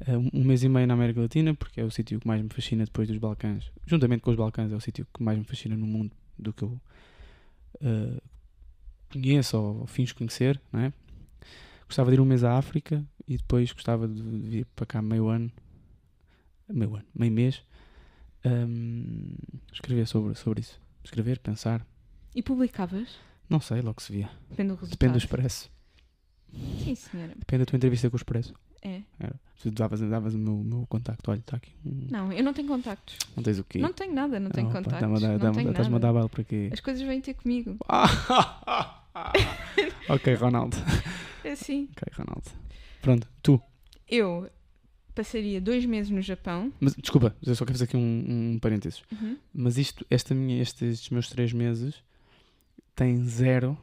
[0.00, 2.40] Eh, um- um mês e meio na América Latina, porque é o sítio que mais
[2.42, 3.70] me fascina depois dos Balcãs.
[3.86, 6.62] Juntamente com os Balcãs, é o sítio que mais me fascina no mundo do que
[6.62, 6.80] eu
[7.80, 8.20] eh,
[9.12, 10.92] conheço ou finjo conhecer, não é?
[11.86, 15.28] Gostava de ir um mês à África e depois gostava de vir para cá meio
[15.28, 15.50] ano,
[16.68, 17.62] meio ano, meio mês,
[18.44, 19.34] hum,
[19.72, 20.80] escrever sobre, sobre isso.
[21.04, 21.86] Escrever, pensar,
[22.34, 23.16] E publicavas?
[23.48, 24.28] não sei, logo se via.
[24.50, 24.90] Depende do resultado.
[24.90, 25.70] Depende do Expresso.
[26.82, 27.32] Sim, senhora.
[27.36, 28.54] Depende da tua entrevista com o Expresso.
[28.82, 29.00] É.
[29.18, 29.34] Era.
[29.60, 31.72] Tu davas, davas o meu, meu contacto, olha, está aqui.
[31.84, 33.16] Não, eu não tenho contactos.
[33.34, 33.78] Não tens o quê?
[33.78, 35.00] Não tenho nada, não tenho Oh, contactos.
[35.00, 36.06] dá-me a dar- não dá-me- tenho Estás-me a nada.
[36.06, 36.68] dar baile para quê?
[36.72, 37.76] As coisas vêm ter comigo.
[40.08, 40.76] ok, Ronaldo.
[41.44, 41.88] É assim.
[41.96, 42.50] Ok, Ronaldo.
[43.02, 43.60] Pronto, tu.
[44.08, 44.48] Eu
[45.14, 46.72] passaria dois meses no Japão.
[46.78, 49.02] Mas, desculpa, eu só quero fazer aqui um, um parênteses.
[49.10, 49.36] Uhum.
[49.52, 51.94] Mas isto, esta minha, estes, meus três meses
[52.94, 53.76] tem zero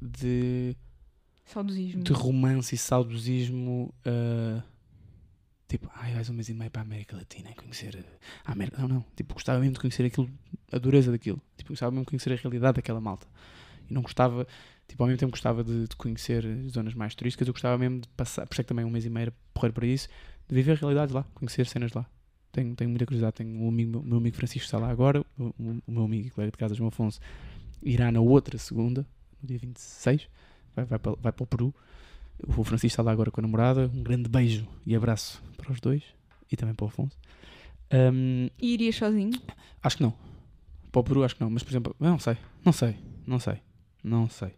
[0.00, 0.76] de,
[1.52, 2.02] Saudosismo.
[2.02, 3.92] de romance e saudosismo.
[4.04, 4.62] ah,
[5.68, 8.04] tipo, ai, vais um mês e meio para a América Latina conhecer uh,
[8.44, 8.80] a América.
[8.80, 9.04] Não, não.
[9.16, 10.30] Tipo, gostava mesmo de conhecer aquilo,
[10.72, 11.40] a dureza daquilo.
[11.56, 13.26] Tipo, gostava mesmo de conhecer a realidade daquela malta.
[13.88, 14.46] E não gostava,
[14.86, 18.00] tipo, ao mesmo tempo gostava de, de conhecer as zonas mais turísticas, eu gostava mesmo
[18.00, 20.08] de passar, por isso é que também um mês e meio era porrer para isso,
[20.48, 22.06] de viver realidades lá, conhecer cenas lá.
[22.52, 23.36] Tenho, tenho muita curiosidade.
[23.36, 25.54] Tenho um amigo, o meu amigo Francisco está lá agora, o-
[25.86, 27.20] o meu amigo e colega de casa, João Afonso,
[27.82, 29.06] irá na outra segunda,
[29.40, 30.28] no dia 26,
[30.78, 31.74] vai, vai, para, vai para o Peru.
[32.46, 33.90] O Francisco está lá agora com a namorada.
[33.92, 36.02] Um grande beijo e abraço para os dois
[36.50, 37.16] e também para o Afonso.
[37.90, 39.32] Ahm, E irias sozinho?
[39.82, 40.14] acho que não.
[40.92, 42.96] Para o Peru acho que não, mas por exemplo, não sei, não sei,
[43.26, 43.56] não sei,
[44.02, 44.50] não sei.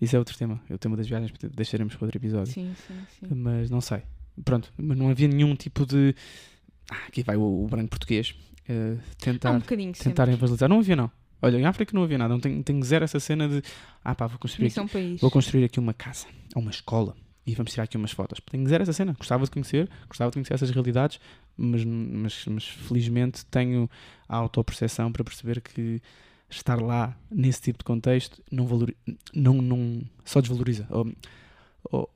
[0.00, 2.52] Isso é outro tema, é o tema das viagens, deixaremos para outro episódio.
[2.52, 3.34] Sim, sim, sim.
[3.34, 4.02] Mas não sei.
[4.44, 6.14] Pronto, mas não havia nenhum tipo de.
[6.90, 8.34] Ah, aqui vai o, o branco português.
[8.68, 9.60] Há tentar, um
[9.92, 10.68] tentar evangelizar.
[10.68, 11.10] Não havia, não.
[11.40, 12.34] Olha, em África não havia nada.
[12.36, 13.62] Não tenho, zero essa cena de.
[14.04, 16.70] Ah, pá, vou construir, Isso é aqui, um vou construir aqui uma casa ou uma
[16.70, 17.14] escola
[17.46, 18.40] e vamos tirar aqui umas fotos.
[18.50, 19.14] Tenho zero essa cena.
[19.18, 21.18] Gostava de conhecer, gostava de conhecer essas realidades,
[21.56, 23.88] mas, mas, mas felizmente tenho
[24.28, 26.00] a autoperceção para perceber que
[26.50, 28.96] estar lá nesse tipo de contexto não, valori
[29.34, 30.86] não, não só desvaloriza.
[30.90, 31.12] Ou,
[31.84, 32.10] ou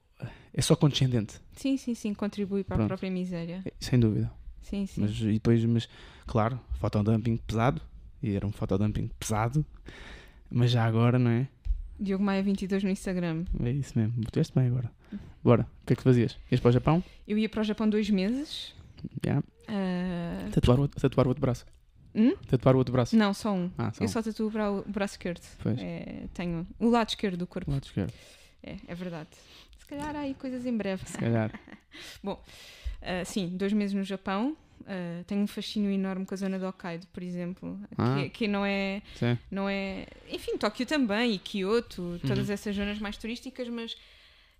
[0.54, 2.86] é só condescendente, Sim, sim, sim, contribui para Pronto.
[2.86, 3.64] a própria miséria.
[3.80, 4.30] sem dúvida.
[4.60, 5.00] Sim, sim.
[5.00, 5.88] Mas, e depois, mas,
[6.26, 7.80] claro, fotodumping pesado,
[8.22, 9.64] e era um fotodumping pesado,
[10.50, 11.48] mas já agora, não é?
[11.98, 13.44] Diogo Maia 22 no Instagram.
[13.62, 14.90] É isso mesmo, tiveste bem agora.
[15.42, 16.38] Bora, o que é que fazias?
[16.50, 17.04] Ias para o Japão?
[17.26, 18.74] Eu ia para o Japão dois meses.
[19.24, 19.42] Já.
[19.68, 21.66] Ah, Tatuar, o, tatuar o outro braço.
[22.14, 22.34] Hum?
[22.48, 23.16] Tatuar o outro braço.
[23.16, 23.70] Não, só um.
[23.78, 24.08] Ah, só Eu um.
[24.08, 25.42] só tatuo o bra- o braço esquerdo.
[25.62, 25.78] Pois.
[25.80, 27.70] É, tenho o lado esquerdo do O corpo.
[27.70, 28.12] lado esquerdo,
[28.62, 29.28] É, é verdade.
[29.78, 31.04] Se calhar há aí coisas em breve.
[31.06, 31.50] se calhar.
[33.04, 34.56] Ah, sim, dois meses no Japão.
[34.86, 37.78] Ah, tenho um fascínio enorme com a zona do Hokkaido, por exemplo.
[37.96, 38.16] Ah.
[38.22, 39.02] Que, que não é.
[39.16, 39.38] Sim.
[39.50, 40.06] não é.
[40.30, 42.54] Enfim, Tóquio também e Kyoto, todas Uhum.
[42.54, 43.96] essas zonas mais turísticas, mas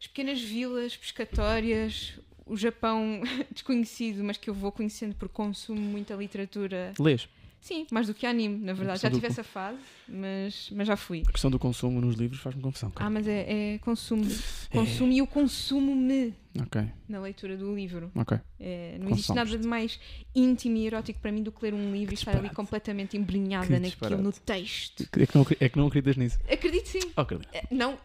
[0.01, 3.23] as pequenas vilas pescatórias, o Japão
[3.53, 6.93] desconhecido, mas que eu vou conhecendo por consumo muita literatura.
[6.99, 7.29] Lês.
[7.63, 9.01] Sim, mais do que anime, na verdade.
[9.01, 9.79] Já do tive co- essa fase,
[10.09, 11.23] mas, mas já fui.
[11.29, 12.91] A questão do consumo nos livros faz-me confusão.
[12.91, 13.07] cara.
[13.07, 14.25] Ah, mas é, é consumo.
[14.25, 14.77] É.
[14.77, 18.11] Consumo e eu consumo-me Ok, na leitura do livro.
[18.17, 18.37] ok.
[18.59, 19.99] É, não existe nada de mais
[20.35, 23.79] íntimo e erótico para mim do que ler um livro e estar ali completamente embrenhada
[23.79, 25.09] naquilo, no texto.
[25.17, 26.39] É que não, é que não acreditas nisso.
[26.51, 27.13] Acredito sim.
[27.17, 27.49] Oh, Carolina.
[27.55, 27.97] Eh, Não,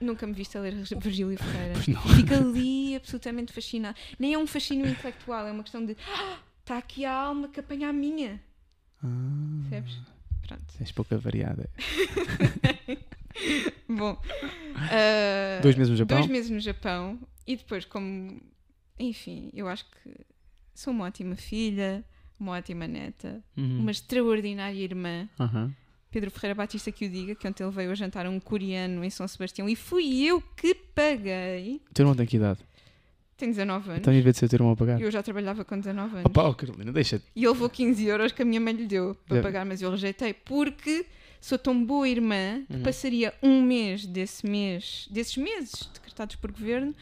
[0.00, 1.76] nunca me viste a ler Virgílio Ferreira.
[1.78, 3.96] Fico ali absolutamente fascinada.
[4.18, 5.96] Nem é um fascínio intelectual, é uma questão de
[6.60, 8.40] está aqui a alma que apanha a minha.
[9.02, 9.98] Ah, Percebes?
[10.46, 10.74] Pronto.
[10.80, 11.68] és pouca variada.
[13.88, 14.16] Bom,
[14.76, 16.18] ah, Dois meses no Japão?
[16.18, 18.40] dois meses no Japão e depois, como.
[18.98, 20.10] Enfim, eu acho que
[20.74, 22.04] sou uma ótima filha,
[22.38, 23.80] uma ótima neta, Uhum.
[23.80, 25.28] uma extraordinária irmã.
[25.38, 25.74] Aham.
[26.10, 29.10] Pedro Ferreira Batista que o diga, que ontem ele veio a jantar um coreano em
[29.10, 31.80] São Sebastião e fui eu que paguei.
[31.88, 32.58] O teu irmão tem que idade?
[33.40, 34.00] Tenho 19 anos.
[34.00, 35.00] Então, em vez de ser o teu irmão a pagar.
[35.00, 36.26] Eu já trabalhava com 19 anos.
[36.26, 37.24] Opa, oh, Carolina, deixa-te.
[37.34, 39.90] E ele levou 15 euros que a minha mãe lhe deu para pagar, mas eu
[39.90, 41.06] rejeitei porque
[41.40, 42.82] sou tão boa irmã que Uhum.
[42.82, 46.94] passaria um mês desse mês, desses meses decretados por governo,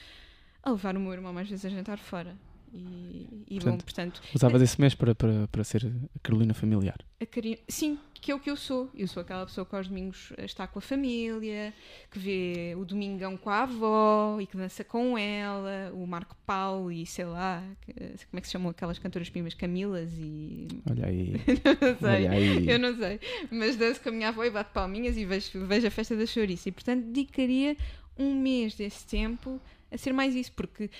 [0.62, 2.36] a levar o meu irmão mais vezes a jantar fora.
[2.72, 6.98] E, e bom, Portanto, portanto, Usavas esse mês para, para, para ser a Carolina familiar.
[7.20, 7.58] a cari...
[7.68, 8.90] sim, que é o que eu sou.
[8.94, 11.72] Eu sou aquela pessoa que aos domingos está com a família,
[12.10, 16.92] que vê o domingão com a avó e que dança com ela, o Marco Paulo
[16.92, 19.54] e sei lá, que- como é que se chamam aquelas cantoras primas?
[19.54, 20.68] Camilas e.
[20.90, 21.32] Olha aí.
[21.80, 22.26] não sei.
[22.26, 22.68] Olha aí.
[22.68, 23.20] Eu não sei,
[23.50, 26.26] mas danço com a minha avó e bato palminhas e vejo, vejo a festa da
[26.26, 26.68] chouriça.
[26.68, 27.76] E portanto dedicaria
[28.18, 30.90] um mês desse tempo a ser mais isso, porque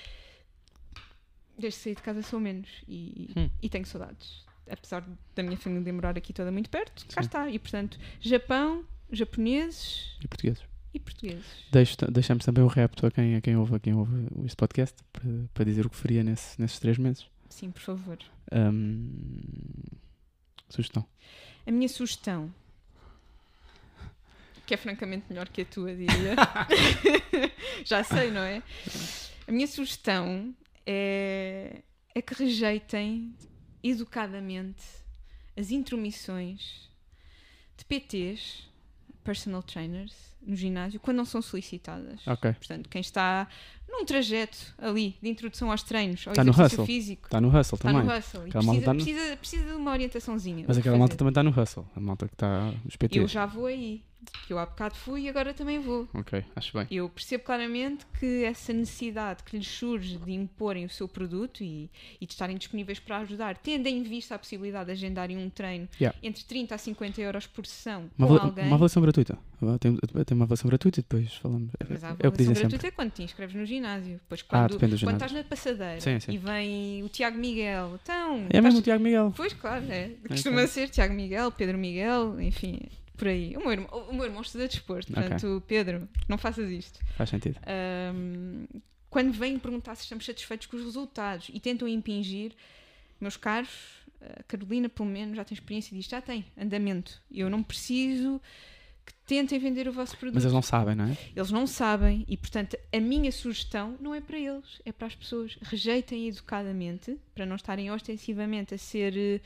[1.59, 3.51] desde que saí de casa sou menos e, Hum.
[3.62, 4.47] e tenho saudades.
[4.70, 5.05] Apesar
[5.35, 7.26] da minha família morar aqui toda muito perto, cá Sim.
[7.26, 7.51] está.
[7.51, 10.62] E portanto, Japão, japoneses E portugueses.
[10.94, 11.47] e portugueses.
[11.72, 14.97] Deixo, deixamos também o repto a quem, a quem ouve, a quem ouve este podcast
[15.12, 15.24] para,
[15.55, 17.26] para dizer o que faria nesse, nesses três meses.
[17.48, 18.18] Sim, por favor.
[18.52, 19.30] Hum,
[20.68, 21.05] sugestão.
[21.66, 22.52] A minha sugestão,
[24.66, 26.35] que é francamente melhor que a tua, diria.
[27.85, 28.62] Já sei, não é?
[29.47, 30.55] A minha sugestão
[30.90, 31.82] é,
[32.15, 33.35] é que rejeitem
[33.82, 34.82] educadamente
[35.56, 36.89] as intromissões
[37.77, 38.66] de PTs,
[39.23, 42.27] personal trainers, no ginásio, quando não são solicitadas.
[42.27, 42.52] Ok.
[42.55, 43.47] Portanto, quem está
[43.89, 46.86] num trajeto ali de introdução aos treinos, ao Está no exercício hustle.
[46.86, 48.06] físico, Está no hustle está também.
[48.06, 50.65] no hustle e malta precisa, no- precisa, precisa de uma orientaçãozinha.
[50.66, 51.19] Mas aquela malta fazer.
[51.19, 51.86] também está no hustle.
[51.94, 53.16] A malta que está nos PTs.
[53.23, 54.02] Eu já vou aí.
[54.47, 56.09] Que eu há bocado fui e agora também vou.
[56.12, 56.86] Ok, acho bem.
[56.90, 61.89] Eu percebo claramente que essa necessidade que lhes surge de imporem o seu produto e,
[62.20, 65.89] e de estarem disponíveis para ajudar, tendo em vista a possibilidade de agendarem um treino
[66.01, 66.19] Yeah.
[66.23, 68.65] entre 30 a 50 euros por sessão Uma, com alguém.
[68.66, 69.39] uma avaliação gratuita.
[69.81, 71.70] Tem, tem uma avaliação gratuita e depois falamos.
[71.78, 72.69] É, Mas a é o que avaliação dizem sempre.
[72.70, 74.15] gratuita é quando te inscreves no ginásio.
[74.15, 75.16] Depois, Ah, quando, depende do quando ginásio.
[75.27, 76.32] estás na passadeira Sim, sim.
[76.32, 78.36] e vem o Tiago Miguel, então.
[78.36, 79.32] É estás- mesmo o Tiago Miguel.
[79.36, 80.11] Pois, claro, é.
[80.24, 80.69] É, Costuma claro.
[80.69, 82.81] ser Tiago Miguel, Pedro Miguel, enfim,
[83.19, 83.57] por aí.
[83.57, 87.01] O meu irmão, o meu irmão estuda desporto, portanto, Pedro, não faças isto.
[87.16, 87.59] Faz sentido.
[87.66, 88.65] Ahm,
[89.11, 92.53] quando vêm perguntar se estamos satisfeitos com os resultados e tentam impingir,
[93.20, 93.70] meus caros,
[94.20, 97.20] a Carolina, pelo menos, já tem experiência disto, já tem andamento.
[97.31, 98.40] Eu não preciso
[99.05, 100.35] que tentem vender o vosso produto.
[100.35, 101.16] Mas eles não sabem, não é?
[101.35, 105.15] Eles não sabem e, portanto, a minha sugestão não é para eles, é para as
[105.15, 105.59] pessoas.
[105.62, 109.40] Rejeitem educadamente, para não estarem ostensivamente a ser eh,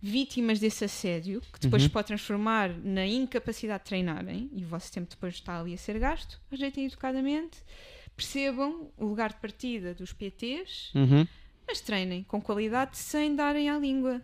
[0.00, 1.88] vítimas desse assédio, que depois Uhum.
[1.88, 5.78] se pode transformar na incapacidade de treinarem, e o vosso tempo depois está ali a
[5.78, 7.58] ser gasto, rejeitem educadamente,
[8.16, 11.26] percebam o lugar de partida dos PTs, Uhum.
[11.66, 14.22] mas treinem com qualidade sem darem à língua.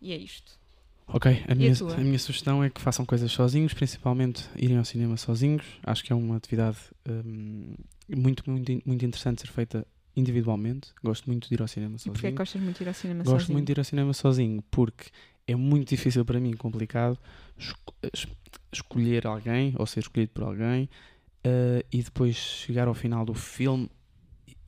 [0.00, 0.60] E é isto.
[1.06, 1.94] Ok, a minha, tua?
[1.94, 5.64] a minha sugestão é que façam coisas sozinhos, principalmente irem ao cinema sozinhos.
[5.84, 6.78] Acho que é uma atividade
[7.08, 7.74] hum,
[8.08, 9.86] muito, muito, muito interessante ser feita
[10.16, 10.90] individualmente.
[11.02, 12.34] Gosto muito de ir ao cinema E porquê é sozinho.
[12.36, 13.52] gostas muito de ir ao cinema Gosto sozinho?
[13.54, 15.10] muito de ir ao cinema sozinho porque
[15.46, 17.18] é muito difícil para mim, complicado,
[17.58, 18.26] esco- es-
[18.72, 20.88] escolher alguém ou ser escolhido por alguém
[21.44, 23.90] eh, e depois chegar ao final do filme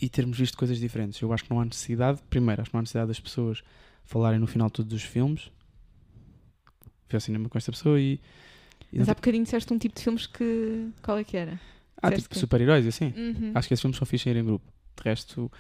[0.00, 1.20] e- termos visto coisas diferentes.
[1.20, 3.62] Eu acho que não há necessidade, primeiro, acho que não há necessidade das pessoas
[4.04, 5.50] falarem no final de todos os filmes.
[7.08, 8.18] Fui ao cinema com esta pessoa e.
[8.92, 10.88] e Mas há bocadinho disseste um tipo de filmes que.
[11.02, 11.60] Qual é que era?
[12.02, 13.12] Ah, tipo que- super-heróis assim.
[13.16, 13.52] Uhum.
[13.54, 14.64] Acho que esses filmes são fixe ir em grupo.
[14.96, 15.50] De resto,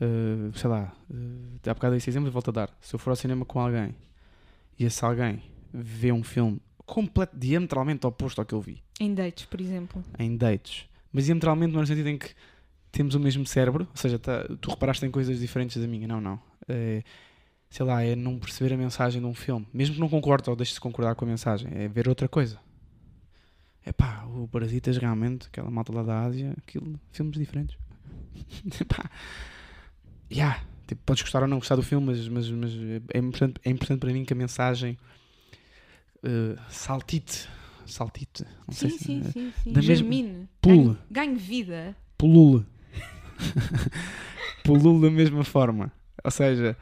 [0.00, 2.70] eh, sei lá, uh, há bocado esse exemplo e volto a dar.
[2.80, 3.94] Se eu for ao cinema com alguém
[4.78, 5.42] e esse alguém
[5.72, 10.02] vê um filme completo, diametralmente oposto ao que eu vi, Em dates, por exemplo.
[10.18, 12.30] em dates, mas diametralmente no sentido em que
[12.90, 16.20] temos o mesmo cérebro, ou seja, tá- tu reparaste em coisas diferentes da minha, não,
[16.20, 16.40] não.
[16.68, 17.02] É,
[17.68, 20.56] sei lá, é não perceber a mensagem de um filme, mesmo que não concorde ou
[20.56, 22.58] deixe de concordar com a mensagem, é ver outra coisa.
[23.84, 27.76] É pá, o Parasitas realmente, aquela malta lá da Ásia, aquilo, filmes diferentes.
[30.32, 32.70] Yeah, tipo, podes gostar ou não gostar do filme, mas, mas, mas
[33.12, 34.96] é, importante, é importante para mim que a mensagem
[36.22, 37.48] eh, saltite,
[37.84, 39.72] saltite, não sei Sim, se, sim, eh, sim, sim.
[39.72, 40.48] da mesma- Germine.
[40.60, 40.96] Pule.
[41.10, 41.96] Ganhe, ganhe vida.
[42.16, 42.64] pulule.
[44.64, 45.92] pulule da mesma forma.
[46.22, 46.76] Ou seja,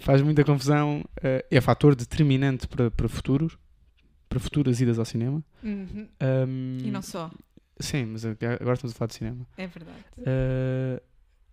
[0.00, 1.04] faz muita confusão.
[1.22, 3.56] eh, é fator determinante para, para futuros,
[4.28, 5.42] para futuras idas ao cinema.
[5.62, 6.06] Uhum.
[6.20, 7.30] Ahm, E não só.
[7.80, 9.46] Sim, mas agora estamos a falar de cinema.
[9.56, 9.98] É verdade.
[10.18, 11.02] Eh,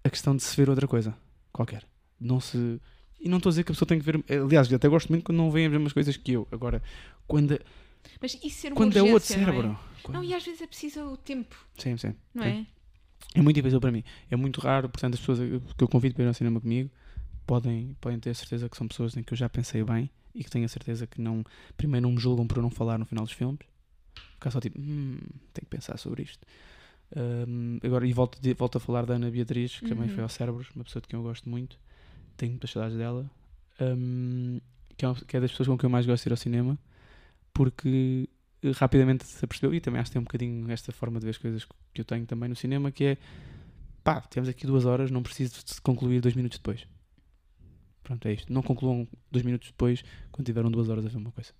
[0.03, 1.15] a questão de se ver outra coisa,
[1.51, 1.83] qualquer.
[2.19, 2.79] Não se.
[3.19, 4.23] E não estou a dizer que a pessoa tem que ver.
[4.29, 6.47] Aliás, eu até gosto muito quando não veem as mesmas coisas que eu.
[6.51, 6.83] Agora,
[7.27, 7.59] quando,
[8.21, 9.55] Mas isso ser uma quando é outro urgência, não é?
[9.55, 9.79] cérebro.
[10.09, 12.13] Não, e às vezes é preciso o tempo, Sim, sim.
[12.33, 12.49] não Sim.
[13.33, 13.39] é?
[13.39, 14.03] É muito difícil para mim.
[14.29, 16.89] É muito raro, portanto, as pessoas que eu convido para ir ao cinema comigo
[17.45, 20.49] podem, podem ter certeza que são pessoas em que eu já pensei bem e que
[20.49, 21.43] tenho a certeza que não,
[21.75, 23.59] primeiro não me julgam por eu não falar no final dos filmes.
[24.37, 25.17] Ficar só tipo, hum,
[25.51, 26.45] tenho que pensar sobre isto.
[27.15, 30.09] Hum, agora, e volto, de- volto a falar da Ana Beatriz, que também Uhum.
[30.09, 31.79] foi ao Cérebros, uma pessoa de quem eu gosto muito.
[32.35, 33.29] Tenho muitas saudades dela.
[33.81, 34.59] Hum,
[34.95, 36.37] que, é uma- que é das pessoas com quem eu mais gosto de ir ao
[36.37, 36.77] cinema,
[37.53, 38.29] porque
[38.61, 41.31] eh, rapidamente se apercebeu, e também acho que tem um bocadinho esta forma de ver
[41.31, 43.17] as coisas que eu tenho também no cinema, que é
[44.03, 46.87] pá, temos aqui duas horas, não preciso de concluir dois minutos depois.
[48.03, 48.51] Pronto, é isto.
[48.53, 51.51] Não concluam dois minutos depois quando tiveram duas horas a ver uma coisa.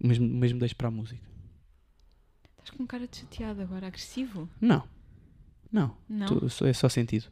[0.00, 1.22] O mesmo, o mesmo deixo para a música.
[2.62, 4.48] Estás com cara de chateado agora, agressivo?
[4.60, 4.86] Não.
[5.70, 5.96] Não.
[6.08, 6.26] Não?
[6.66, 7.26] É só sentido.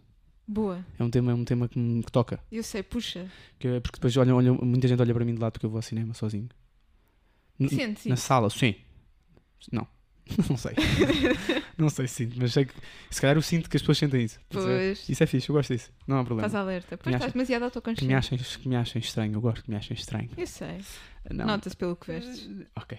[0.46, 0.84] Boa.
[0.98, 2.40] É um tema, é um tema que me que toca.
[2.50, 3.30] Eu sei, puxa.
[3.58, 5.70] Que é porque depois olham, olham- muita gente olha para mim de lado porque eu
[5.70, 6.48] vou ao cinema sozinho.
[7.58, 8.24] N- Sente Na isso.
[8.24, 8.74] sala, sim.
[9.70, 9.86] Não.
[10.48, 10.72] Não sei.
[11.76, 12.74] não sei se sinto, mas sei que
[13.10, 14.38] se calhar eu sinto que as pessoas sentem isso.
[14.48, 15.08] Pois.
[15.08, 15.90] Isso é fixe, eu gosto disso.
[16.06, 16.46] Não há problema.
[16.46, 16.96] Estás alerta.
[16.96, 18.14] Pois estás demasiado Que me, autoconsciente.
[18.14, 20.30] achem, que me achem estranho, eu gosto que me achem estranho.
[20.36, 20.78] Eu sei.
[21.30, 21.46] Não.
[21.46, 22.48] Nota-se pelo que vestes.
[22.76, 22.98] Ok.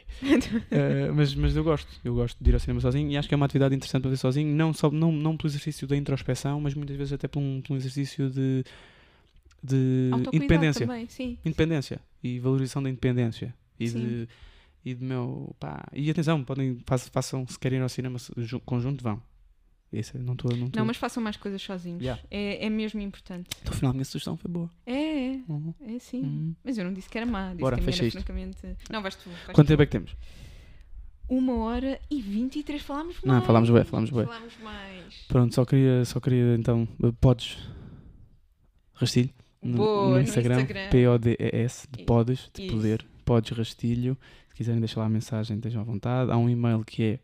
[0.72, 3.34] Eh, mas, mas eu gosto, eu gosto de ir ao cinema sozinho e acho que
[3.34, 6.60] é uma atividade interessante para ver sozinho, não, só, não, não pelo exercício da introspeção,
[6.62, 8.64] mas muitas vezes até por um, por um exercício de,
[9.64, 10.86] de independência.
[10.86, 11.38] também, sim.
[11.44, 14.00] Independência e valorização da independência e Sim.
[14.00, 14.30] de,
[14.84, 15.84] e de meu pá.
[15.94, 16.80] E atenção, podem,
[17.12, 18.18] façam, se querem ir ao cinema
[18.66, 19.22] conjunto, vão.
[19.94, 20.56] Isso, eu não estou.
[20.56, 22.02] Não, tô- Não, mas façam mais coisas sozinhos.
[22.02, 22.22] Yeah.
[22.32, 23.50] É, é mesmo importante.
[23.66, 24.70] No final, a minha sugestão foi boa.
[24.86, 24.94] É,
[25.34, 25.74] é, Uhum.
[25.82, 26.22] é sim.
[26.24, 26.56] Uhum.
[26.64, 27.50] Mas eu não disse que era má.
[27.50, 28.12] Disse Bora, que a minha isto.
[28.18, 28.58] francamente.
[28.90, 29.30] Não, vais tu.
[29.30, 29.70] vais Quanto tu.
[29.70, 30.16] tempo é que temos?
[31.28, 33.46] Uma hora e 23 falámos Não, mais.
[33.46, 34.26] falámos bué, falámos bué.
[34.26, 35.16] Falámos mais.
[35.28, 36.88] Pronto, só queria, só queria então.
[37.20, 37.58] Podes.
[38.94, 39.30] Rastilho.
[39.62, 40.90] No, Boa, no Instagram, Instagram.
[40.90, 42.76] P-O-D-E-S, de podes, de isso.
[42.76, 44.18] poder, podes rastilho.
[44.62, 46.30] Se quiserem deixar lá a mensagem, estejam à vontade.
[46.30, 47.18] Há um e-mail que é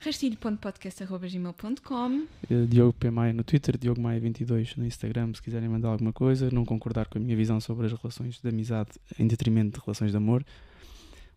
[0.00, 3.12] rastilho.podcast.gmail.com eh, Diogo P.
[3.12, 7.16] Maia no Twitter, Diogo Maia22 no Instagram, se quiserem mandar alguma coisa, não concordar com
[7.16, 10.44] a minha visão sobre as relações de amizade em detrimento de relações de amor.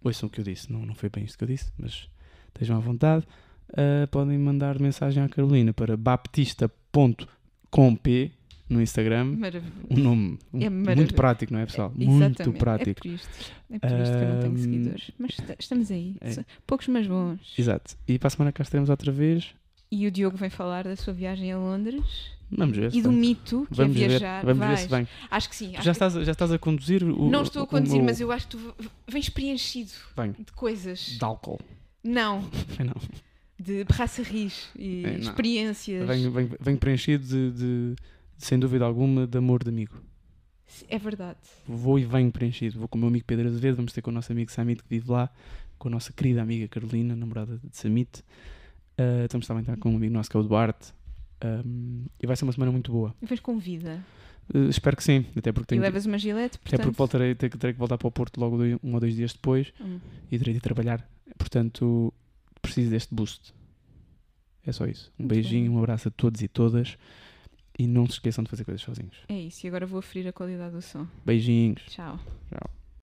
[0.03, 2.09] Ouçam o que eu disse, não, não foi bem isto que eu disse, mas
[2.47, 3.27] estejam à vontade.
[3.73, 8.31] Ah, podem mandar mensagem à Carolina para baptista.com.p
[8.69, 9.35] no Instagram.
[9.37, 9.71] Maravilhoso.
[9.89, 11.91] Um nome um- É muito prático, não é, pessoal?
[11.97, 12.43] Exatamente.
[12.43, 13.01] Muito É prático.
[13.01, 13.51] por isto.
[13.71, 15.11] É por isto que eu não tenho seguidores.
[15.17, 16.15] Mas esta- estamos aí.
[16.21, 16.45] é.
[16.65, 17.53] Poucos, mas bons.
[17.57, 17.95] Exato.
[18.07, 19.53] E para a semana cá estaremos outra vez.
[19.91, 22.03] E o Diogo vem falar da sua viagem a Londres
[22.51, 22.93] Vamos ver.
[22.93, 24.43] e do mito que Vamos é ver, viajar.
[24.43, 24.79] vamos ver Vais.
[24.81, 25.07] se vem.
[25.31, 25.67] Acho que sim.
[25.67, 27.29] Acho já que- estás, já estás a conduzir o.
[27.29, 28.75] Não estou a conduzir, meu- mas eu acho que tu
[29.09, 30.33] vens preenchido Venho.
[30.37, 30.99] de coisas.
[31.17, 31.59] De álcool.
[32.03, 32.41] Não,
[32.85, 32.95] não.
[33.59, 36.05] de braçarris e É, experiências.
[36.07, 37.95] Venho, venho, venho preenchido de- de,
[38.37, 40.01] sem dúvida alguma, de amor de amigo.
[40.89, 41.37] É verdade.
[41.67, 42.77] Vou e venho preenchido.
[42.79, 44.89] Vou com o meu amigo Pedro Azevedo, vamos ter com o nosso amigo Samit que
[44.89, 45.29] vive lá,
[45.77, 48.19] com a nossa querida amiga Carolina, namorada de Samit.
[48.99, 50.93] Uh, estamos também com um amigo nosso que é o Duarte.
[51.43, 53.15] Um, e vai ser uma semana muito boa.
[53.21, 54.03] E com vida.
[54.53, 55.81] Uh, espero que sim, até porque E tenho.
[55.81, 56.85] levas uma gilete, Até portanto...
[56.85, 59.33] porque voltarei, ter, terei que voltar para o Porto logo dois- um ou dois dias
[59.33, 59.99] depois Hum.
[60.31, 61.07] e terei de trabalhar.
[61.37, 62.13] Portanto,
[62.61, 63.53] preciso deste boost.
[64.65, 65.11] É só isso.
[65.17, 66.97] Um Muito beijinho, um abraço a todos e todas.
[67.77, 69.15] E não se esqueçam de fazer coisas sozinhos.
[69.29, 69.65] É isso.
[69.65, 71.07] E agora vou aferir a qualidade do som.
[71.25, 71.83] Beijinhos.
[71.87, 72.19] Tchau.
[72.49, 72.69] Tchau.